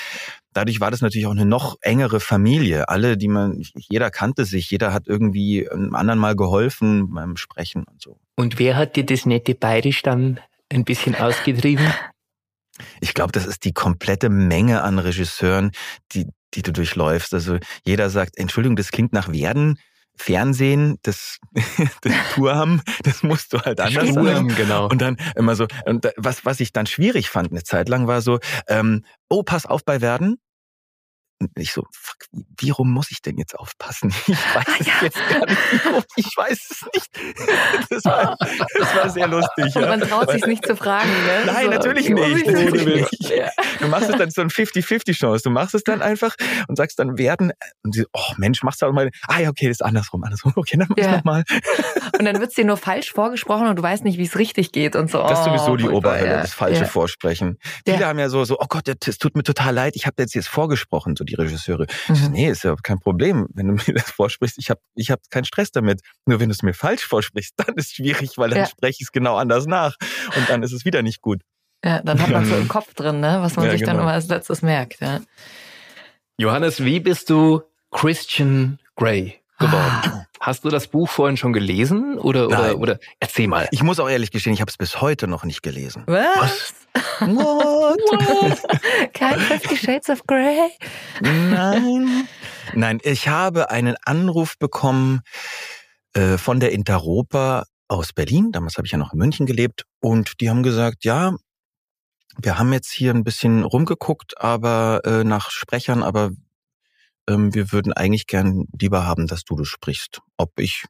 dadurch 0.51 0.81
war 0.81 0.91
das 0.91 1.01
natürlich 1.01 1.27
auch 1.27 1.31
eine 1.31 1.45
noch 1.45 1.77
engere 1.81 2.19
Familie. 2.19 2.89
Alle, 2.89 3.17
die 3.17 3.29
man, 3.29 3.63
jeder 3.73 4.11
kannte 4.11 4.43
sich, 4.43 4.69
jeder 4.69 4.91
hat 4.91 5.07
irgendwie 5.07 5.69
einem 5.69 5.95
anderen 5.95 6.19
mal 6.19 6.35
geholfen 6.35 7.09
beim 7.13 7.37
Sprechen 7.37 7.85
und 7.85 8.01
so. 8.01 8.17
Und 8.35 8.59
wer 8.59 8.75
hat 8.75 8.97
dir 8.97 9.05
das 9.05 9.25
nette 9.25 9.55
Bayerisch 9.55 10.01
dann 10.01 10.41
ein 10.69 10.83
bisschen 10.83 11.15
ausgetrieben? 11.15 11.87
Ich 13.01 13.13
glaube, 13.13 13.31
das 13.31 13.45
ist 13.45 13.63
die 13.65 13.73
komplette 13.73 14.29
Menge 14.29 14.83
an 14.83 14.99
Regisseuren, 14.99 15.71
die, 16.11 16.27
die 16.53 16.61
du 16.61 16.71
durchläufst. 16.71 17.33
Also 17.33 17.57
jeder 17.85 18.09
sagt, 18.09 18.37
Entschuldigung, 18.37 18.75
das 18.75 18.91
klingt 18.91 19.13
nach 19.13 19.31
Werden. 19.31 19.79
Fernsehen, 20.15 20.97
das, 21.01 21.39
das 22.01 22.13
Tour 22.35 22.79
das 23.03 23.23
musst 23.23 23.51
du 23.51 23.59
halt 23.59 23.79
anders 23.79 24.13
machen. 24.13 24.47
Genau. 24.49 24.87
Und 24.87 25.01
dann 25.01 25.17
immer 25.35 25.55
so, 25.55 25.65
und 25.85 26.07
was, 26.17 26.45
was 26.45 26.59
ich 26.59 26.71
dann 26.71 26.85
schwierig 26.85 27.29
fand 27.29 27.51
eine 27.51 27.63
Zeit 27.63 27.89
lang 27.89 28.05
war 28.05 28.21
so, 28.21 28.39
ähm, 28.67 29.03
oh, 29.27 29.41
pass 29.41 29.65
auf 29.65 29.83
bei 29.83 30.01
Werden, 30.01 30.37
ich 31.55 31.73
so, 31.73 31.83
fuck, 31.91 32.17
wie 32.31 32.69
rum 32.69 32.91
muss 32.91 33.11
ich 33.11 33.21
denn 33.21 33.37
jetzt 33.37 33.57
aufpassen? 33.57 34.13
Ich 34.27 34.55
weiß 34.55 34.79
es 34.79 35.01
jetzt 35.01 35.29
gar 35.29 35.45
nicht. 35.45 36.05
Ich 36.15 36.37
weiß 36.37 36.67
es 36.69 36.85
nicht. 36.93 37.89
Das 37.89 38.05
war, 38.05 38.37
das 38.77 38.95
war 38.95 39.09
sehr 39.09 39.27
lustig. 39.27 39.73
Ja. 39.75 39.87
Man 39.87 40.01
traut 40.01 40.31
sich 40.31 40.45
nicht 40.45 40.65
zu 40.65 40.75
fragen, 40.75 41.09
ne? 41.09 41.43
Nein, 41.45 41.65
so, 41.65 41.69
natürlich 41.71 42.09
nicht. 42.09 42.47
Natürlich 42.47 42.85
nicht. 42.85 43.33
Du 43.79 43.87
machst 43.87 44.09
es 44.09 44.17
dann 44.17 44.29
so 44.29 44.41
ein 44.41 44.49
50-50-Chance. 44.49 45.43
Du 45.43 45.49
machst 45.49 45.75
es 45.75 45.83
dann 45.83 46.01
einfach 46.01 46.35
und 46.67 46.75
sagst 46.75 46.99
dann 46.99 47.17
werden. 47.17 47.51
Und 47.83 47.95
sie, 47.95 48.05
oh 48.13 48.33
Mensch, 48.37 48.63
machst 48.63 48.81
du 48.81 48.85
auch 48.85 48.93
mal. 48.93 49.09
Ah 49.27 49.39
ja, 49.39 49.49
okay, 49.49 49.67
das 49.67 49.77
ist 49.77 49.81
andersrum, 49.81 50.23
andersrum. 50.23 50.53
Okay, 50.63 50.77
dann 50.77 50.87
mach 50.89 50.97
ja. 50.97 51.11
nochmal. 51.17 51.43
Und 52.17 52.25
dann 52.25 52.39
wird's 52.39 52.55
dir 52.55 52.63
nur 52.63 52.77
falsch 52.77 53.11
vorgesprochen 53.11 53.67
und 53.67 53.75
du 53.75 53.83
weißt 53.83 54.03
nicht, 54.03 54.17
wie 54.17 54.23
es 54.23 54.37
richtig 54.37 54.71
geht 54.71 54.95
und 54.95 55.09
so. 55.09 55.19
Das 55.19 55.39
ist 55.39 55.45
sowieso 55.45 55.71
oh, 55.71 55.75
die 55.75 55.89
Oberhölle, 55.89 56.31
ja. 56.31 56.41
das 56.41 56.53
falsche 56.53 56.81
ja. 56.81 56.87
Vorsprechen. 56.87 57.57
Viele 57.85 58.05
haben 58.05 58.19
ja 58.19 58.29
so, 58.29 58.45
so, 58.45 58.59
oh 58.59 58.65
Gott, 58.69 58.87
es 58.87 59.17
tut 59.17 59.35
mir 59.35 59.43
total 59.43 59.73
leid, 59.73 59.95
ich 59.95 60.05
habe 60.05 60.15
jetzt 60.19 60.35
jetzt 60.35 60.47
vorgesprochen, 60.47 61.15
so 61.15 61.22
die 61.23 61.35
Regisseure. 61.35 61.87
Mhm. 62.07 62.15
So, 62.15 62.29
nee, 62.29 62.49
ist 62.49 62.63
ja 62.63 62.75
kein 62.81 62.99
Problem, 62.99 63.47
wenn 63.53 63.67
du 63.67 63.73
mir 63.87 63.93
das 63.93 64.11
vorsprichst. 64.11 64.57
Ich 64.57 64.69
habe 64.69 64.81
ich 64.95 65.11
hab 65.11 65.19
keinen 65.29 65.45
Stress 65.45 65.71
damit. 65.71 66.01
Nur 66.25 66.39
wenn 66.39 66.49
du 66.49 66.53
es 66.53 66.63
mir 66.63 66.73
falsch 66.73 67.05
vorsprichst, 67.05 67.53
dann 67.57 67.75
ist 67.75 67.87
es 67.87 67.91
schwierig, 67.93 68.37
weil 68.37 68.49
dann 68.49 68.59
ja. 68.59 68.65
spreche 68.65 68.97
ich 68.99 69.07
es 69.07 69.11
genau 69.11 69.35
anders 69.37 69.65
nach 69.65 69.95
und 70.35 70.49
dann 70.49 70.63
ist 70.63 70.73
es 70.73 70.85
wieder 70.85 71.01
nicht 71.01 71.21
gut. 71.21 71.41
Ja, 71.83 72.01
dann 72.01 72.21
hat 72.21 72.29
man 72.29 72.45
so 72.45 72.55
im 72.55 72.67
Kopf 72.69 72.93
drin, 72.93 73.19
ne, 73.19 73.37
was 73.41 73.55
man 73.55 73.65
ja, 73.65 73.71
sich 73.71 73.81
genau. 73.81 73.93
dann 73.93 74.01
immer 74.01 74.13
als 74.13 74.27
letztes 74.27 74.61
merkt. 74.61 75.01
Ja. 75.01 75.19
Johannes, 76.37 76.83
wie 76.83 76.99
bist 76.99 77.29
du 77.29 77.61
Christian 77.91 78.79
Grey 78.95 79.39
geworden? 79.59 80.01
Ah. 80.03 80.25
Hast 80.39 80.65
du 80.65 80.69
das 80.69 80.87
Buch 80.87 81.09
vorhin 81.09 81.37
schon 81.37 81.53
gelesen 81.53 82.17
oder 82.17 82.47
oder 82.47 82.77
oder 82.77 82.99
erzähl 83.21 83.47
mal. 83.47 83.69
Ich 83.71 83.81
muss 83.81 83.99
auch 84.01 84.09
ehrlich 84.09 84.29
gestehen, 84.29 84.53
ich 84.53 84.59
habe 84.59 84.69
es 84.69 84.77
bis 84.77 84.99
heute 84.99 85.27
noch 85.27 85.45
nicht 85.45 85.63
gelesen. 85.63 86.03
Was? 86.05 86.73
What? 87.93 89.13
Kein 89.13 89.39
Fifty 89.39 89.77
Shades 89.77 90.09
of 90.09 90.25
Grey? 90.27 90.69
Nein. 91.21 92.27
Nein, 92.73 92.99
ich 93.03 93.27
habe 93.27 93.69
einen 93.69 93.95
Anruf 94.03 94.57
bekommen 94.57 95.21
äh, 96.13 96.37
von 96.37 96.59
der 96.59 96.71
Interopa 96.71 97.65
aus 97.87 98.13
Berlin. 98.13 98.51
Damals 98.51 98.77
habe 98.77 98.85
ich 98.85 98.91
ja 98.91 98.97
noch 98.97 99.13
in 99.13 99.19
München 99.19 99.45
gelebt 99.45 99.85
und 99.99 100.41
die 100.41 100.49
haben 100.49 100.63
gesagt, 100.63 101.05
ja, 101.05 101.35
wir 102.37 102.57
haben 102.57 102.73
jetzt 102.73 102.91
hier 102.91 103.13
ein 103.13 103.23
bisschen 103.23 103.63
rumgeguckt, 103.63 104.39
aber 104.41 105.01
äh, 105.05 105.23
nach 105.23 105.51
Sprechern, 105.51 106.01
aber 106.01 106.31
ähm, 107.29 107.53
wir 107.53 107.71
würden 107.71 107.93
eigentlich 107.93 108.27
gern 108.27 108.65
lieber 108.79 109.05
haben, 109.05 109.27
dass 109.27 109.43
du 109.43 109.55
das 109.55 109.67
sprichst, 109.67 110.21
ob 110.37 110.59
ich 110.59 110.85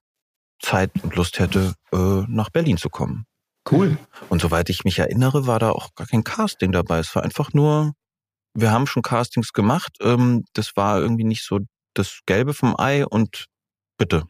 Zeit 0.61 0.91
und 1.03 1.15
Lust 1.15 1.39
hätte, 1.39 1.73
äh, 1.91 2.23
nach 2.27 2.49
Berlin 2.49 2.77
zu 2.77 2.89
kommen. 2.89 3.25
Cool. 3.69 3.97
Und 4.29 4.41
soweit 4.41 4.69
ich 4.69 4.83
mich 4.83 4.99
erinnere, 4.99 5.47
war 5.47 5.59
da 5.59 5.71
auch 5.71 5.95
gar 5.95 6.07
kein 6.07 6.23
Casting 6.23 6.71
dabei. 6.71 6.99
Es 6.99 7.15
war 7.15 7.23
einfach 7.23 7.53
nur, 7.53 7.93
wir 8.53 8.71
haben 8.71 8.87
schon 8.87 9.01
Castings 9.01 9.53
gemacht. 9.53 9.93
Ähm, 10.01 10.43
das 10.53 10.75
war 10.75 10.99
irgendwie 10.99 11.23
nicht 11.23 11.45
so 11.45 11.59
das 11.93 12.19
Gelbe 12.25 12.53
vom 12.53 12.75
Ei 12.77 13.05
und 13.05 13.45
bitte, 13.97 14.23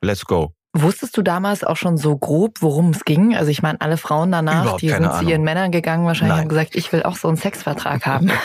let's 0.00 0.24
go. 0.24 0.52
Wusstest 0.74 1.16
du 1.16 1.22
damals 1.22 1.64
auch 1.64 1.78
schon 1.78 1.96
so 1.96 2.16
grob, 2.16 2.58
worum 2.60 2.90
es 2.90 3.04
ging? 3.04 3.34
Also 3.34 3.50
ich 3.50 3.62
meine, 3.62 3.80
alle 3.80 3.96
Frauen 3.96 4.30
danach, 4.30 4.62
Überhaupt 4.62 4.82
die 4.82 4.90
sind 4.90 5.04
Ahnung. 5.04 5.18
zu 5.18 5.30
ihren 5.30 5.42
Männern 5.42 5.72
gegangen, 5.72 6.06
wahrscheinlich 6.06 6.34
Nein. 6.34 6.42
haben 6.42 6.48
gesagt, 6.48 6.76
ich 6.76 6.92
will 6.92 7.02
auch 7.02 7.16
so 7.16 7.26
einen 7.26 7.38
Sexvertrag 7.38 8.06
haben. 8.06 8.26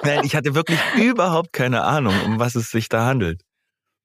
Nein, 0.04 0.20
ich 0.24 0.34
hatte 0.34 0.54
wirklich 0.54 0.80
überhaupt 0.96 1.52
keine 1.52 1.84
Ahnung, 1.84 2.14
um 2.26 2.40
was 2.40 2.56
es 2.56 2.70
sich 2.70 2.88
da 2.88 3.06
handelt. 3.06 3.40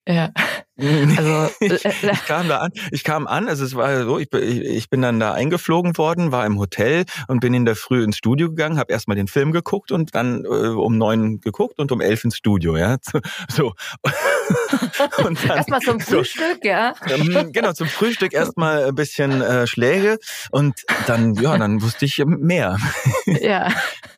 Ja. 0.08 0.32
Also 0.78 1.50
ich, 1.60 1.86
äh, 1.86 1.90
äh, 1.90 2.12
ich 2.12 2.26
kam 2.26 2.48
da 2.48 2.60
an, 2.60 2.72
ich 2.92 3.04
kam 3.04 3.28
an, 3.28 3.50
also 3.50 3.66
es 3.66 3.76
war 3.76 4.04
so, 4.04 4.20
ich, 4.20 4.32
ich 4.32 4.90
bin 4.90 5.02
dann 5.02 5.20
da 5.20 5.34
eingeflogen 5.34 5.98
worden, 5.98 6.32
war 6.32 6.46
im 6.46 6.60
Hotel 6.60 7.04
und 7.28 7.40
bin 7.42 7.54
in 7.54 7.66
der 7.66 7.76
Früh 7.76 8.04
ins 8.04 8.18
Studio 8.18 8.50
gegangen, 8.50 8.78
habe 8.78 8.94
erstmal 8.94 9.18
den 9.18 9.28
Film 9.28 9.52
geguckt 9.52 9.92
und 9.92 10.16
dann 10.16 10.46
äh, 10.46 10.48
um 10.48 10.98
neun 10.98 11.42
geguckt 11.42 11.80
und 11.80 11.92
um 11.92 12.00
elf 12.00 12.24
ins 12.24 12.38
Studio, 12.38 12.78
ja. 12.78 12.98
So. 13.50 13.74
erstmal 15.48 15.82
zum 15.82 16.00
Frühstück, 16.00 16.60
so, 16.62 16.68
ja. 16.70 16.94
Ähm, 17.08 17.52
genau, 17.52 17.74
zum 17.74 17.88
Frühstück 17.88 18.34
erstmal 18.34 18.86
ein 18.86 18.96
bisschen 18.96 19.42
äh, 19.42 19.68
Schläge 19.68 20.20
und 20.52 20.76
dann, 21.08 21.34
ja, 21.36 21.58
dann 21.58 21.82
wusste 21.82 22.06
ich 22.06 22.24
mehr. 22.26 22.78
Ja. 23.26 23.70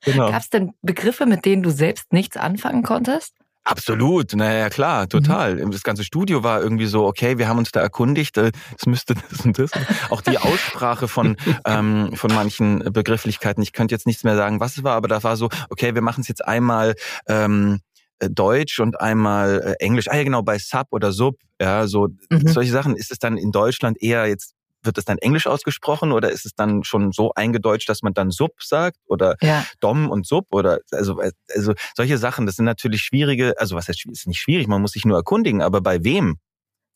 Genau. 0.04 0.30
Gab 0.32 0.42
es 0.42 0.50
denn 0.50 0.74
Begriffe, 0.82 1.26
mit 1.26 1.46
denen 1.46 1.64
du 1.64 1.72
selbst 1.72 2.14
nichts 2.14 2.38
anfangen 2.38 2.84
konntest? 2.84 3.34
Absolut, 3.70 4.36
naja, 4.36 4.68
klar, 4.70 5.04
mhm. 5.04 5.10
total. 5.10 5.56
Mhm. 5.56 5.72
Das 5.72 5.84
ganze 5.84 6.04
Studio 6.04 6.44
war 6.44 6.60
irgendwie 6.60 6.88
so, 6.88 7.06
okay, 7.06 7.38
wir 7.38 7.48
haben 7.48 7.60
uns 7.60 7.72
da 7.72 7.80
erkundigt, 7.82 8.36
äh, 8.38 8.52
es 8.76 8.88
müsste 8.88 9.14
das 9.30 9.46
und 9.46 9.60
das. 9.60 9.70
Auch 10.10 10.22
die 10.22 10.40
Aussprache 10.40 11.08
von, 11.08 11.38
ähm, 11.66 12.12
von 12.16 12.34
manchen 12.34 12.80
Begrifflichkeiten, 12.92 13.62
ich 13.62 13.72
könnte 13.72 13.94
jetzt 13.94 14.08
nichts 14.08 14.24
mehr 14.24 14.36
sagen, 14.36 14.60
was 14.60 14.78
es 14.78 14.84
war, 14.84 14.96
aber 14.96 15.08
da 15.08 15.22
war 15.22 15.38
so, 15.38 15.50
okay, 15.70 15.94
wir 15.94 16.02
machen 16.02 16.22
es 16.22 16.28
jetzt 16.28 16.44
einmal 16.44 16.96
ähm, 17.28 17.82
äh, 18.18 18.30
Deutsch 18.30 18.80
und 18.80 19.00
einmal 19.00 19.62
äh, 19.80 19.84
Englisch. 19.84 20.08
Ah 20.10 20.18
ja, 20.18 20.24
genau, 20.24 20.42
bei 20.42 20.58
Sub 20.58 20.88
oder 20.90 21.12
Sub, 21.12 21.38
ja, 21.62 21.86
so 21.86 22.08
mhm. 22.32 22.48
solche 22.48 22.72
Sachen. 22.72 22.96
Ist 22.96 23.12
es 23.12 23.20
dann 23.20 23.38
in 23.38 23.52
Deutschland 23.52 24.02
eher 24.02 24.26
jetzt 24.26 24.56
wird 24.84 24.98
es 24.98 25.06
dann 25.06 25.18
Englisch 25.18 25.48
ausgesprochen 25.48 26.12
oder 26.12 26.32
ist 26.32 26.46
es 26.46 26.54
dann 26.56 26.84
schon 26.84 27.12
so 27.12 27.34
eingedeutscht, 27.36 27.90
dass 27.90 28.02
man 28.02 28.14
dann 28.14 28.32
Sub 28.32 28.52
sagt 28.62 28.98
oder 29.08 29.36
ja. 29.42 29.66
Dom 29.80 30.10
und 30.10 30.26
Sub 30.26 30.48
oder 30.52 30.80
also 30.92 31.20
also 31.54 31.74
solche 31.96 32.18
Sachen, 32.18 32.46
das 32.46 32.56
sind 32.56 32.66
natürlich 32.66 33.02
schwierige, 33.02 33.54
also 33.60 33.76
was 33.76 33.88
heißt 33.88 34.06
ist 34.06 34.28
nicht 34.28 34.42
schwierig, 34.42 34.68
man 34.68 34.82
muss 34.82 34.92
sich 34.94 35.06
nur 35.06 35.18
erkundigen, 35.18 35.62
aber 35.62 35.82
bei 35.82 36.04
wem? 36.04 36.38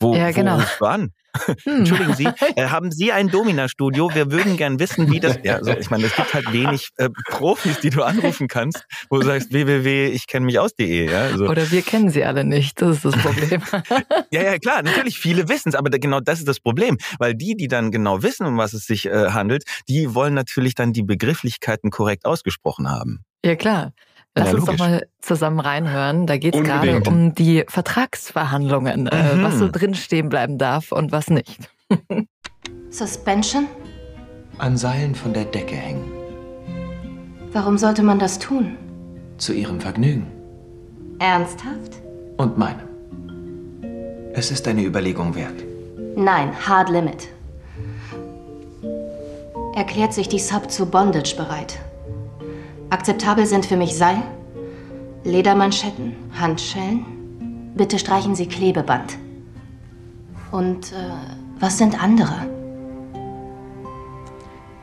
Wo, 0.04 0.16
Ja, 0.16 0.32
genau. 0.32 0.56
wo 0.56 0.60
rufst 0.60 0.82
du 0.82 0.86
an? 0.86 1.12
Hm. 1.64 1.78
Entschuldigen 1.80 2.14
Sie, 2.14 2.26
äh, 2.56 2.68
haben 2.68 2.92
Sie 2.92 3.12
ein 3.12 3.28
Domina-Studio? 3.28 4.14
Wir 4.14 4.32
würden 4.32 4.56
gern 4.56 4.80
wissen, 4.80 5.10
wie 5.12 5.20
das. 5.20 5.40
Ja, 5.44 5.64
so, 5.64 5.72
ich 5.72 5.90
meine, 5.90 6.06
es 6.06 6.16
gibt 6.16 6.32
halt 6.32 6.54
wenig 6.54 6.90
äh, 6.98 7.10
Profis, 7.28 7.80
die 7.80 7.90
du 7.90 8.04
anrufen 8.04 8.48
kannst, 8.48 8.86
wo 9.10 9.18
du 9.18 9.26
sagst 9.26 9.52
www, 9.52 10.10
ich 10.10 10.28
kenne 10.28 10.46
mich 10.46 10.60
aus.de. 10.60 11.10
Ja, 11.10 11.36
so. 11.36 11.48
Oder 11.48 11.72
wir 11.72 11.82
kennen 11.82 12.12
sie 12.12 12.24
alle 12.24 12.44
nicht. 12.44 12.80
Das 12.80 12.98
ist 12.98 13.06
das 13.06 13.18
Problem. 13.18 13.64
ja, 14.32 14.44
ja, 14.44 14.60
klar, 14.60 14.84
natürlich, 14.84 15.18
viele 15.18 15.50
wissen 15.50 15.70
es, 15.70 15.76
aber 15.76 15.90
da, 15.90 15.98
genau 15.98 16.20
das 16.20 16.38
ist 16.38 16.48
das 16.48 16.60
Problem. 16.60 17.00
Weil 17.18 17.34
die, 17.34 17.56
die 17.56 17.68
dann 17.68 17.90
genau 17.92 18.22
wissen, 18.22 18.46
um 18.46 18.60
was 18.60 18.74
es 18.74 18.86
sich 18.86 19.08
äh, 19.08 19.32
handelt, 19.32 19.64
die 19.90 20.14
wollen 20.14 20.36
natürlich 20.36 20.76
dann 20.76 20.94
die 20.94 21.04
Begrifflichkeiten 21.04 21.90
korrekt 21.90 22.26
ausgesprochen 22.26 22.88
haben. 22.92 23.26
ja, 23.44 23.56
klar. 23.56 23.94
Lass 24.36 24.48
Ja, 24.50 24.56
uns 24.56 24.66
doch 24.66 24.78
mal 24.80 25.06
zusammen 25.22 25.60
reinhören. 25.60 26.26
Da 26.26 26.38
geht 26.38 26.56
es 26.56 26.64
gerade 26.64 27.02
um 27.08 27.36
die 27.36 27.64
Vertragsverhandlungen, 27.68 29.08
äh, 29.08 29.36
Mhm. 29.36 29.44
was 29.44 29.60
so 29.60 29.70
drinstehen 29.72 30.30
bleiben 30.30 30.58
darf 30.58 30.92
und 30.92 31.12
was 31.12 31.30
nicht. 31.30 31.70
Suspension? 32.90 33.68
An 34.58 34.76
Seilen 34.78 35.14
von 35.16 35.34
der 35.34 35.46
Decke 35.46 35.76
hängen. 35.76 36.12
Warum 37.52 37.78
sollte 37.78 38.02
man 38.02 38.18
das 38.20 38.40
tun? 38.40 38.76
Zu 39.38 39.54
ihrem 39.54 39.80
Vergnügen 39.80 40.26
Ernsthaft? 41.20 42.02
und 42.38 42.58
meinem. 42.58 42.80
Es 44.34 44.50
ist 44.50 44.68
eine 44.68 44.84
Überlegung 44.84 45.36
wert. 45.36 45.54
Nein, 46.16 46.52
Hard 46.68 46.90
Limit. 46.90 47.28
Erklärt 49.76 50.14
sich 50.14 50.28
die 50.28 50.40
Sub 50.40 50.70
zu 50.72 50.88
Bondage 50.88 51.36
bereit. 51.36 51.78
Akzeptabel 52.94 53.48
sind 53.48 53.66
für 53.66 53.76
mich 53.76 53.96
Seil, 53.96 54.22
Ledermanschetten, 55.24 56.16
Handschellen. 56.40 57.74
Bitte 57.76 57.98
streichen 57.98 58.36
Sie 58.36 58.46
Klebeband. 58.46 59.18
Und 60.52 60.92
äh, 60.92 61.10
was 61.60 61.80
sind 61.80 62.00
andere? 62.00 62.36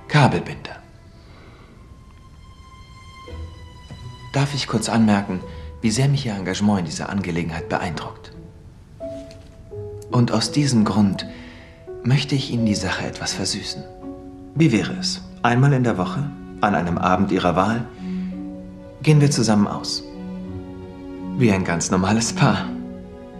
Kabelbinder. 0.09 0.83
Darf 4.33 4.57
ich 4.57 4.67
kurz 4.67 4.89
anmerken, 4.89 5.39
wie 5.81 5.93
sehr 5.93 6.09
mich 6.09 6.27
Ihr 6.27 6.35
Engagement 6.35 6.81
in 6.81 6.87
dieser 6.87 7.11
Angelegenheit 7.11 7.69
beeindruckt? 7.69 8.33
Und 10.11 10.33
aus 10.33 10.51
diesem 10.51 10.85
Grund 10.85 11.29
möchte 12.03 12.35
ich 12.35 12.51
Ihnen 12.51 12.67
die 12.67 12.75
Sache 12.75 13.07
etwas 13.07 13.35
versüßen. 13.35 13.85
Wie 14.57 14.73
wäre 14.73 14.95
es? 14.95 15.23
Einmal 15.45 15.73
in 15.73 15.85
der 15.85 15.97
Woche, 15.97 16.29
an 16.61 16.75
einem 16.75 16.99
Abend 16.99 17.31
Ihrer 17.31 17.55
Wahl, 17.55 17.87
gehen 19.03 19.21
wir 19.21 19.31
zusammen 19.31 19.67
aus. 19.67 20.03
Wie 21.39 21.51
ein 21.53 21.65
ganz 21.65 21.91
normales 21.91 22.33
Paar. 22.33 22.69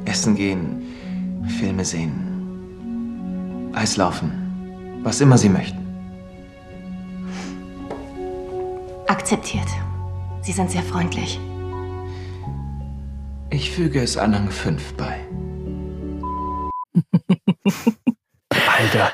Essen 0.07 0.35
gehen, 0.35 0.83
Filme 1.59 1.85
sehen, 1.85 3.71
Eislaufen, 3.75 4.33
was 5.03 5.21
immer 5.21 5.37
Sie 5.37 5.51
möchten. 5.51 5.79
Akzeptiert. 9.07 9.69
Sie 10.41 10.53
sind 10.53 10.71
sehr 10.71 10.83
freundlich. 10.83 11.39
Ich 13.51 13.71
füge 13.71 14.01
es 14.01 14.17
Anhang 14.17 14.51
5 14.51 14.95
bei. 14.95 15.21
Alter. 18.79 19.13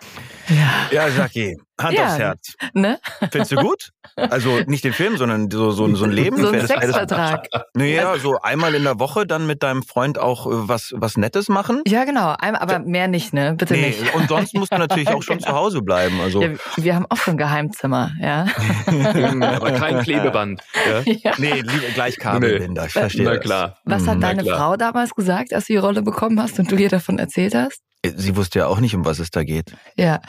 Ja, 0.92 1.08
Jackie, 1.08 1.56
Hand 1.80 1.94
Ja. 1.96 2.06
aufs 2.06 2.18
Herz. 2.18 2.54
Ne? 2.72 2.98
Findest 3.30 3.52
du 3.52 3.56
gut? 3.56 3.90
Also 4.16 4.60
nicht 4.66 4.82
den 4.84 4.92
Film, 4.94 5.16
sondern 5.18 5.50
so, 5.50 5.70
so, 5.72 5.94
so 5.94 6.04
ein 6.04 6.10
Leben. 6.10 6.36
So 6.38 6.48
ein 6.48 6.66
Sexvertrag. 6.66 7.48
Naja, 7.74 8.16
so 8.18 8.38
einmal 8.40 8.74
in 8.74 8.84
der 8.84 8.98
Woche 8.98 9.26
dann 9.26 9.46
mit 9.46 9.62
deinem 9.62 9.82
Freund 9.82 10.18
auch 10.18 10.46
äh, 10.46 10.68
was, 10.68 10.92
was 10.96 11.16
Nettes 11.18 11.48
machen. 11.48 11.82
Ja, 11.86 12.04
genau. 12.04 12.34
Aber 12.38 12.78
mehr 12.78 13.08
nicht, 13.08 13.34
ne? 13.34 13.54
Bitte 13.56 13.74
Nee, 13.74 13.88
nicht. 13.88 14.14
und 14.14 14.28
sonst 14.28 14.54
musst 14.54 14.72
du 14.72 14.78
natürlich 14.78 15.08
auch 15.08 15.22
schon 15.22 15.38
Genau. 15.38 15.48
zu 15.50 15.54
Hause 15.56 15.82
bleiben. 15.82 16.20
Also, 16.20 16.42
Ja, 16.42 16.50
wir 16.76 16.94
haben 16.94 17.06
auch 17.10 17.16
schon 17.18 17.36
Geheimzimmer, 17.36 18.12
ja. 18.20 18.46
Aber 19.40 19.72
kein 19.72 20.00
Klebeband. 20.00 20.62
Ja? 20.88 21.00
ja. 21.12 21.32
nee, 21.38 21.62
gleich 21.94 22.16
Kabelbinder. 22.18 22.86
Ich 22.86 22.92
verstehe 22.92 23.24
Na 23.24 23.32
das. 23.34 23.40
klar. 23.40 23.78
Was 23.84 24.06
hat 24.06 24.18
na 24.18 24.28
deine 24.28 24.42
klar. 24.42 24.58
Frau 24.58 24.76
damals 24.76 25.14
gesagt, 25.14 25.52
als 25.52 25.66
du 25.66 25.74
die 25.74 25.78
Rolle 25.78 26.02
bekommen 26.02 26.40
hast 26.40 26.58
und 26.58 26.70
du 26.70 26.76
ihr 26.76 26.88
davon 26.88 27.18
erzählt 27.18 27.54
hast? 27.54 27.82
Sie 28.04 28.36
wusste 28.36 28.60
ja 28.60 28.66
auch 28.68 28.78
nicht, 28.78 28.94
um 28.94 29.04
was 29.04 29.18
es 29.18 29.30
da 29.30 29.42
geht. 29.42 29.72
Ja. 29.96 30.20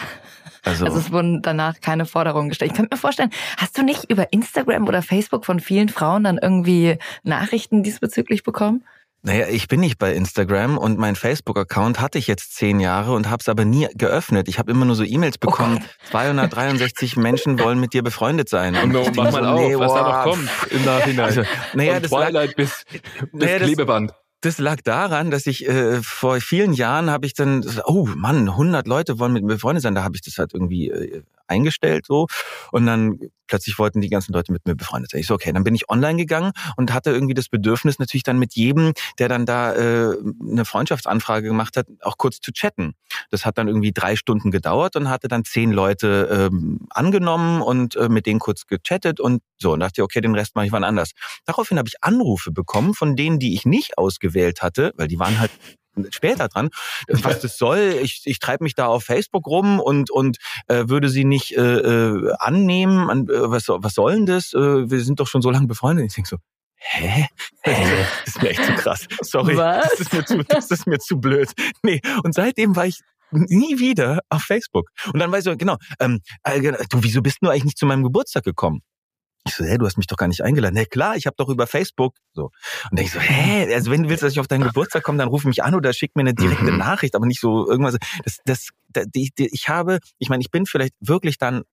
Also, 0.67 0.85
Also 0.85 0.99
es 0.99 1.11
wurden 1.11 1.41
danach 1.41 1.81
keine 1.81 2.05
Forderungen 2.05 2.49
gestellt. 2.49 2.71
Ich 2.71 2.77
könnte 2.77 2.95
mir 2.95 2.99
vorstellen, 2.99 3.31
hast 3.57 3.77
du 3.77 3.83
nicht 3.83 4.09
über 4.11 4.31
Instagram 4.33 4.87
oder 4.87 5.01
Facebook 5.01 5.45
von 5.45 5.59
vielen 5.59 5.89
Frauen 5.89 6.23
dann 6.23 6.37
irgendwie 6.37 6.97
Nachrichten 7.23 7.83
diesbezüglich 7.83 8.43
bekommen? 8.43 8.83
naja, 9.23 9.47
ich 9.49 9.67
bin 9.67 9.81
nicht 9.81 9.97
bei 9.97 10.13
Instagram 10.13 10.77
und 10.77 10.97
mein 10.97 11.15
Facebook-Account 11.15 11.99
hatte 11.99 12.17
ich 12.17 12.27
jetzt 12.27 12.55
zehn 12.55 12.79
Jahre 12.79 13.13
und 13.13 13.29
habe 13.29 13.41
es 13.41 13.49
aber 13.49 13.65
nie 13.65 13.87
geöffnet. 13.95 14.47
Ich 14.47 14.57
habe 14.57 14.71
immer 14.71 14.85
nur 14.85 14.95
so 14.95 15.03
E-Mails 15.03 15.37
bekommen. 15.37 15.83
263 16.11 17.17
Menschen 17.17 17.59
wollen 17.59 17.79
mit 17.79 17.93
dir 17.93 18.03
befreundet 18.03 18.47
sein. 18.47 18.75
Und 18.77 18.95
ich 18.95 19.15
mach 19.15 19.31
mal 19.31 19.43
so, 19.43 19.49
auf, 19.49 19.59
nee, 19.59 19.77
was 19.77 19.93
da 19.93 20.01
noch 20.03 20.23
kommt 20.23 20.49
im 20.69 20.85
Nachhinein. 20.85 21.25
Also, 21.25 21.41
naja, 21.73 21.93
Von 21.95 22.01
das 22.03 22.11
lag, 22.11 22.29
Twilight 22.29 22.55
bis, 22.55 22.85
bis 22.89 23.01
Naja, 23.33 23.57
Klebeband. 23.57 24.11
das 24.11 24.17
lag 24.59 24.81
daran, 24.81 25.31
dass 25.31 25.47
ich 25.47 25.67
äh, 25.67 26.01
vor 26.01 26.39
vielen 26.41 26.73
Jahren 26.73 27.09
habe 27.09 27.25
ich 27.25 27.33
dann, 27.33 27.65
oh 27.85 28.05
Mann, 28.15 28.49
100 28.49 28.87
Leute 28.87 29.19
wollen 29.19 29.33
mit 29.33 29.43
mir 29.43 29.55
befreundet 29.55 29.83
sein. 29.83 29.95
Da 29.95 30.03
habe 30.03 30.15
ich 30.15 30.21
das 30.21 30.37
halt 30.37 30.53
irgendwie 30.53 30.89
äh, 30.89 31.23
eingestellt 31.47 32.05
so 32.05 32.27
und 32.71 32.85
dann 32.85 33.19
plötzlich 33.47 33.79
wollten 33.79 34.01
die 34.01 34.09
ganzen 34.09 34.33
Leute 34.33 34.51
mit 34.51 34.65
mir 34.65 34.75
befreundet 34.75 35.11
sein. 35.11 35.21
Ich 35.21 35.27
so, 35.27 35.33
okay, 35.33 35.51
dann 35.51 35.63
bin 35.63 35.73
ich 35.73 35.89
online 35.89 36.17
gegangen 36.17 36.51
und 36.75 36.93
hatte 36.93 37.11
irgendwie 37.11 37.33
das 37.33 37.49
Bedürfnis 37.49 37.99
natürlich 37.99 38.23
dann 38.23 38.37
mit 38.37 38.53
jedem, 38.55 38.93
der 39.19 39.29
dann 39.29 39.45
da 39.45 39.73
äh, 39.73 40.15
eine 40.51 40.65
Freundschaftsanfrage 40.65 41.47
gemacht 41.47 41.77
hat, 41.77 41.87
auch 42.01 42.17
kurz 42.17 42.39
zu 42.41 42.51
chatten. 42.51 42.93
Das 43.31 43.45
hat 43.45 43.57
dann 43.57 43.67
irgendwie 43.67 43.93
drei 43.93 44.15
Stunden 44.15 44.51
gedauert 44.51 44.95
und 44.95 45.09
hatte 45.09 45.27
dann 45.27 45.45
zehn 45.45 45.71
Leute 45.71 46.49
ähm, 46.51 46.87
angenommen 46.89 47.61
und 47.61 47.95
äh, 47.95 48.09
mit 48.09 48.25
denen 48.25 48.39
kurz 48.39 48.67
gechattet 48.67 49.19
und 49.19 49.41
so 49.57 49.73
und 49.73 49.79
dachte, 49.79 50.03
okay, 50.03 50.21
den 50.21 50.35
Rest 50.35 50.55
mache 50.55 50.65
ich 50.65 50.71
wann 50.71 50.83
anders. 50.83 51.11
Daraufhin 51.45 51.77
habe 51.77 51.87
ich 51.87 52.03
Anrufe 52.03 52.51
bekommen 52.51 52.93
von 52.93 53.15
denen, 53.15 53.39
die 53.39 53.53
ich 53.53 53.65
nicht 53.65 53.97
ausgewählt 53.97 54.61
hatte, 54.61 54.93
weil 54.97 55.07
die 55.07 55.19
waren 55.19 55.39
halt 55.39 55.51
später 56.11 56.47
dran, 56.47 56.69
was 57.07 57.39
das 57.39 57.57
soll. 57.57 57.99
Ich, 58.01 58.21
ich 58.25 58.39
treibe 58.39 58.63
mich 58.63 58.75
da 58.75 58.87
auf 58.87 59.03
Facebook 59.03 59.47
rum 59.47 59.79
und 59.79 60.11
und 60.11 60.37
äh, 60.67 60.83
würde 60.87 61.09
sie 61.09 61.25
nicht 61.25 61.55
äh, 61.55 61.61
äh, 61.61 62.33
annehmen. 62.39 63.09
An, 63.09 63.27
äh, 63.29 63.49
was, 63.49 63.67
was 63.67 63.93
soll 63.93 64.15
denn 64.15 64.25
das? 64.25 64.53
Äh, 64.53 64.89
wir 64.89 64.99
sind 65.01 65.19
doch 65.19 65.27
schon 65.27 65.41
so 65.41 65.49
lange 65.49 65.67
befreundet. 65.67 66.05
Ich 66.07 66.15
denke 66.15 66.29
so, 66.29 66.37
hä? 66.75 67.27
Das 67.63 68.35
ist 68.35 68.41
mir 68.41 68.49
echt 68.49 68.63
zu 68.63 68.73
krass. 68.73 69.07
Sorry, 69.21 69.57
Was? 69.57 69.89
das 69.89 69.99
ist 69.99 70.13
mir 70.13 70.25
zu, 70.25 70.43
das 70.43 70.71
ist 70.71 70.87
mir 70.87 70.99
zu 70.99 71.19
blöd. 71.19 71.51
Nee, 71.83 72.01
und 72.23 72.33
seitdem 72.33 72.75
war 72.75 72.85
ich 72.85 73.01
nie 73.31 73.79
wieder 73.79 74.21
auf 74.29 74.43
Facebook. 74.43 74.89
Und 75.11 75.19
dann 75.19 75.31
weißt 75.31 75.47
du, 75.47 75.57
genau, 75.57 75.77
ähm, 75.99 76.21
äh, 76.43 76.61
du, 76.61 77.03
wieso 77.03 77.21
bist 77.21 77.39
du 77.41 77.49
eigentlich 77.49 77.65
nicht 77.65 77.77
zu 77.77 77.85
meinem 77.85 78.03
Geburtstag 78.03 78.43
gekommen? 78.43 78.81
Ich 79.47 79.55
so, 79.55 79.63
hä, 79.63 79.77
du 79.77 79.85
hast 79.85 79.97
mich 79.97 80.07
doch 80.07 80.17
gar 80.17 80.27
nicht 80.27 80.41
eingeladen. 80.43 80.75
Na 80.75 80.85
klar, 80.85 81.15
ich 81.15 81.25
habe 81.25 81.35
doch 81.37 81.49
über 81.49 81.67
Facebook 81.67 82.15
so. 82.33 82.45
Und 82.91 82.99
dann 82.99 83.05
ich 83.05 83.11
so, 83.11 83.19
hä, 83.19 83.73
also 83.73 83.91
wenn 83.91 84.03
du 84.03 84.09
willst, 84.09 84.23
dass 84.23 84.31
ich 84.33 84.39
auf 84.39 84.47
deinen 84.47 84.63
Geburtstag 84.65 85.03
komme, 85.03 85.17
dann 85.17 85.27
ruf 85.29 85.45
mich 85.45 85.63
an 85.63 85.75
oder 85.75 85.93
schick 85.93 86.15
mir 86.15 86.21
eine 86.21 86.33
direkte 86.33 86.71
Mhm. 86.71 86.77
Nachricht, 86.77 87.15
aber 87.15 87.25
nicht 87.25 87.39
so 87.41 87.69
irgendwas. 87.69 87.97
Das, 88.23 88.37
das, 88.45 88.67
da- 88.89 89.03
die, 89.05 89.31
die, 89.37 89.49
ich 89.51 89.69
habe, 89.69 89.99
ich 90.19 90.29
meine, 90.29 90.41
ich 90.41 90.51
bin 90.51 90.65
vielleicht 90.65 90.93
wirklich 90.99 91.37
dann 91.37 91.63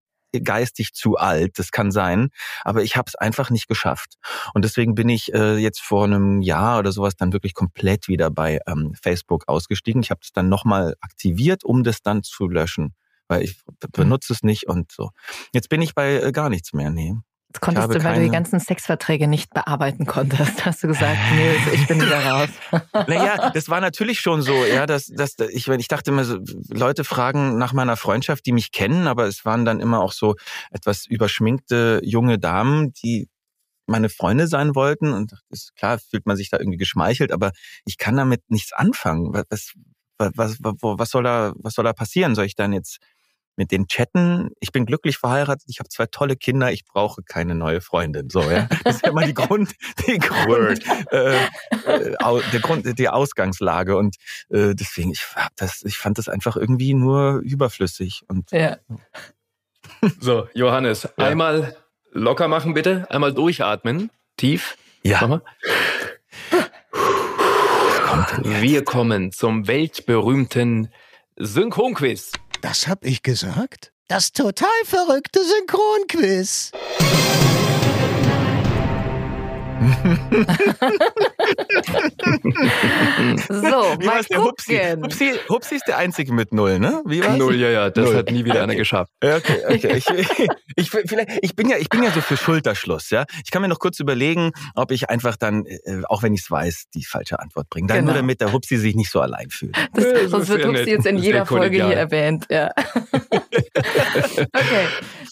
geistig 0.43 0.95
zu 0.95 1.17
alt, 1.17 1.61
das 1.61 1.71
kann 1.71 1.93
sein, 1.93 2.31
aber 2.65 2.83
ich 2.83 2.97
habe 2.97 3.05
es 3.07 3.15
einfach 3.15 3.51
nicht 3.51 3.69
geschafft. 3.69 4.15
Und 4.53 4.65
deswegen 4.65 4.97
bin 4.97 5.09
ich 5.09 5.33
äh, 5.33 5.57
jetzt 5.59 5.81
vor 5.81 6.05
einem 6.07 6.43
Jahr 6.43 6.81
oder 6.81 6.91
sowas 6.91 7.15
dann 7.15 7.33
wirklich 7.33 7.55
komplett 7.55 8.09
wieder 8.09 8.31
bei 8.33 8.59
ähm, 8.67 8.95
Facebook 9.01 9.45
ausgestiegen. 9.47 10.03
Ich 10.03 10.11
habe 10.11 10.23
es 10.25 10.33
dann 10.33 10.49
nochmal 10.49 10.97
aktiviert, 11.01 11.63
um 11.63 11.85
das 11.85 12.03
dann 12.03 12.25
zu 12.25 12.49
löschen, 12.49 12.95
weil 13.29 13.43
ich 13.45 13.63
benutze 13.93 14.33
es 14.33 14.43
nicht 14.43 14.67
und 14.67 14.91
so. 14.91 15.11
Jetzt 15.53 15.69
bin 15.69 15.81
ich 15.81 15.95
bei 15.95 16.15
äh, 16.21 16.33
gar 16.33 16.49
nichts 16.51 16.73
mehr, 16.73 16.91
nee. 16.91 17.15
Das 17.55 17.61
konntest 17.61 17.89
du, 17.89 17.95
weil 18.05 18.15
du 18.15 18.21
die 18.21 18.27
keine- 18.27 18.31
ganzen 18.31 18.59
Sexverträge 18.59 19.29
nicht 19.29 19.55
bearbeiten 19.55 20.07
konntest. 20.07 20.65
Hast 20.67 20.83
du 20.83 20.89
gesagt, 20.89 21.17
nee, 21.37 21.55
ich 21.73 21.87
bin 21.87 22.01
wieder 22.01 22.25
raus. 22.27 22.49
Naja, 23.09 23.51
das 23.51 23.69
war 23.69 23.81
natürlich 23.81 24.21
schon 24.21 24.43
so, 24.43 24.53
ja, 24.65 24.87
dass, 24.87 25.07
dass 25.07 25.37
ich, 25.51 25.69
ich 25.69 25.89
dachte 25.89 26.11
immer 26.11 26.25
so, 26.25 26.39
Leute 26.69 27.05
fragen 27.05 27.57
nach 27.57 27.73
meiner 27.73 27.97
Freundschaft, 27.97 28.45
die 28.47 28.53
mich 28.53 28.73
kennen, 28.73 29.07
aber 29.07 29.27
es 29.27 29.45
waren 29.45 29.65
dann 29.65 29.79
immer 29.81 30.01
auch 30.01 30.13
so 30.13 30.35
etwas 30.71 31.07
überschminkte 31.07 32.01
junge 32.03 32.39
Damen, 32.41 32.93
die 32.93 33.29
meine 33.87 34.09
Freunde 34.09 34.49
sein 34.49 34.75
wollten 34.75 35.13
und 35.13 35.35
ist 35.51 35.77
klar, 35.77 35.99
fühlt 35.99 36.27
man 36.27 36.37
sich 36.37 36.51
da 36.51 36.59
irgendwie 36.59 36.79
geschmeichelt, 36.79 37.31
aber 37.31 37.53
ich 37.85 37.99
kann 37.99 38.17
damit 38.17 38.43
nichts 38.49 38.73
anfangen. 38.73 39.33
Was, 39.33 39.75
was, 40.19 40.57
was, 40.61 40.77
was 40.81 41.11
soll 41.11 41.23
da, 41.23 41.53
was 41.57 41.75
soll 41.75 41.85
da 41.85 41.93
passieren? 41.93 42.35
Soll 42.35 42.47
ich 42.47 42.57
dann 42.57 42.73
jetzt 42.73 42.99
mit 43.57 43.71
den 43.71 43.87
chatten? 43.87 44.51
Ich 44.61 44.73
bin 44.73 44.87
glücklich 44.87 45.19
verheiratet, 45.19 45.65
ich 45.69 45.79
habe 45.79 45.89
zwei 45.89 46.07
tolle 46.07 46.37
Kinder, 46.37 46.73
ich 46.73 46.85
brauche 46.85 47.23
keine 47.23 47.55
neue 47.55 47.81
Freundin. 47.81 48.31
So, 48.31 48.43
ja. 48.51 48.69
Das 48.85 48.97
ist 48.97 49.07
ja 49.07 49.13
mal 49.13 49.27
die 49.27 49.35
Grund, 49.35 49.73
die 50.07 50.19
Grund, 50.19 50.81
äh, 51.13 51.37
äh, 51.37 52.17
der 52.53 52.61
Grund, 52.61 52.99
die 52.99 53.09
Ausgangslage. 53.09 53.97
Und 53.97 54.17
äh, 54.51 54.75
deswegen, 54.75 55.11
ich 55.13 55.23
hab 55.37 55.55
das, 55.57 55.83
ich 55.85 55.97
fand 55.99 56.19
das 56.19 56.29
einfach 56.29 56.57
irgendwie 56.57 56.95
nur 56.95 57.41
überflüssig. 57.45 58.23
Und 58.29 58.51
Ja. 58.53 58.77
So, 60.21 60.49
Johannes, 60.55 61.05
Ja. 61.19 61.27
einmal 61.27 61.77
locker 62.13 62.49
machen 62.49 62.75
bitte, 62.75 63.07
einmal 63.11 63.33
durchatmen, 63.35 64.11
tief. 64.37 64.77
ja, 65.03 65.27
mal. 65.27 65.43
Wir 68.43 68.85
kommen 68.85 69.33
zum 69.33 69.67
weltberühmten 69.67 70.89
Synchronquiz. 71.37 72.33
Das 72.65 72.89
hab 72.89 73.05
ich 73.05 73.23
gesagt? 73.23 73.93
Das 74.09 74.33
total 74.33 74.71
verrückte 74.87 75.41
Synchronquiz. 75.45 76.73
So, 83.49 84.01
Wie 84.01 84.07
mal 84.07 84.23
der 84.23 84.43
Hupsi? 84.43 84.77
gucken. 84.79 85.03
Hupsi? 85.05 85.33
Hupsi 85.49 85.75
ist 85.77 85.87
der 85.89 85.99
Einzige 85.99 86.33
mit 86.33 86.53
Null, 86.53 86.79
ne? 86.79 87.03
Wie 87.07 87.23
war's? 87.23 87.37
Null, 87.37 87.57
ja, 87.57 87.69
ja, 87.71 87.91
das 87.91 88.07
Null. 88.07 88.17
hat 88.17 88.31
nie 88.31 88.45
wieder 88.45 88.63
einer 88.63 88.75
geschafft. 88.75 89.11
Okay, 89.23 89.63
okay. 89.69 90.03
Ich, 90.77 90.87
ich, 90.87 90.91
vielleicht, 90.91 91.39
ich, 91.43 91.55
bin 91.55 91.69
ja, 91.69 91.77
ich 91.77 91.89
bin 91.89 92.03
ja 92.03 92.11
so 92.11 92.21
für 92.21 92.37
Schulterschluss, 92.37 93.11
ja. 93.11 93.25
Ich 93.45 93.51
kann 93.51 93.63
mir 93.63 93.69
noch 93.69 93.79
kurz 93.79 94.01
überlegen, 94.01 94.51
ob 94.75 94.91
ich 94.91 95.09
einfach 95.11 95.37
dann, 95.37 95.65
äh, 95.67 96.03
auch 96.09 96.23
wenn 96.23 96.35
ich 96.35 96.41
es 96.43 96.51
weiß, 96.51 96.85
die 96.95 97.05
falsche 97.05 97.39
Antwort 97.39 97.69
bringe. 97.71 97.87
Dann 97.89 97.99
Genau. 97.99 98.07
nur 98.13 98.15
damit 98.17 98.41
der 98.41 98.53
Hupsi 98.53 98.77
sich 98.77 98.95
nicht 98.97 99.11
so 99.11 99.21
allein 99.21 99.51
fühlt. 99.51 99.77
Das, 99.95 100.05
das 100.05 100.31
sonst 100.31 100.49
wird 100.49 100.65
Hupsi 100.65 100.81
nett. 100.81 100.87
jetzt 100.89 101.07
in 101.07 101.17
jeder 101.19 101.47
Folge 101.47 101.85
hier 101.87 101.95
erwähnt. 101.97 102.47
Ja. 102.51 102.71
okay. 104.53 104.87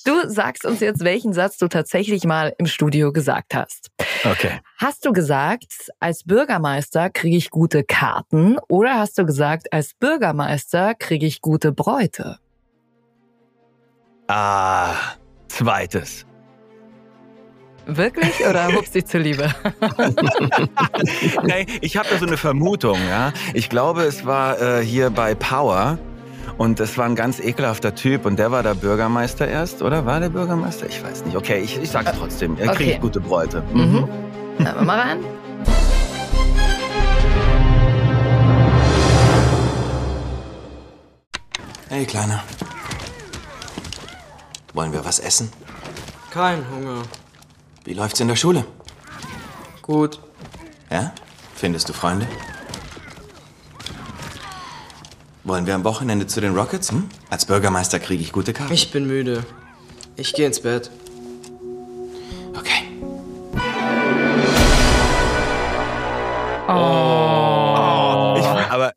Du 0.05 0.29
sagst 0.29 0.65
uns 0.65 0.81
jetzt, 0.81 1.03
welchen 1.05 1.33
Satz 1.33 1.57
du 1.59 1.69
tatsächlich 1.69 2.25
mal 2.25 2.55
im 2.59 2.67
Studio 2.67 3.13
gesagt 3.13 3.55
hast. 3.55 3.89
Okay. 4.25 4.61
Hast 4.79 5.05
du 5.05 5.13
gesagt, 5.13 5.91
als 6.01 6.12
Bürgermeister 6.25 7.11
kriege 7.11 7.37
ich 7.37 7.51
gute 7.51 7.83
Karten 7.85 8.59
oder 8.69 8.99
hast 8.99 9.19
du 9.19 9.27
gesagt, 9.27 9.73
als 9.73 9.95
Bürgermeister 9.95 10.95
kriege 10.95 11.27
ich 11.27 11.41
gute 11.41 11.73
Bräute? 11.73 12.39
Ah, 14.29 14.95
zweites. 15.49 16.25
Wirklich 17.87 18.47
oder 18.49 18.67
Hupsi 18.75 19.05
zuliebe? 19.05 19.51
Nein, 21.43 21.67
ich 21.81 21.97
habe 21.97 22.09
da 22.11 22.19
so 22.19 22.27
eine 22.27 22.37
Vermutung, 22.37 22.99
ja. 23.09 23.33
Ich 23.55 23.69
glaube, 23.69 24.03
es 24.03 24.25
war 24.25 24.61
äh, 24.61 24.85
hier 24.85 25.11
bei 25.11 25.35
Power. 25.35 25.99
Und 26.59 26.81
das 26.81 26.99
war 26.99 27.07
ein 27.07 27.17
ganz 27.17 27.41
ekelhafter 27.41 27.95
Typ 27.95 28.27
und 28.27 28.39
der 28.39 28.53
war 28.53 28.63
der 28.63 28.75
Bürgermeister 28.75 29.49
erst, 29.49 29.81
oder? 29.81 30.05
War 30.07 30.21
der 30.21 30.29
Bürgermeister? 30.29 30.87
Ich 30.87 31.03
weiß 31.03 31.25
nicht. 31.25 31.35
Okay, 31.37 31.61
ich, 31.61 31.81
ich 31.81 31.91
sag's 31.91 32.13
trotzdem. 32.17 32.57
Er 32.59 32.69
kriegt 32.75 32.91
Okay. 32.91 32.99
gute 33.01 33.21
Bräute. 33.21 33.63
Mhm. 33.73 34.07
Hören 34.59 34.77
wir 34.77 34.83
mal 34.85 35.01
rein. 35.01 35.19
Hey, 41.93 42.07
Kleiner. 42.07 42.43
Wollen 44.73 44.95
wir 44.95 45.05
was 45.05 45.19
essen? 45.19 45.53
Kein 46.31 46.67
Hunger. 46.71 47.03
Wie 47.85 47.93
läuft's 47.93 48.19
in 48.19 48.29
der 48.29 48.37
Schule? 48.37 48.65
Gut. 49.83 50.19
Ja? 50.91 51.13
Findest 51.55 51.91
du 51.91 51.93
Freunde? 51.93 52.27
Wollen 55.45 55.67
wir 55.67 55.75
am 55.75 55.85
Wochenende 55.85 56.27
zu 56.27 56.41
den 56.41 56.55
Rockets? 56.57 56.93
Hm? 56.93 57.11
Als 57.29 57.45
Bürgermeister 57.45 58.01
kriege 58.01 58.23
ich 58.23 58.33
gute 58.33 58.55
Karten. 58.55 58.73
Ich 58.73 58.91
bin 58.91 59.07
müde. 59.07 59.45
Ich 60.17 60.33
gehe 60.33 60.47
ins 60.47 60.63
Bett. 60.63 60.91
Okay. 62.55 62.85
Oh. 66.69 67.52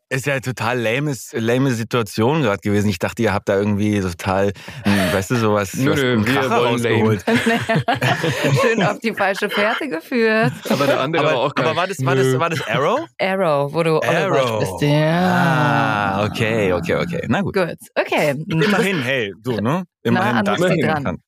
Ist 0.08 0.26
ja 0.26 0.34
eine 0.34 0.40
total 0.40 0.78
lames, 0.78 1.30
lame 1.32 1.72
Situation 1.72 2.42
gerade 2.42 2.60
gewesen. 2.60 2.88
Ich 2.88 3.00
dachte, 3.00 3.22
ihr 3.22 3.32
habt 3.32 3.48
da 3.48 3.56
irgendwie 3.58 4.00
total, 4.00 4.52
hm, 4.84 5.12
weißt 5.12 5.32
du, 5.32 5.34
sowas, 5.34 5.74
Nö, 5.74 5.94
nö, 5.96 6.24
wir 6.24 6.48
wollen 6.48 6.52
rausgeholt. 6.52 7.24
Schön 8.62 8.84
auf 8.84 9.00
die 9.00 9.12
falsche 9.12 9.50
Fährte 9.50 9.88
geführt. 9.88 10.52
Aber 10.68 10.86
der 10.86 11.00
andere 11.00 11.24
Aber, 11.24 11.32
war 11.32 11.40
auch 11.40 11.54
geil. 11.56 11.66
aber 11.66 11.76
war, 11.76 11.86
das, 11.88 12.04
war, 12.04 12.14
das, 12.14 12.38
war 12.38 12.50
das 12.50 12.64
Arrow? 12.68 13.00
Arrow, 13.18 13.74
wo 13.74 13.82
du 13.82 14.00
Arrow. 14.00 14.60
bist. 14.60 14.80
Ja. 14.82 16.20
Ah, 16.20 16.24
okay, 16.24 16.72
okay, 16.72 16.94
okay. 16.94 17.24
Na 17.26 17.40
gut. 17.40 17.54
Gut. 17.54 17.76
Okay. 17.96 18.36
Immerhin, 18.48 19.02
hey, 19.02 19.32
du, 19.42 19.56
ne? 19.56 19.82
Immerhin 20.04 20.36
ist 20.46 20.60
man 20.60 20.78
dran. 20.78 21.04
kann. 21.04 21.18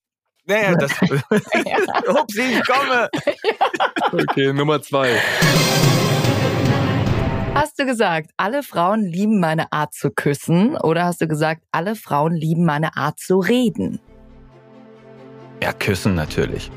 Naja, 0.47 0.77
das. 0.77 0.93
Upsi, 1.03 2.43
ich 2.43 2.65
komme! 2.65 3.09
Okay, 4.13 4.53
Nummer 4.53 4.81
zwei. 4.81 5.21
Hast 7.55 7.79
du 7.79 7.87
gesagt, 7.87 8.31
alle 8.37 8.63
Frauen 8.63 9.03
lieben 9.05 9.41
meine 9.41 9.73
Art 9.73 9.95
zu 9.95 10.11
küssen 10.11 10.77
oder 10.77 11.05
hast 11.05 11.21
du 11.21 11.29
gesagt, 11.29 11.63
alle 11.73 11.95
Frauen 11.97 12.35
lieben 12.35 12.65
meine 12.65 12.97
Art 12.97 13.19
zu 13.19 13.39
reden? 13.39 14.01
Ja, 15.63 15.73
küssen 15.73 16.15
natürlich. 16.15 16.71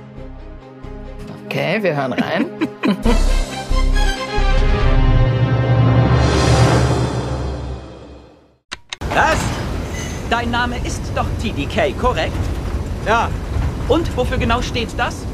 Okay, 1.45 1.83
wir 1.83 1.95
hören 1.95 2.13
rein. 2.13 2.45
Was? 9.13 9.39
Dein 10.29 10.49
Name 10.51 10.77
ist 10.85 11.01
doch 11.13 11.27
TDK, 11.41 11.97
korrekt? 11.99 12.31
Ja. 13.05 13.29
Und 13.89 14.15
wofür 14.15 14.37
genau 14.37 14.61
steht 14.61 14.87
das? 14.97 15.25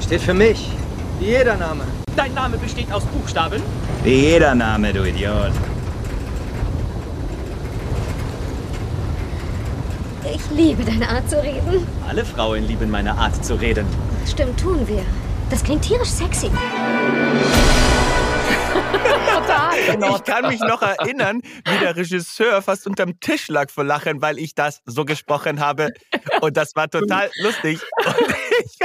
Steht 0.00 0.20
für 0.20 0.34
mich. 0.34 0.70
Wie 1.18 1.26
jeder 1.26 1.56
Name. 1.56 1.82
Dein 2.18 2.34
Name 2.34 2.58
besteht 2.58 2.90
aus 2.90 3.04
Buchstaben? 3.04 3.62
Jeder 4.04 4.52
Name, 4.52 4.92
du 4.92 5.04
Idiot. 5.04 5.52
Ich 10.34 10.50
liebe 10.50 10.82
deine 10.82 11.08
Art 11.08 11.30
zu 11.30 11.40
reden. 11.40 11.86
Alle 12.08 12.24
Frauen 12.24 12.66
lieben 12.66 12.90
meine 12.90 13.16
Art 13.16 13.44
zu 13.44 13.54
reden. 13.54 13.86
Stimmt, 14.26 14.58
tun 14.58 14.88
wir. 14.88 15.04
Das 15.48 15.62
klingt 15.62 15.82
tierisch 15.82 16.08
sexy. 16.08 16.50
Total. 19.32 20.16
Ich 20.16 20.24
kann 20.24 20.48
mich 20.48 20.60
noch 20.60 20.82
erinnern, 20.82 21.40
wie 21.42 21.78
der 21.78 21.94
Regisseur 21.94 22.62
fast 22.62 22.88
unterm 22.88 23.20
Tisch 23.20 23.46
lag 23.46 23.70
vor 23.70 23.84
Lachen, 23.84 24.20
weil 24.20 24.38
ich 24.38 24.56
das 24.56 24.80
so 24.86 25.04
gesprochen 25.04 25.60
habe. 25.60 25.92
Und 26.40 26.56
das 26.56 26.74
war 26.74 26.90
total 26.90 27.30
lustig. 27.40 27.80
Und 28.04 28.16
ich, 28.64 28.78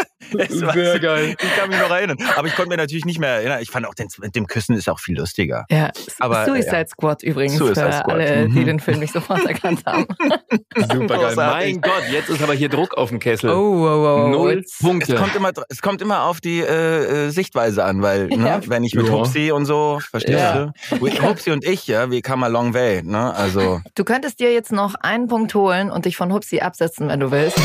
Sehr 0.49 0.99
geil. 0.99 1.36
Ich 1.41 1.55
kann 1.57 1.69
mich 1.69 1.79
noch 1.79 1.89
erinnern. 1.89 2.17
Aber 2.36 2.47
ich 2.47 2.55
konnte 2.55 2.69
mir 2.69 2.77
natürlich 2.77 3.05
nicht 3.05 3.19
mehr 3.19 3.29
erinnern. 3.29 3.59
Ich 3.61 3.69
fand 3.69 3.86
auch, 3.88 3.93
den, 3.93 4.07
mit 4.19 4.36
dem 4.36 4.47
Küssen 4.47 4.75
ist 4.75 4.89
auch 4.89 4.99
viel 4.99 5.17
lustiger. 5.17 5.65
Ja, 5.69 5.91
Aber, 6.19 6.45
Suicide 6.45 6.75
ja. 6.77 6.88
Squad 6.88 7.23
übrigens 7.23 7.57
Suicide 7.57 7.86
für 7.88 7.91
Squad. 7.93 8.11
alle, 8.11 8.47
die 8.49 8.59
Mhm. 8.61 8.65
den 8.65 8.79
Film 8.79 8.99
nicht 8.99 9.13
sofort 9.13 9.45
erkannt 9.45 9.81
haben. 9.86 10.05
Super 10.75 11.07
geil. 11.07 11.07
Großartig. 11.07 11.73
Mein 11.73 11.81
Gott, 11.81 12.03
jetzt 12.11 12.29
ist 12.29 12.41
aber 12.41 12.53
hier 12.53 12.69
Druck 12.69 12.95
auf 12.95 13.09
dem 13.09 13.19
Kessel. 13.19 13.49
Oh, 13.49 13.53
oh, 13.53 13.86
oh, 13.88 14.23
oh. 14.25 14.27
Null 14.29 14.57
Jetzt- 14.57 14.79
Punkte. 14.81 15.13
Es 15.13 15.19
kommt 15.19 15.36
immer, 15.36 15.51
es 15.69 15.81
kommt 15.81 16.01
immer 16.01 16.23
auf 16.23 16.41
die 16.41 16.59
äh, 16.61 17.27
äh, 17.27 17.29
Sichtweise 17.29 17.84
an, 17.84 18.01
weil, 18.01 18.27
ne, 18.27 18.47
Ja. 18.47 18.61
wenn 18.67 18.84
ich 18.84 18.95
mit 18.95 19.07
Ja. 19.07 19.13
Hupsi 19.13 19.51
und 19.51 19.65
so, 19.65 19.99
verstehst 20.09 20.39
Ja. 20.39 20.71
du? 20.91 21.21
Hupsi 21.21 21.51
und 21.51 21.63
ich, 21.65 21.88
ja, 21.88 22.09
we 22.11 22.21
come 22.21 22.45
a 22.45 22.49
long 22.49 22.73
way, 22.73 23.01
ne? 23.03 23.34
Also, 23.36 23.81
Du 23.95 24.03
könntest 24.03 24.39
dir 24.39 24.51
jetzt 24.53 24.71
noch 24.71 24.95
einen 24.95 25.27
Punkt 25.27 25.53
holen 25.55 25.91
und 25.91 26.05
dich 26.05 26.17
von 26.17 26.31
Hupsi 26.34 26.59
absetzen, 26.59 27.07
wenn 27.09 27.19
du 27.19 27.31
willst. 27.31 27.57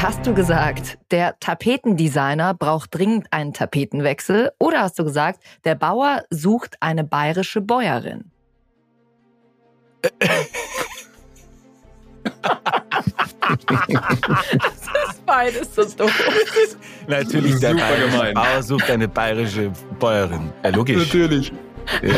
Hast 0.00 0.24
du 0.24 0.32
gesagt, 0.32 0.96
der 1.10 1.34
Tapetendesigner 1.40 2.54
braucht 2.54 2.94
dringend 2.94 3.26
einen 3.32 3.52
Tapetenwechsel? 3.52 4.52
Oder 4.60 4.82
hast 4.82 4.96
du 5.00 5.02
gesagt, 5.02 5.42
der 5.64 5.74
Bauer 5.74 6.22
sucht 6.30 6.76
eine 6.78 7.02
bayerische 7.02 7.60
Bäuerin? 7.60 8.30
das 10.02 10.30
ist 15.10 15.26
beides 15.26 15.74
so 15.74 15.84
doof. 15.84 16.12
natürlich 17.08 17.58
der. 17.58 17.74
Bauer 18.34 18.62
sucht 18.62 18.88
eine 18.90 19.08
bayerische 19.08 19.72
Bäuerin. 19.98 20.52
Ja, 20.62 20.70
logisch. 20.70 21.08
Natürlich. 21.08 21.52
Ja, 22.02 22.14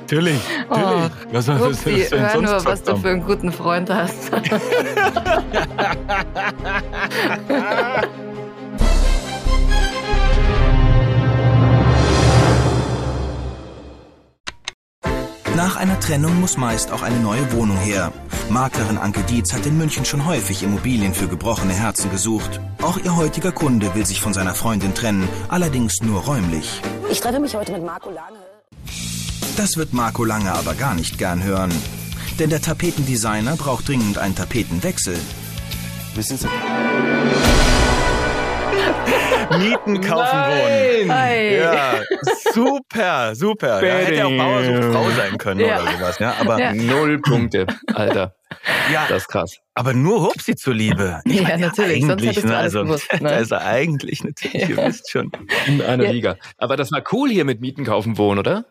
natürlich, 0.00 0.40
Oh, 0.70 0.74
natürlich. 0.74 1.10
Was 1.32 1.46
soll 1.46 1.60
was 1.60 1.66
Hupsi, 1.66 2.02
soll 2.04 2.18
denn 2.18 2.20
hör 2.20 2.30
sonst 2.30 2.50
nur, 2.50 2.64
was 2.64 2.82
du 2.82 2.90
kommen? 2.92 3.02
für 3.02 3.08
einen 3.10 3.24
guten 3.24 3.52
Freund 3.52 3.90
hast. 3.90 4.30
Nach 15.56 15.76
einer 15.76 15.98
Trennung 15.98 16.40
muss 16.40 16.56
meist 16.56 16.92
auch 16.92 17.02
eine 17.02 17.16
neue 17.18 17.52
Wohnung 17.52 17.76
her. 17.78 18.12
Maklerin 18.48 18.96
Anke 18.96 19.22
Dietz 19.22 19.52
hat 19.52 19.66
in 19.66 19.76
München 19.76 20.04
schon 20.04 20.24
häufig 20.24 20.62
Immobilien 20.62 21.14
für 21.14 21.26
gebrochene 21.28 21.72
Herzen 21.74 22.10
gesucht. 22.10 22.60
Auch 22.80 22.96
ihr 22.98 23.16
heutiger 23.16 23.52
Kunde 23.52 23.94
will 23.94 24.06
sich 24.06 24.20
von 24.20 24.32
seiner 24.32 24.54
Freundin 24.54 24.94
trennen, 24.94 25.28
allerdings 25.48 26.00
nur 26.00 26.22
räumlich. 26.22 26.80
Ich 27.10 27.20
treffe 27.20 27.40
mich 27.40 27.54
heute 27.56 27.72
mit 27.72 27.84
Marco 27.84 28.10
Lange. 28.10 28.38
Das 29.58 29.76
wird 29.76 29.92
Marco 29.92 30.24
Lange 30.24 30.52
aber 30.52 30.74
gar 30.74 30.94
nicht 30.94 31.18
gern 31.18 31.42
hören. 31.42 31.70
Denn 32.38 32.48
der 32.50 32.62
Tapetendesigner 32.62 33.56
braucht 33.56 33.88
dringend 33.88 34.16
einen 34.16 34.34
Tapetenwechsel. 34.36 35.18
Wissen 36.14 36.38
Sie? 36.38 36.46
Mieten, 39.58 40.00
kaufen, 40.02 40.28
Nein! 40.38 40.98
wohnen. 41.00 41.10
Ei. 41.10 41.56
Ja, 41.56 41.94
Super, 42.54 43.34
super. 43.34 43.84
Ja, 43.84 43.94
hätte 43.94 44.14
ja 44.14 44.26
auch 44.26 44.36
Bauer 44.36 44.62
sucht 44.64 44.84
Frau 44.92 45.10
sein 45.10 45.38
können 45.38 45.60
Ja. 45.60 45.82
oder 45.82 45.92
sowas. 45.92 46.18
Ja, 46.20 46.34
aber 46.40 46.60
Ja. 46.60 46.74
Null 46.74 47.20
Punkte, 47.20 47.66
Alter. 47.94 48.34
Ja. 48.92 49.06
Das 49.08 49.22
ist 49.22 49.28
krass. 49.28 49.56
Aber 49.74 49.94
nur 49.94 50.22
Hupsi 50.22 50.54
zuliebe. 50.54 51.20
Ich 51.24 51.36
Ja, 51.36 51.42
meine, 51.42 51.66
natürlich, 51.66 52.04
sonst 52.04 52.22
hättest 52.24 52.44
du 52.44 52.48
ne, 52.48 52.56
alles 52.56 52.74
also, 52.76 52.84
gewusst, 52.84 53.12
ne? 53.20 53.28
Da 53.30 53.36
ist 53.38 53.50
er 53.50 53.64
eigentlich 53.64 54.22
natürlich, 54.22 54.68
ihr 54.68 54.76
wisst 54.76 55.10
schon. 55.10 55.32
In 55.66 55.82
einer 55.82 56.04
Ja. 56.04 56.10
Liga. 56.10 56.36
Aber 56.58 56.76
das 56.76 56.92
war 56.92 57.02
cool 57.12 57.30
hier 57.30 57.44
mit 57.44 57.60
Mieten, 57.60 57.84
Kaufen, 57.84 58.18
Wohnen, 58.18 58.38
oder? 58.38 58.64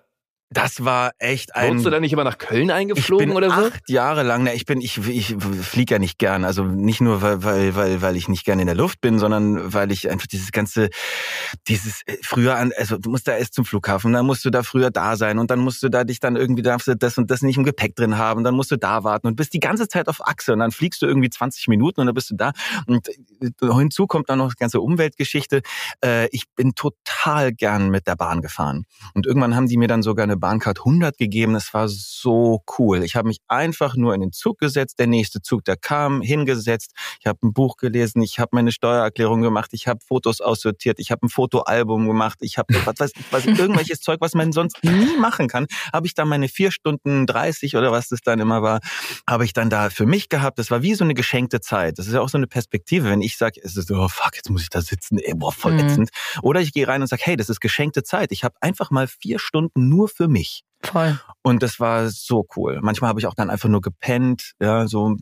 Das 0.49 0.85
war 0.85 1.11
echt 1.19 1.55
ein. 1.55 1.71
Wurdest 1.71 1.85
du 1.85 1.89
da 1.89 1.99
nicht 1.99 2.13
immer 2.13 2.23
nach 2.23 2.37
Köln 2.37 2.67
ich 2.67 2.73
eingeflogen 2.73 3.27
bin 3.27 3.35
oder 3.35 3.49
so? 3.49 3.67
acht 3.67 3.89
Jahre 3.89 4.23
lang, 4.23 4.43
ne, 4.43 4.55
ich 4.55 4.65
bin, 4.65 4.79
ich, 4.79 4.97
ich 5.05 5.35
fliege 5.61 5.95
ja 5.95 5.99
nicht 5.99 6.17
gern. 6.19 6.45
Also 6.45 6.63
nicht 6.63 7.01
nur, 7.01 7.21
weil, 7.21 7.43
weil, 7.43 7.75
weil, 7.75 8.01
weil 8.01 8.15
ich 8.15 8.29
nicht 8.29 8.45
gern 8.45 8.59
in 8.59 8.65
der 8.65 8.75
Luft 8.75 9.01
bin, 9.01 9.19
sondern 9.19 9.73
weil 9.73 9.91
ich 9.91 10.09
einfach 10.09 10.25
dieses 10.25 10.53
ganze, 10.53 10.87
dieses 11.67 12.01
äh, 12.05 12.15
früher 12.21 12.55
an, 12.55 12.71
also 12.77 12.97
du 12.97 13.09
musst 13.09 13.27
da 13.27 13.35
erst 13.35 13.55
zum 13.55 13.65
Flughafen, 13.65 14.13
dann 14.13 14.25
musst 14.25 14.45
du 14.45 14.49
da 14.49 14.63
früher 14.63 14.89
da 14.89 15.17
sein 15.17 15.37
und 15.37 15.51
dann 15.51 15.59
musst 15.59 15.83
du 15.83 15.89
da 15.89 16.05
dich 16.05 16.21
dann 16.21 16.37
irgendwie 16.37 16.61
darfst 16.61 16.87
du 16.87 16.95
das 16.95 17.17
und 17.17 17.29
das 17.29 17.41
nicht 17.41 17.57
im 17.57 17.65
Gepäck 17.65 17.97
drin 17.97 18.17
haben, 18.17 18.45
dann 18.45 18.55
musst 18.55 18.71
du 18.71 18.77
da 18.77 19.03
warten 19.03 19.27
und 19.27 19.35
bist 19.35 19.53
die 19.53 19.59
ganze 19.59 19.89
Zeit 19.89 20.07
auf 20.07 20.25
Achse 20.25 20.53
und 20.53 20.59
dann 20.59 20.71
fliegst 20.71 21.01
du 21.01 21.07
irgendwie 21.07 21.29
20 21.29 21.67
Minuten 21.67 21.99
und 21.99 22.05
dann 22.05 22.15
bist 22.15 22.29
du 22.29 22.35
da 22.35 22.53
und 22.85 23.05
äh, 23.09 23.49
hinzu 23.61 24.07
kommt 24.07 24.29
dann 24.29 24.37
noch 24.37 24.53
die 24.53 24.59
ganze 24.59 24.79
Umweltgeschichte. 24.79 25.61
Äh, 26.01 26.29
ich 26.31 26.43
bin 26.55 26.73
total 26.73 27.51
gern 27.51 27.89
mit 27.89 28.07
der 28.07 28.15
Bahn 28.15 28.41
gefahren 28.41 28.85
und 29.13 29.25
irgendwann 29.27 29.53
haben 29.53 29.67
die 29.67 29.75
mir 29.75 29.89
dann 29.89 30.03
sogar 30.03 30.23
eine 30.23 30.36
Bahncard 30.37 30.79
100 30.79 31.17
gegeben. 31.17 31.53
Das 31.53 31.73
war 31.73 31.87
so 31.87 32.63
cool. 32.77 33.03
Ich 33.03 33.15
habe 33.15 33.27
mich 33.27 33.39
einfach 33.47 33.95
nur 33.95 34.13
in 34.13 34.21
den 34.21 34.31
Zug 34.31 34.59
gesetzt. 34.59 34.99
Der 34.99 35.07
nächste 35.07 35.41
Zug, 35.41 35.63
der 35.65 35.77
kam, 35.77 36.21
hingesetzt. 36.21 36.93
Ich 37.19 37.27
habe 37.27 37.39
ein 37.43 37.53
Buch 37.53 37.77
gelesen. 37.77 38.21
Ich 38.21 38.39
habe 38.39 38.49
meine 38.53 38.71
Steuererklärung 38.71 39.41
gemacht. 39.41 39.71
Ich 39.73 39.87
habe 39.87 39.99
Fotos 40.05 40.41
aussortiert. 40.41 40.99
Ich 40.99 41.11
habe 41.11 41.25
ein 41.25 41.29
Fotoalbum 41.29 42.07
gemacht. 42.07 42.39
Ich 42.41 42.57
habe 42.57 42.73
was 42.85 43.11
ich, 43.15 43.23
was, 43.31 43.45
irgendwelches 43.45 44.01
Zeug, 44.01 44.19
was 44.21 44.33
man 44.33 44.51
sonst 44.51 44.83
nie 44.83 45.17
machen 45.17 45.47
kann, 45.47 45.67
habe 45.93 46.07
ich 46.07 46.13
dann 46.13 46.27
meine 46.27 46.47
vier 46.47 46.71
Stunden 46.71 47.25
30 47.25 47.75
oder 47.75 47.91
was 47.91 48.09
das 48.09 48.21
dann 48.21 48.39
immer 48.39 48.61
war, 48.61 48.79
habe 49.27 49.45
ich 49.45 49.53
dann 49.53 49.69
da 49.69 49.89
für 49.89 50.05
mich 50.05 50.29
gehabt. 50.29 50.59
Das 50.59 50.71
war 50.71 50.81
wie 50.81 50.93
so 50.93 51.03
eine 51.03 51.13
geschenkte 51.13 51.61
Zeit. 51.61 51.97
Das 51.97 52.07
ist 52.07 52.13
ja 52.13 52.21
auch 52.21 52.29
so 52.29 52.37
eine 52.37 52.47
Perspektive, 52.47 53.09
wenn 53.09 53.21
ich 53.21 53.37
sage, 53.37 53.59
es 53.63 53.77
ist 53.77 53.87
so, 53.87 53.95
oh 53.95 54.07
fuck, 54.07 54.35
jetzt 54.35 54.49
muss 54.49 54.61
ich 54.61 54.69
da 54.69 54.81
sitzen, 54.81 55.17
ey, 55.17 55.33
boah, 55.33 55.51
voll 55.51 55.77
Mhm. 55.77 56.07
Oder 56.41 56.61
ich 56.61 56.73
gehe 56.73 56.87
rein 56.87 57.01
und 57.01 57.07
sage, 57.07 57.21
hey, 57.25 57.35
das 57.35 57.49
ist 57.49 57.59
geschenkte 57.59 58.03
Zeit. 58.03 58.31
Ich 58.31 58.43
habe 58.43 58.55
einfach 58.61 58.91
mal 58.91 59.07
vier 59.07 59.39
Stunden 59.39 59.89
nur 59.89 60.07
für 60.07 60.26
mich. 60.27 60.63
Voll. 60.83 61.19
Und 61.41 61.63
das 61.63 61.79
war 61.79 62.09
so 62.09 62.45
cool. 62.55 62.79
Manchmal 62.81 63.09
habe 63.09 63.19
ich 63.19 63.25
auch 63.27 63.33
dann 63.33 63.49
einfach 63.49 63.69
nur 63.69 63.81
gepennt, 63.81 64.53
ja, 64.59 64.87
so. 64.87 65.15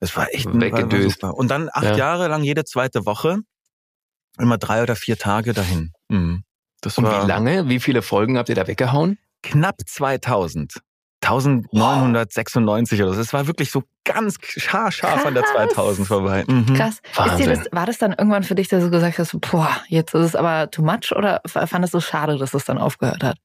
Das 0.00 0.16
war 0.16 0.32
echt 0.32 0.46
ein, 0.46 0.60
war, 0.60 0.90
war. 1.22 1.34
Und 1.34 1.48
dann 1.48 1.68
acht 1.72 1.84
Ja. 1.84 1.96
Jahre 1.96 2.28
lang 2.28 2.44
jede 2.44 2.64
zweite 2.64 3.04
Woche, 3.04 3.38
immer 4.38 4.58
drei 4.58 4.82
oder 4.82 4.94
vier 4.94 5.18
Tage 5.18 5.52
dahin. 5.52 5.92
Mhm. 6.08 6.44
Das 6.80 6.96
Und 6.98 7.04
war 7.04 7.24
wie 7.24 7.26
lange? 7.28 7.68
Wie 7.68 7.80
viele 7.80 8.02
Folgen 8.02 8.38
habt 8.38 8.48
ihr 8.48 8.54
da 8.54 8.66
weggehauen? 8.66 9.18
knapp 9.42 9.76
2000. 9.86 10.80
1996 11.20 13.02
oder 13.02 13.12
so. 13.14 13.20
Es 13.20 13.32
war 13.32 13.46
wirklich 13.46 13.70
so 13.70 13.82
ganz 14.04 14.36
scharf 14.40 15.02
an 15.26 15.34
der 15.34 15.42
Krass. 15.42 15.72
2000 15.74 16.06
vorbei. 16.06 16.44
Mhm. 16.46 16.74
Krass. 16.74 17.00
Ist 17.02 17.18
dir 17.18 17.30
Wahnsinn. 17.30 17.48
das, 17.50 17.66
war 17.72 17.86
das 17.86 17.98
dann 17.98 18.12
irgendwann 18.12 18.44
für 18.44 18.54
dich, 18.54 18.68
dass 18.68 18.84
du 18.84 18.90
gesagt 18.90 19.18
hast, 19.18 19.38
boah, 19.40 19.70
jetzt 19.88 20.14
ist 20.14 20.24
es 20.24 20.36
aber 20.36 20.70
too 20.70 20.82
much 20.82 21.12
oder 21.14 21.40
fandest 21.44 21.94
du 21.94 21.98
es 21.98 22.04
schade, 22.06 22.38
dass 22.38 22.54
es 22.54 22.64
dann 22.64 22.78
aufgehört 22.78 23.22
hat? 23.24 23.36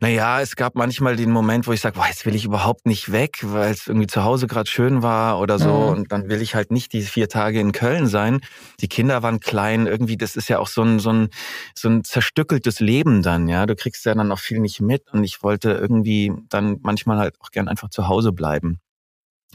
Naja, 0.00 0.40
es 0.40 0.56
gab 0.56 0.74
manchmal 0.74 1.16
den 1.16 1.30
Moment, 1.30 1.66
wo 1.66 1.72
ich 1.72 1.80
sage, 1.80 2.00
jetzt 2.06 2.26
will 2.26 2.34
ich 2.34 2.44
überhaupt 2.44 2.86
nicht 2.86 3.12
weg, 3.12 3.38
weil 3.42 3.72
es 3.72 3.86
irgendwie 3.86 4.06
zu 4.06 4.24
Hause 4.24 4.46
gerade 4.46 4.70
schön 4.70 5.02
war 5.02 5.40
oder 5.40 5.58
so. 5.58 5.72
Mhm. 5.72 5.98
Und 5.98 6.12
dann 6.12 6.28
will 6.28 6.42
ich 6.42 6.54
halt 6.54 6.70
nicht 6.70 6.92
die 6.92 7.02
vier 7.02 7.28
Tage 7.28 7.60
in 7.60 7.72
Köln 7.72 8.06
sein. 8.06 8.40
Die 8.80 8.88
Kinder 8.88 9.22
waren 9.22 9.40
klein, 9.40 9.86
irgendwie, 9.86 10.16
das 10.16 10.36
ist 10.36 10.48
ja 10.48 10.58
auch 10.58 10.68
so 10.68 10.82
ein, 10.82 10.98
so 10.98 11.10
ein, 11.10 11.28
so 11.74 11.88
ein 11.88 12.04
zerstückeltes 12.04 12.80
Leben 12.80 13.22
dann, 13.22 13.48
ja. 13.48 13.66
Du 13.66 13.74
kriegst 13.74 14.04
ja 14.04 14.14
dann 14.14 14.32
auch 14.32 14.38
viel 14.40 14.60
nicht 14.60 14.80
mit. 14.80 15.12
Und 15.12 15.24
ich 15.24 15.42
wollte 15.42 15.70
irgendwie 15.72 16.32
dann 16.48 16.78
manchmal 16.82 17.18
halt 17.18 17.36
auch 17.40 17.50
gern 17.50 17.68
einfach 17.68 17.90
zu 17.90 18.08
Hause 18.08 18.32
bleiben. 18.32 18.80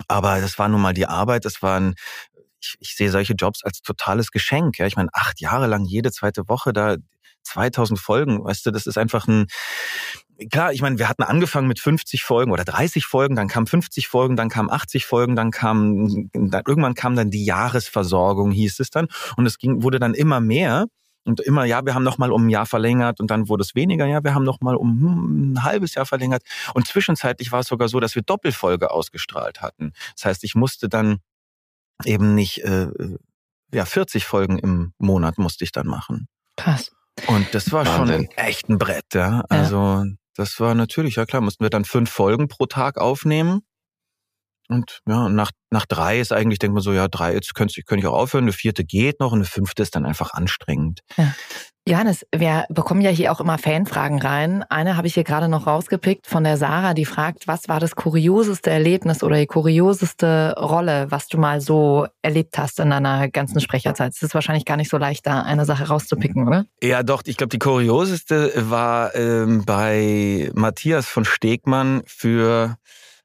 Aber 0.08 0.42
das 0.42 0.58
war 0.60 0.68
nun 0.70 0.82
mal 0.82 0.94
die 0.94 1.06
Arbeit, 1.06 1.46
das 1.46 1.62
war 1.62 1.80
ein, 1.80 1.96
ich, 2.62 2.76
ich 2.80 2.96
sehe 2.96 3.12
solche 3.12 3.34
Jobs 3.34 3.64
als 3.64 3.82
totales 3.82 4.32
Geschenk. 4.32 4.80
Ja. 4.80 4.86
Ich 4.88 4.96
meine, 4.96 5.10
acht 5.14 5.42
Jahre 5.42 5.68
lang 5.68 5.86
jede 5.86 6.12
zweite 6.12 6.48
Woche 6.48 6.74
da 6.74 6.98
2000 7.44 8.00
Folgen, 8.00 8.44
weißt 8.44 8.66
du, 8.66 8.72
das 8.72 8.88
ist 8.88 8.98
einfach 8.98 9.28
ein, 9.28 9.48
klar, 10.50 10.74
ich 10.74 10.82
meine, 10.82 10.98
wir 10.98 11.10
hatten 11.10 11.24
angefangen 11.24 11.68
mit 11.68 11.80
50 11.80 12.24
Folgen 12.24 12.52
oder 12.52 12.66
30 12.66 13.06
Folgen, 13.06 13.36
dann 13.36 13.48
kamen 13.48 13.68
50 13.68 14.08
Folgen, 14.08 14.36
dann 14.36 14.50
kamen 14.50 14.70
80 14.70 15.06
Folgen, 15.06 15.36
dann 15.36 15.52
kam, 15.52 16.30
dann, 16.34 16.64
irgendwann 16.68 16.96
kam 16.96 17.16
dann 17.16 17.30
die 17.30 17.46
Jahresversorgung, 17.46 18.52
hieß 18.52 18.80
es 18.80 18.90
dann, 18.90 19.08
und 19.38 19.46
es 19.46 19.58
ging, 19.58 19.84
wurde 19.84 20.00
dann 20.00 20.14
immer 20.14 20.40
mehr. 20.40 20.86
Und 21.26 21.40
immer, 21.40 21.64
ja, 21.64 21.86
wir 21.86 21.96
haben 21.96 22.04
noch 22.04 22.18
mal 22.18 22.34
um 22.34 22.48
ein 22.48 22.50
Jahr 22.50 22.66
verlängert 22.66 23.22
und 23.22 23.32
dann 23.32 23.48
wurde 23.48 23.62
es 23.62 23.76
weniger, 23.76 24.06
ja, 24.06 24.26
wir 24.26 24.36
haben 24.36 24.44
noch 24.44 24.60
mal 24.60 24.76
um 24.76 25.00
hm, 25.00 25.54
ein 25.54 25.64
halbes 25.64 25.96
Jahr 25.96 26.06
verlängert. 26.06 26.44
Und 26.74 26.86
zwischenzeitlich 26.86 27.54
war 27.54 27.62
es 27.62 27.68
sogar 27.68 27.88
so, 27.88 28.02
dass 28.02 28.16
wir 28.16 28.24
Doppelfolge 28.24 28.92
ausgestrahlt 28.92 29.62
hatten. 29.62 29.94
Das 30.18 30.26
heißt, 30.26 30.44
ich 30.44 30.54
musste 30.54 30.90
dann 30.90 31.20
eben 32.04 32.36
nicht, 32.36 32.66
äh, 32.66 32.88
ja, 33.74 33.86
40 33.86 34.26
Folgen 34.26 34.60
im 34.60 34.92
Monat 34.98 35.38
musste 35.38 35.64
ich 35.64 35.72
dann 35.72 35.88
machen. 35.88 36.28
Krass. 36.58 36.92
Und 37.28 37.54
das 37.54 37.72
war 37.72 37.86
Wahnsinn. 37.86 38.28
schon 38.28 38.38
echt 38.38 38.70
ein 38.70 38.78
Brett, 38.78 39.14
ja. 39.14 39.44
Also 39.50 40.06
das 40.36 40.60
war 40.60 40.76
natürlich, 40.76 41.16
ja 41.16 41.26
klar, 41.26 41.42
mussten 41.42 41.64
wir 41.64 41.70
dann 41.70 41.86
fünf 41.86 42.10
Folgen 42.10 42.48
pro 42.48 42.66
Tag 42.66 42.98
aufnehmen. 42.98 43.62
Und 44.70 45.00
ja, 45.08 45.30
nach, 45.30 45.52
nach 45.72 45.86
drei 45.86 46.20
ist 46.20 46.32
eigentlich, 46.32 46.60
denkt 46.60 46.74
man 46.74 46.84
so, 46.84 46.94
ja, 46.94 47.08
drei, 47.08 47.34
jetzt 47.34 47.54
könnte 47.56 47.76
ich, 47.78 47.86
könnte 47.86 48.02
ich 48.06 48.08
auch 48.08 48.18
aufhören, 48.18 48.46
eine 48.46 48.54
vierte 48.54 48.84
geht 48.84 49.20
noch 49.20 49.32
und 49.32 49.40
eine 49.40 49.46
fünfte 49.46 49.84
ist 49.84 49.96
dann 49.96 50.06
einfach 50.06 50.34
anstrengend. 50.34 51.02
Johannes, 51.86 52.26
wir 52.34 52.64
bekommen 52.70 53.02
ja 53.02 53.10
hier 53.10 53.30
auch 53.34 53.42
immer 53.42 53.58
Fanfragen 53.58 54.22
rein. 54.22 54.64
Eine 54.70 54.96
habe 54.96 55.06
ich 55.06 55.16
hier 55.16 55.26
gerade 55.26 55.50
noch 55.50 55.68
rausgepickt 55.68 56.28
von 56.28 56.46
der 56.46 56.56
Sarah, 56.56 56.94
die 56.94 57.04
fragt, 57.04 57.46
was 57.46 57.68
war 57.68 57.82
das 57.82 57.98
kurioseste 57.98 58.70
Erlebnis 58.70 59.22
oder 59.22 59.36
die 59.36 59.48
kurioseste 59.48 60.56
Rolle, 60.58 61.08
was 61.10 61.28
du 61.28 61.38
mal 61.38 61.60
so 61.60 62.08
erlebt 62.22 62.58
hast 62.58 62.80
in 62.80 62.90
deiner 62.90 63.28
ganzen 63.28 63.60
Sprecherzeit? 63.60 64.14
Es 64.14 64.22
ist 64.22 64.34
wahrscheinlich 64.34 64.64
gar 64.64 64.78
nicht 64.78 64.90
so 64.90 64.98
leicht, 64.98 65.28
da 65.28 65.42
eine 65.42 65.66
Sache 65.66 65.90
rauszupicken, 65.90 66.48
oder? 66.48 66.66
Ja, 66.82 67.04
doch, 67.04 67.22
ich 67.26 67.36
glaube, 67.36 67.50
die 67.50 67.60
kurioseste 67.60 68.54
war 68.70 69.14
ähm, 69.14 69.66
bei 69.66 70.52
Matthias 70.54 71.08
von 71.08 71.26
Stegmann 71.26 72.02
für, 72.06 72.78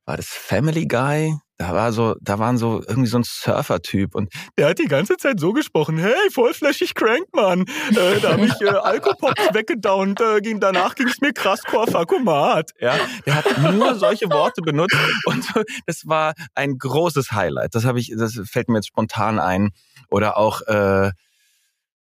war 0.09 0.17
das 0.17 0.29
Family 0.29 0.87
Guy? 0.87 1.37
Da 1.59 1.75
war 1.75 1.93
so, 1.93 2.15
da 2.23 2.39
waren 2.39 2.57
so 2.57 2.83
irgendwie 2.87 3.09
so 3.09 3.19
ein 3.19 3.25
Surfer-Typ 3.25 4.15
und 4.15 4.33
der 4.57 4.69
hat 4.69 4.79
die 4.79 4.87
ganze 4.87 5.17
Zeit 5.19 5.39
so 5.39 5.53
gesprochen, 5.53 5.99
hey, 5.99 6.31
vollflächig 6.31 6.95
crank, 6.95 7.27
Mann. 7.35 7.67
Äh, 7.91 8.21
da 8.21 8.33
habe 8.33 8.47
ich 8.47 8.59
äh, 8.63 8.69
Alkopops 8.83 9.53
weggedownt, 9.53 10.21
äh, 10.21 10.41
ging, 10.41 10.61
danach 10.61 10.95
ging 10.95 11.09
es 11.09 11.21
mir 11.21 11.33
krass 11.33 11.63
Korfakumat. 11.65 12.71
Ja, 12.81 12.95
der 13.27 13.35
hat 13.35 13.75
nur 13.75 13.97
solche 13.97 14.31
Worte 14.31 14.63
benutzt 14.63 14.97
und 15.27 15.45
das 15.87 16.07
war 16.07 16.33
ein 16.55 16.79
großes 16.79 17.33
Highlight. 17.33 17.75
Das 17.75 17.85
habe 17.85 18.01
ich, 18.01 18.15
das 18.17 18.41
fällt 18.45 18.69
mir 18.69 18.79
jetzt 18.79 18.89
spontan 18.89 19.39
ein. 19.39 19.71
Oder 20.11 20.39
auch 20.39 20.63
äh, 20.63 21.11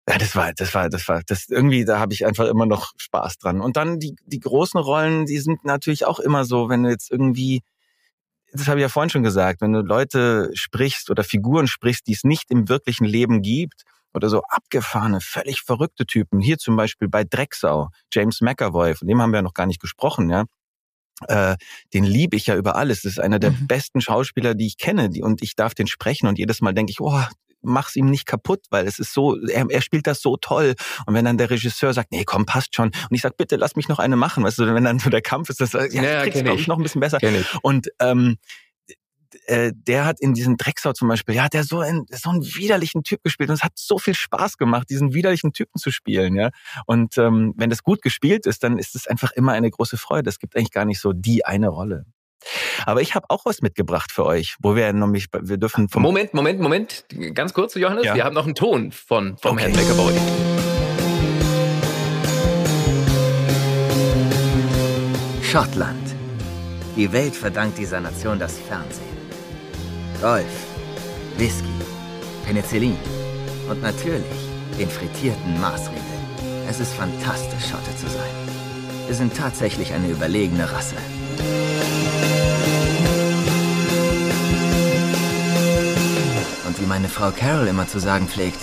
ja, 0.09 0.17
das 0.17 0.35
war, 0.35 0.53
das 0.53 0.73
war, 0.73 0.89
das 0.89 1.07
war, 1.07 1.21
das 1.27 1.49
irgendwie, 1.49 1.85
da 1.85 1.99
habe 1.99 2.13
ich 2.13 2.25
einfach 2.25 2.47
immer 2.47 2.65
noch 2.65 2.93
Spaß 2.97 3.37
dran. 3.37 3.61
Und 3.61 3.77
dann 3.77 3.99
die, 3.99 4.15
die 4.25 4.39
großen 4.39 4.79
Rollen, 4.79 5.27
die 5.27 5.37
sind 5.37 5.65
natürlich 5.65 6.05
auch 6.05 6.19
immer 6.19 6.45
so, 6.45 6.69
wenn 6.69 6.83
du 6.83 6.89
jetzt 6.89 7.11
irgendwie, 7.11 7.61
das 8.53 8.67
habe 8.67 8.79
ich 8.79 8.83
ja 8.83 8.89
vorhin 8.89 9.09
schon 9.09 9.23
gesagt, 9.23 9.61
wenn 9.61 9.73
du 9.73 9.81
Leute 9.81 10.51
sprichst 10.53 11.09
oder 11.09 11.23
Figuren 11.23 11.67
sprichst, 11.67 12.07
die 12.07 12.13
es 12.13 12.23
nicht 12.23 12.51
im 12.51 12.69
wirklichen 12.69 13.05
Leben 13.05 13.41
gibt, 13.41 13.83
oder 14.13 14.29
so 14.29 14.41
abgefahrene, 14.43 15.21
völlig 15.21 15.61
verrückte 15.61 16.05
Typen. 16.05 16.41
Hier 16.41 16.57
zum 16.57 16.75
Beispiel 16.75 17.07
bei 17.07 17.23
Drecksau, 17.23 17.89
James 18.11 18.41
McAvoy, 18.41 18.95
von 18.95 19.07
dem 19.07 19.21
haben 19.21 19.31
wir 19.31 19.37
ja 19.37 19.41
noch 19.41 19.53
gar 19.53 19.65
nicht 19.65 19.81
gesprochen, 19.81 20.29
ja. 20.29 20.45
Äh, 21.27 21.55
den 21.93 22.03
liebe 22.03 22.35
ich 22.35 22.47
ja 22.47 22.55
über 22.55 22.75
alles. 22.75 23.03
Das 23.03 23.13
ist 23.13 23.19
einer 23.19 23.37
der 23.39 23.51
besten 23.67 24.01
Schauspieler, 24.01 24.55
die 24.55 24.65
ich 24.65 24.77
kenne. 24.77 25.09
Die, 25.09 25.21
und 25.21 25.43
ich 25.43 25.55
darf 25.55 25.75
den 25.75 25.87
sprechen. 25.87 26.27
Und 26.27 26.39
jedes 26.39 26.61
Mal 26.61 26.73
denke 26.73 26.91
ich, 26.91 26.99
oh, 26.99 27.21
mach's 27.61 27.95
ihm 27.95 28.05
nicht 28.07 28.25
kaputt, 28.25 28.65
weil 28.69 28.87
es 28.87 28.99
ist 28.99 29.13
so, 29.13 29.37
er, 29.47 29.65
er 29.69 29.81
spielt 29.81 30.07
das 30.07 30.21
so 30.21 30.37
toll. 30.37 30.75
Und 31.05 31.13
wenn 31.13 31.25
dann 31.25 31.37
der 31.37 31.49
Regisseur 31.49 31.93
sagt, 31.93 32.11
nee, 32.11 32.23
komm, 32.25 32.45
passt 32.45 32.75
schon. 32.75 32.87
Und 32.87 33.11
ich 33.11 33.21
sag, 33.21 33.37
bitte, 33.37 33.55
lass 33.55 33.75
mich 33.75 33.87
noch 33.87 33.99
eine 33.99 34.15
machen. 34.15 34.43
Weißt 34.43 34.59
du, 34.59 34.73
wenn 34.73 34.83
dann 34.83 34.99
so 34.99 35.09
der 35.09 35.21
Kampf 35.21 35.49
ist, 35.49 35.61
das, 35.61 35.73
ja, 35.73 35.83
Ja, 35.85 36.23
kriegst 36.23 36.43
glaub 36.43 36.59
ich. 36.59 36.67
noch 36.67 36.77
ein 36.77 36.83
bisschen 36.83 37.01
besser. 37.01 37.19
Und 37.61 37.89
ähm, 37.99 38.37
äh, 39.45 39.71
der 39.75 40.05
hat 40.05 40.19
in 40.19 40.33
diesem 40.33 40.57
Drecksau 40.57 40.93
zum 40.93 41.07
Beispiel, 41.07 41.35
ja, 41.35 41.47
der 41.47 41.63
so 41.63 41.79
einen, 41.79 42.05
so 42.11 42.29
einen 42.29 42.43
widerlichen 42.43 43.03
Typ 43.03 43.23
gespielt 43.23 43.49
und 43.49 43.55
es 43.55 43.63
hat 43.63 43.73
so 43.75 43.97
viel 43.97 44.13
Spaß 44.13 44.57
gemacht, 44.57 44.89
diesen 44.89 45.13
widerlichen 45.13 45.53
Typen 45.53 45.79
zu 45.79 45.91
spielen, 45.91 46.35
ja. 46.35 46.49
Und 46.85 47.17
ähm, 47.17 47.53
wenn 47.57 47.69
das 47.69 47.83
gut 47.83 48.01
gespielt 48.01 48.45
ist, 48.45 48.63
dann 48.63 48.77
ist 48.77 48.95
es 48.95 49.07
einfach 49.07 49.31
immer 49.31 49.53
eine 49.53 49.69
große 49.69 49.97
Freude. 49.97 50.29
Es 50.29 50.39
gibt 50.39 50.55
eigentlich 50.55 50.71
gar 50.71 50.85
nicht 50.85 50.99
so 50.99 51.13
die 51.13 51.45
eine 51.45 51.69
Rolle. 51.69 52.05
Aber 52.85 53.01
ich 53.01 53.15
habe 53.15 53.25
auch 53.29 53.45
was 53.45 53.61
mitgebracht 53.61 54.11
für 54.11 54.25
euch, 54.25 54.55
wo 54.59 54.75
wir 54.75 54.91
nämlich, 54.93 55.27
wir 55.31 55.57
dürfen 55.57 55.89
vom 55.89 56.01
Moment, 56.01 56.33
Moment, 56.33 56.59
Moment. 56.59 57.05
Ganz 57.33 57.53
kurz, 57.53 57.75
Johannes. 57.75 58.05
Ja. 58.05 58.15
Wir 58.15 58.23
haben 58.23 58.35
noch 58.35 58.45
einen 58.45 58.55
Ton 58.55 58.91
von, 58.91 59.37
vom 59.37 59.57
Okay. 59.57 59.71
Herrn 59.71 59.73
McAvoy. 59.73 60.13
Schottland. 65.43 66.15
Die 66.95 67.11
Welt 67.11 67.35
verdankt 67.35 67.77
dieser 67.77 67.99
Nation 67.99 68.39
das 68.39 68.57
Fernsehen. 68.57 69.05
Golf, 70.21 70.45
Whisky, 71.37 71.67
Penicillin 72.45 72.97
und 73.69 73.81
natürlich 73.81 74.23
den 74.77 74.89
frittierten 74.89 75.59
Maßregeln. 75.59 76.05
Es 76.69 76.79
ist 76.79 76.93
fantastisch, 76.93 77.69
Schotte 77.69 77.95
zu 77.97 78.07
sein. 78.07 78.29
Wir 79.07 79.15
sind 79.15 79.35
tatsächlich 79.35 79.93
eine 79.93 80.07
überlegene 80.09 80.71
Rasse. 80.71 80.95
Und 86.65 86.79
wie 86.79 86.85
meine 86.85 87.09
Frau 87.09 87.31
Carol 87.31 87.67
immer 87.67 87.87
zu 87.87 87.99
sagen 87.99 88.27
pflegt, 88.27 88.59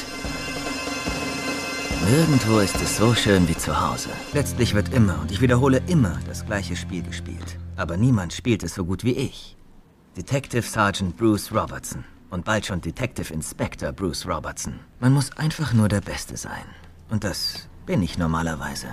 nirgendwo 2.08 2.58
ist 2.60 2.76
es 2.76 2.96
so 2.96 3.14
schön 3.14 3.48
wie 3.48 3.56
zu 3.56 3.80
Hause. 3.80 4.08
Letztlich 4.32 4.74
wird 4.74 4.92
immer, 4.94 5.20
und 5.20 5.30
ich 5.30 5.40
wiederhole 5.40 5.82
immer, 5.86 6.18
das 6.26 6.46
gleiche 6.46 6.76
Spiel 6.76 7.02
gespielt. 7.02 7.58
Aber 7.76 7.96
niemand 7.96 8.32
spielt 8.32 8.62
es 8.62 8.74
so 8.74 8.84
gut 8.84 9.04
wie 9.04 9.12
ich. 9.12 9.56
Detective 10.16 10.62
Sergeant 10.62 11.16
Bruce 11.16 11.52
Robertson. 11.52 12.04
Und 12.30 12.44
bald 12.44 12.66
schon 12.66 12.80
Detective 12.80 13.32
Inspector 13.32 13.92
Bruce 13.92 14.26
Robertson. 14.26 14.80
Man 15.00 15.12
muss 15.12 15.30
einfach 15.36 15.72
nur 15.72 15.88
der 15.88 16.00
Beste 16.00 16.36
sein. 16.36 16.64
Und 17.08 17.24
das 17.24 17.68
bin 17.86 18.02
ich 18.02 18.18
normalerweise. 18.18 18.88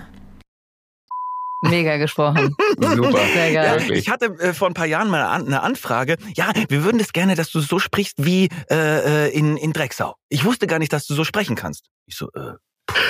Mega 1.62 1.98
gesprochen. 1.98 2.56
Super. 2.80 3.18
Sehr 3.34 3.54
geil. 3.54 3.82
Ja, 3.88 3.94
ich 3.96 4.10
hatte 4.10 4.26
äh, 4.40 4.54
vor 4.54 4.68
ein 4.68 4.74
paar 4.74 4.86
Jahren 4.86 5.10
mal 5.10 5.24
an- 5.24 5.48
eine 5.48 5.62
Anfrage. 5.64 6.18
Ja, 6.36 6.52
wir 6.70 6.84
würden 6.84 6.98
das 7.00 7.12
gerne, 7.14 7.36
dass 7.36 7.50
du 7.50 7.60
so 7.60 7.80
sprichst 7.80 8.24
wie 8.24 8.50
äh, 8.70 9.28
äh, 9.28 9.30
in, 9.30 9.58
in 9.58 9.74
Drecksau. 9.74 10.16
Ich 10.30 10.44
wusste 10.46 10.68
gar 10.68 10.80
nicht, 10.80 10.94
dass 10.94 11.08
du 11.08 11.14
so 11.16 11.24
sprechen 11.24 11.56
kannst. 11.56 11.88
Ich 12.06 12.16
so, 12.18 12.30
äh, 12.36 12.54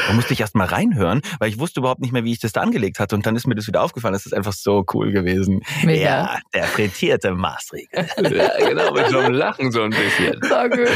da 0.08 0.14
musste 0.14 0.34
ich 0.34 0.40
erst 0.40 0.56
mal 0.56 0.68
reinhören, 0.68 1.22
weil 1.40 1.50
ich 1.50 1.60
wusste 1.60 1.80
überhaupt 1.80 2.00
nicht 2.02 2.12
mehr, 2.14 2.24
wie 2.24 2.32
ich 2.32 2.40
das 2.40 2.52
da 2.54 2.62
angelegt 2.62 3.00
hatte. 3.00 3.16
Und 3.16 3.26
dann 3.26 3.36
ist 3.36 3.46
mir 3.48 3.56
das 3.56 3.68
wieder 3.68 3.82
aufgefallen. 3.82 4.14
Das 4.14 4.26
ist 4.26 4.34
einfach 4.34 4.54
so 4.54 4.86
cool 4.94 5.12
gewesen. 5.12 5.62
Mega. 5.84 6.04
Ja, 6.04 6.40
der 6.54 6.64
frittierte 6.66 7.32
Maßregel. 7.32 8.08
Ja, 8.36 8.68
genau, 8.70 8.92
mit 8.94 9.08
so 9.10 9.20
einem 9.20 9.34
Lachen 9.34 9.72
so 9.72 9.82
ein 9.84 9.90
bisschen. 9.92 10.40
So 10.42 10.56
gut. 10.70 10.90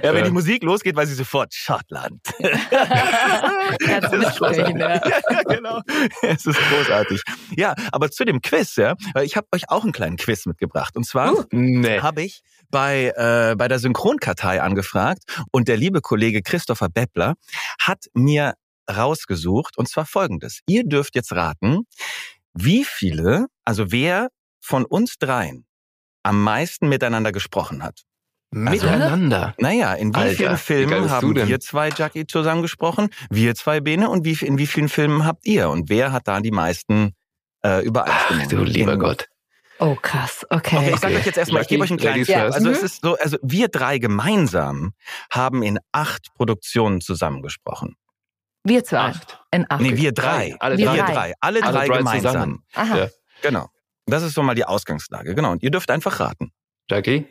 Ja, 0.02 0.14
wenn 0.14 0.24
die 0.24 0.30
Musik 0.30 0.62
losgeht, 0.62 0.96
weiß 0.96 1.10
ich 1.10 1.16
sofort 1.16 1.54
Schottland. 1.54 2.20
Kannst 3.80 4.12
mitsprechen, 4.12 4.78
ja. 4.78 4.94
ja, 4.94 5.42
genau. 5.46 5.80
Es 6.22 6.46
ist 6.46 6.58
großartig. 6.70 7.22
Ja, 7.56 7.74
aber 7.92 8.10
zu 8.10 8.24
dem 8.24 8.40
Quiz, 8.40 8.76
ja, 8.76 8.94
ich 9.22 9.36
habe 9.36 9.46
euch 9.52 9.68
auch 9.68 9.82
einen 9.82 9.92
kleinen 9.92 10.16
Quiz 10.16 10.46
mitgebracht. 10.46 10.96
Und 10.96 11.04
zwar 11.06 11.34
Nee. 11.50 12.00
habe 12.00 12.22
ich 12.22 12.42
bei, 12.70 13.12
äh, 13.16 13.54
bei 13.56 13.68
der 13.68 13.78
Synchronkartei 13.78 14.62
angefragt 14.62 15.22
und 15.52 15.68
der 15.68 15.76
liebe 15.76 16.00
Kollege 16.00 16.42
Christopher 16.42 16.88
Beppler 16.88 17.34
hat 17.80 18.06
mir 18.14 18.54
rausgesucht 18.90 19.78
und 19.78 19.88
zwar 19.88 20.06
folgendes. 20.06 20.60
Ihr 20.66 20.84
dürft 20.84 21.14
jetzt 21.14 21.32
raten, 21.32 21.86
wie 22.54 22.84
viele, 22.84 23.46
also 23.64 23.92
wer 23.92 24.28
von 24.60 24.84
uns 24.84 25.16
dreien 25.18 25.64
am 26.22 26.42
meisten 26.42 26.88
miteinander 26.88 27.32
gesprochen 27.32 27.82
hat. 27.82 28.02
Miteinander. 28.52 29.54
Naja, 29.58 29.94
in 29.94 30.12
wie 30.12 30.18
Alter, 30.18 30.36
vielen 30.36 30.52
wie 30.52 30.58
Filmen 30.58 31.02
du 31.04 31.10
haben 31.10 31.34
wir 31.36 31.60
zwei, 31.60 31.90
Jackie, 31.90 32.26
zusammen 32.26 32.62
gesprochen? 32.62 33.10
Wir 33.30 33.54
zwei, 33.54 33.80
Bene? 33.80 34.10
Und 34.10 34.24
wie, 34.24 34.32
in 34.44 34.58
wie 34.58 34.66
vielen 34.66 34.88
Filmen 34.88 35.24
habt 35.24 35.46
ihr? 35.46 35.70
Und 35.70 35.88
wer 35.88 36.10
hat 36.10 36.26
da 36.26 36.40
die 36.40 36.50
meisten 36.50 37.14
äh, 37.64 37.84
Übereinstimmungen? 37.84 38.48
Du 38.48 38.64
lieber 38.64 38.94
In- 38.94 38.98
Gott. 38.98 39.28
Oh, 39.80 39.96
krass. 40.00 40.46
Okay. 40.50 40.76
Okay, 40.76 40.90
ich 40.94 41.00
sage 41.00 41.16
euch 41.16 41.26
jetzt 41.26 41.38
erstmal, 41.38 41.62
ich 41.62 41.68
gebe 41.68 41.82
euch 41.82 41.90
einen 41.90 41.98
kleinen 41.98 42.24
first. 42.24 42.54
Also 42.54 42.68
Mhm. 42.68 42.74
es 42.74 42.82
ist 42.82 43.02
so, 43.02 43.16
also 43.16 43.38
wir 43.42 43.68
drei 43.68 43.98
gemeinsam 43.98 44.92
haben 45.32 45.62
in 45.62 45.78
acht 45.92 46.32
Produktionen 46.34 47.00
zusammengesprochen. 47.00 47.96
Wir 48.62 48.84
zwei. 48.84 48.98
Acht. 48.98 49.40
In 49.50 49.64
acht. 49.70 49.80
Nee, 49.80 49.96
wir 49.96 50.12
drei. 50.12 50.54
Alle 50.60 50.76
wir 50.76 50.86
drei. 50.86 50.96
drei. 50.98 51.34
Alle, 51.40 51.62
Alle 51.62 51.72
drei, 51.78 51.86
drei 51.88 51.98
gemeinsam. 51.98 52.32
zusammen. 52.32 52.64
Aha. 52.74 52.96
Ja. 52.98 53.08
Genau. 53.42 53.68
Das 54.06 54.22
ist 54.22 54.34
so 54.34 54.42
mal 54.42 54.54
die 54.54 54.64
Ausgangslage. 54.66 55.34
Genau. 55.34 55.52
Und 55.52 55.62
ihr 55.62 55.70
dürft 55.70 55.90
einfach 55.90 56.20
raten. 56.20 56.52
Jackie? 56.90 57.26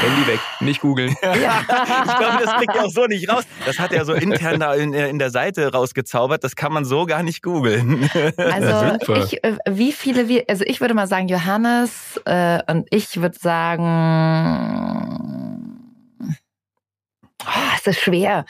Handy 0.00 0.26
weg, 0.28 0.40
nicht 0.60 0.80
googeln. 0.80 1.14
Ja, 1.22 1.60
ich 1.60 1.66
glaube, 2.16 2.44
das 2.44 2.54
kriegt 2.56 2.74
ihr 2.74 2.84
auch 2.84 2.90
so 2.90 3.06
nicht 3.06 3.28
raus. 3.28 3.44
Das 3.66 3.78
hat 3.78 3.92
er 3.92 4.04
so 4.04 4.12
intern 4.14 4.60
da 4.60 4.74
in, 4.74 4.92
in 4.92 5.18
der 5.18 5.30
Seite 5.30 5.72
rausgezaubert. 5.72 6.44
Das 6.44 6.54
kann 6.56 6.72
man 6.72 6.84
so 6.84 7.04
gar 7.06 7.22
nicht 7.22 7.42
googeln. 7.42 8.08
Also 8.38 8.98
Super. 9.04 9.24
ich, 9.24 9.42
äh, 9.44 9.56
wie 9.68 9.92
viele 9.92 10.28
wir, 10.28 10.44
also 10.48 10.64
ich 10.66 10.80
würde 10.80 10.94
mal 10.94 11.06
sagen 11.06 11.28
Johannes 11.28 12.20
äh, 12.24 12.60
und 12.70 12.86
ich 12.90 13.20
würde 13.20 13.38
sagen, 13.38 13.82
oh, 17.44 17.50
es 17.76 17.86
ist 17.86 18.00
schwer. 18.00 18.44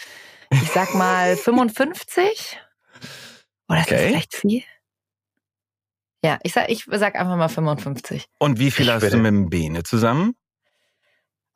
Ich 0.51 0.71
sag 0.73 0.95
mal 0.95 1.37
55. 1.45 2.59
Oder 3.69 3.81
ist 3.81 3.91
das 3.91 3.99
Okay. 3.99 4.09
vielleicht 4.09 4.35
viel? 4.35 4.63
Ja, 6.25 6.39
ich 6.43 6.53
sag, 6.53 6.69
ich 6.71 6.85
sag 6.91 7.15
einfach 7.17 7.37
mal 7.37 7.49
55. 7.49 8.27
Und 8.39 8.59
wie 8.59 8.71
viel 8.71 8.87
Ich 8.87 8.93
hast 8.93 9.03
würde- 9.03 9.17
du 9.17 9.23
mit 9.23 9.31
dem 9.33 9.49
Bene 9.51 9.83
zusammen? 9.83 10.35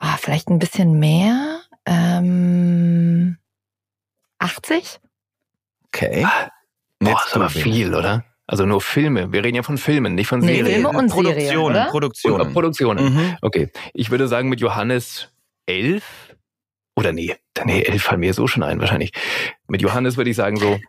Ah, 0.04 0.16
vielleicht 0.18 0.48
ein 0.48 0.58
bisschen 0.58 0.98
mehr. 0.98 1.60
Ähm, 1.86 3.36
80? 4.40 4.98
Okay. 5.86 6.26
Boah, 6.98 7.10
Jetzt 7.10 7.26
ist 7.28 7.36
aber 7.36 7.48
viel, 7.50 7.94
oder? 7.94 8.24
Also 8.48 8.66
nur 8.66 8.80
Filme. 8.80 9.32
Wir 9.32 9.44
reden 9.44 9.54
ja 9.56 9.62
von 9.62 9.78
Filmen, 9.78 10.16
nicht 10.16 10.26
von 10.26 10.40
Nee, 10.40 10.56
Serien. 10.56 10.82
Filme 10.82 10.88
und 10.88 11.08
Serien, 11.08 11.24
Produktionen? 11.34 11.76
Und, 11.76 11.90
Produktionen. 11.90 12.48
äh, 12.48 12.52
Produktionen. 12.52 13.14
Mhm. 13.14 13.36
Okay. 13.42 13.70
Ich 13.94 14.10
würde 14.10 14.26
sagen 14.26 14.48
mit 14.48 14.60
Johannes 14.60 15.32
elf. 15.66 16.34
Oder 16.96 17.12
nee, 17.12 17.36
nee, 17.64 17.82
elf 17.82 18.02
fallen 18.02 18.20
mir 18.20 18.34
so 18.34 18.48
schon 18.48 18.64
ein, 18.64 18.80
wahrscheinlich. 18.80 19.12
Mit 19.68 19.82
Johannes 19.82 20.16
würde 20.16 20.30
ich 20.30 20.36
sagen 20.36 20.56
so 20.56 20.80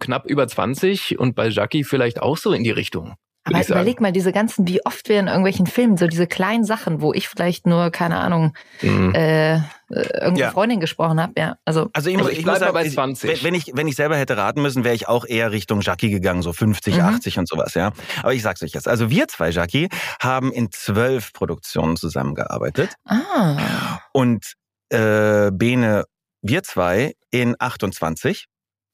knapp 0.00 0.26
über 0.26 0.48
20 0.48 1.18
und 1.20 1.36
bei 1.36 1.48
Jackie 1.48 1.84
vielleicht 1.84 2.20
auch 2.20 2.36
so 2.36 2.52
in 2.52 2.64
die 2.64 2.70
Richtung. 2.72 3.14
Aber 3.48 3.60
ich 3.60 3.66
sagen. 3.68 3.80
überleg 3.80 4.00
mal, 4.00 4.12
diese 4.12 4.32
ganzen, 4.32 4.66
wie 4.68 4.84
oft 4.84 5.08
wir 5.08 5.18
in 5.20 5.26
irgendwelchen 5.26 5.66
Filmen, 5.66 5.96
so 5.96 6.06
diese 6.06 6.26
kleinen 6.26 6.64
Sachen, 6.64 7.00
wo 7.00 7.12
ich 7.12 7.28
vielleicht 7.28 7.66
nur, 7.66 7.90
keine 7.90 8.18
Ahnung, 8.18 8.54
Mhm. 8.82 9.14
äh, 9.14 9.54
äh, 9.56 9.60
irgendeine 9.90 10.38
Ja. 10.38 10.50
Freundin 10.50 10.80
gesprochen 10.80 11.20
habe, 11.20 11.32
ja. 11.38 11.56
Also, 11.64 11.88
Also 11.94 12.10
ich, 12.10 12.16
Also 12.16 12.24
muss- 12.28 12.32
ich 12.32 12.38
ich 12.40 12.46
muss 12.46 12.58
bei 12.60 12.88
20. 12.88 13.42
wenn- 13.42 13.54
ich, 13.54 13.70
wenn 13.74 13.88
ich 13.88 13.96
selber 13.96 14.16
hätte 14.16 14.36
raten 14.36 14.60
müssen, 14.62 14.84
wäre 14.84 14.94
ich 14.94 15.08
auch 15.08 15.24
eher 15.26 15.50
Richtung 15.52 15.80
Jackie 15.80 16.10
gegangen, 16.10 16.42
so 16.42 16.52
50, 16.52 16.96
Mhm. 16.96 17.00
80 17.02 17.38
und 17.38 17.48
sowas, 17.48 17.74
ja. 17.74 17.92
Aber 18.22 18.34
ich 18.34 18.42
sag's 18.42 18.62
euch 18.62 18.72
jetzt. 18.72 18.86
Also 18.88 19.10
wir 19.10 19.28
zwei, 19.28 19.50
Jackie, 19.50 19.88
haben 20.20 20.52
in 20.52 20.70
zwölf 20.72 21.32
Produktionen 21.32 21.96
zusammengearbeitet 21.96 22.90
ah, 23.06 23.98
und 24.12 24.54
äh, 24.90 25.50
Bene, 25.52 26.04
wir 26.42 26.62
zwei 26.62 27.14
in 27.30 27.56
28 27.58 28.46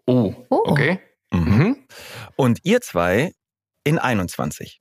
Oh, 0.06 0.34
Oh. 0.50 0.62
okay. 0.66 1.00
mhm. 1.32 1.40
Mhm. 1.56 1.76
und 2.36 2.58
ihr 2.62 2.80
zwei 2.80 3.32
in 3.84 3.98
21. 3.98 4.80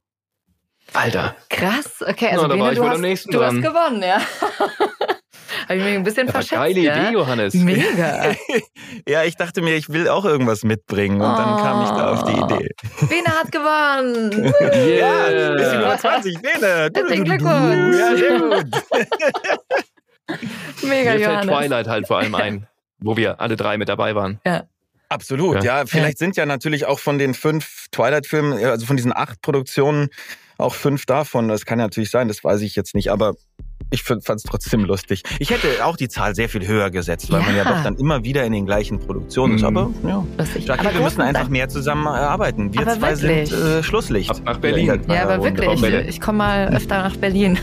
Alter. 0.94 1.36
krass. 1.50 2.02
Okay, 2.06 2.28
also 2.30 2.44
Na, 2.44 2.48
da 2.50 2.56
Bene, 2.56 2.76
du, 2.76 2.82
wohl 2.82 2.90
hast, 3.12 3.26
du 3.34 3.44
hast 3.44 3.62
gewonnen, 3.62 4.02
ja. 4.04 4.20
Habe 5.64 5.76
ich 5.78 5.84
mich 5.84 5.94
ein 5.96 6.04
bisschen 6.04 6.28
Ja, 6.28 6.34
verschätzt, 6.34 6.52
geile 6.62 6.80
ja? 6.82 7.04
Idee, 7.04 7.14
Johannes. 7.14 7.54
Mega. 7.54 8.34
ja, 9.08 9.24
ich 9.24 9.36
dachte 9.38 9.62
mir, 9.62 9.76
ich 9.76 9.90
will 9.90 10.10
auch 10.10 10.26
irgendwas 10.26 10.64
mitbringen 10.64 11.22
und 11.22 11.38
dann 11.38 11.58
kam 11.58 11.84
ich 11.84 11.90
da 11.90 12.12
auf 12.12 12.24
die 12.26 12.34
Oh. 12.34 12.46
Idee. 12.46 12.70
Bene 13.08 13.28
hat 13.28 13.52
gewonnen. 13.52 14.54
Ja, 15.00 15.30
Yeah. 15.30 15.54
bisschen 15.56 15.80
über 15.82 15.98
20, 15.98 16.42
Bene. 16.42 16.90
Herzlichen. 16.94 17.24
Glückwunsch. 17.24 17.98
Ja, 17.98 18.16
sehr 18.18 18.40
gut. 18.40 18.66
Mega, 20.84 20.88
Mir 20.88 21.04
fällt 21.04 21.22
Johannes. 21.22 21.46
Twilight 21.56 21.88
halt 21.88 22.08
vor 22.08 22.18
allem 22.20 22.36
ein, 22.36 22.68
wo 23.00 23.16
wir 23.18 23.40
alle 23.40 23.56
drei 23.56 23.78
mit 23.78 23.90
dabei 23.90 24.16
waren. 24.16 24.40
Ja. 24.46 24.64
Absolut, 25.14 25.64
ja. 25.64 25.86
Vielleicht 25.86 26.18
sind 26.18 26.36
ja 26.38 26.46
natürlich 26.46 26.86
auch 26.86 27.00
von 27.00 27.18
den 27.20 27.34
fünf 27.34 27.86
Twilight-Filmen, 27.92 28.54
also 28.66 28.86
von 28.86 28.98
diesen 28.98 29.16
acht 29.16 29.42
Produktionen, 29.42 30.10
auch 30.58 30.74
fünf 30.74 31.06
davon. 31.06 31.48
Das 31.48 31.66
kann 31.66 31.80
ja 31.80 31.86
natürlich 31.86 32.10
sein, 32.12 32.28
das 32.28 32.44
weiß 32.44 32.62
ich 32.62 32.76
jetzt 32.76 32.96
nicht, 32.96 33.12
aber 33.12 33.34
ich 33.92 34.02
fand 34.02 34.24
es 34.28 34.44
trotzdem 34.44 34.86
lustig. 34.86 35.22
Ich 35.40 35.52
hätte 35.52 35.86
auch 35.86 35.96
die 35.98 36.08
Zahl 36.10 36.34
sehr 36.34 36.50
viel 36.50 36.66
höher 36.66 36.90
gesetzt, 36.90 37.32
weil 37.32 37.42
man 37.42 37.56
ja 37.56 37.64
Ja. 37.64 37.72
doch 37.76 37.84
dann 37.84 37.96
immer 37.98 38.24
wieder 38.24 38.44
in 38.44 38.52
den 38.54 38.66
gleichen 38.66 38.98
Produktionen 39.00 39.56
ist. 39.56 39.62
Mhm. 39.62 39.68
Aber 39.68 39.92
ja. 40.08 40.26
Jackie, 40.60 40.70
Aber 40.80 40.94
wir 40.96 41.02
müssen 41.02 41.22
einfach 41.22 41.48
mehr 41.50 41.70
zusammen 41.70 42.08
arbeiten. 42.08 42.74
Wir 42.74 42.82
Aber 42.82 42.98
zwei 42.98 43.20
wirklich. 43.22 43.50
sind 43.50 43.62
äh, 43.62 43.84
Schlusslicht. 43.84 44.32
Ab 44.32 44.42
nach 44.46 44.58
Berlin. 44.58 44.88
Ja, 45.08 45.14
Ja, 45.16 45.24
aber 45.24 45.38
Runde. 45.38 45.62
wirklich. 45.62 45.82
Bitte. 45.82 46.02
Ich 46.10 46.20
komme 46.22 46.40
mal 46.40 46.74
öfter 46.74 47.04
nach 47.04 47.16
Berlin. 47.18 47.60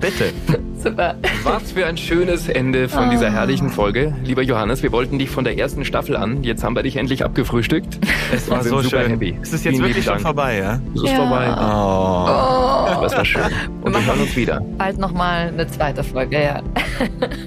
Bitte. 0.00 0.32
Super. 0.82 1.14
Was 1.44 1.72
für 1.72 1.86
ein 1.86 1.96
schönes 1.96 2.48
Ende 2.48 2.88
von 2.88 3.04
Ah. 3.04 3.10
dieser 3.10 3.30
herrlichen 3.30 3.68
Folge. 3.70 4.14
Lieber 4.24 4.42
Johannes, 4.42 4.82
wir 4.82 4.92
wollten 4.92 5.18
dich 5.18 5.28
von 5.30 5.44
der 5.44 5.58
ersten 5.58 5.84
Staffel 5.84 6.16
an. 6.16 6.44
Jetzt 6.44 6.62
haben 6.62 6.76
wir 6.76 6.82
dich 6.82 6.96
endlich 6.96 7.24
abgefrühstückt. 7.24 7.98
Es 8.32 8.48
war 8.50 8.62
so 8.62 8.80
super 8.82 9.02
schön. 9.02 9.10
happy. 9.10 9.36
Es 9.42 9.52
ist 9.52 9.64
jetzt 9.64 9.74
Vielen 9.76 9.86
wirklich 9.88 10.04
schon 10.04 10.18
vorbei, 10.20 10.58
ja? 10.58 10.80
Es 10.94 11.02
ist 11.02 11.10
Ja. 11.10 11.16
vorbei. 11.16 11.46
Oh. 11.56 11.60
Aber 12.94 13.06
es 13.06 13.16
war 13.16 13.24
schön. 13.24 13.42
Und 13.82 13.92
wir 13.94 14.04
hören 14.06 14.20
uns 14.20 14.36
wieder. 14.36 14.60
Bald 14.78 14.98
nochmal 14.98 15.48
eine 15.48 15.66
zweite 15.66 16.04
Folge, 16.04 16.42
ja. 16.42 16.60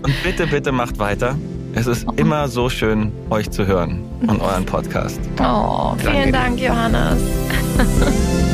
Und 0.03 0.23
bitte, 0.23 0.47
bitte 0.47 0.71
macht 0.71 0.99
weiter. 0.99 1.35
Es 1.73 1.87
ist 1.87 2.05
immer 2.17 2.49
so 2.49 2.67
schön, 2.69 3.11
euch 3.29 3.49
zu 3.49 3.65
hören 3.65 4.01
und 4.27 4.41
euren 4.41 4.65
Podcast. 4.65 5.19
Oh, 5.39 5.93
vielen 5.97 6.13
Danke. 6.13 6.31
Dank, 6.33 6.59
Johannes. 6.59 7.17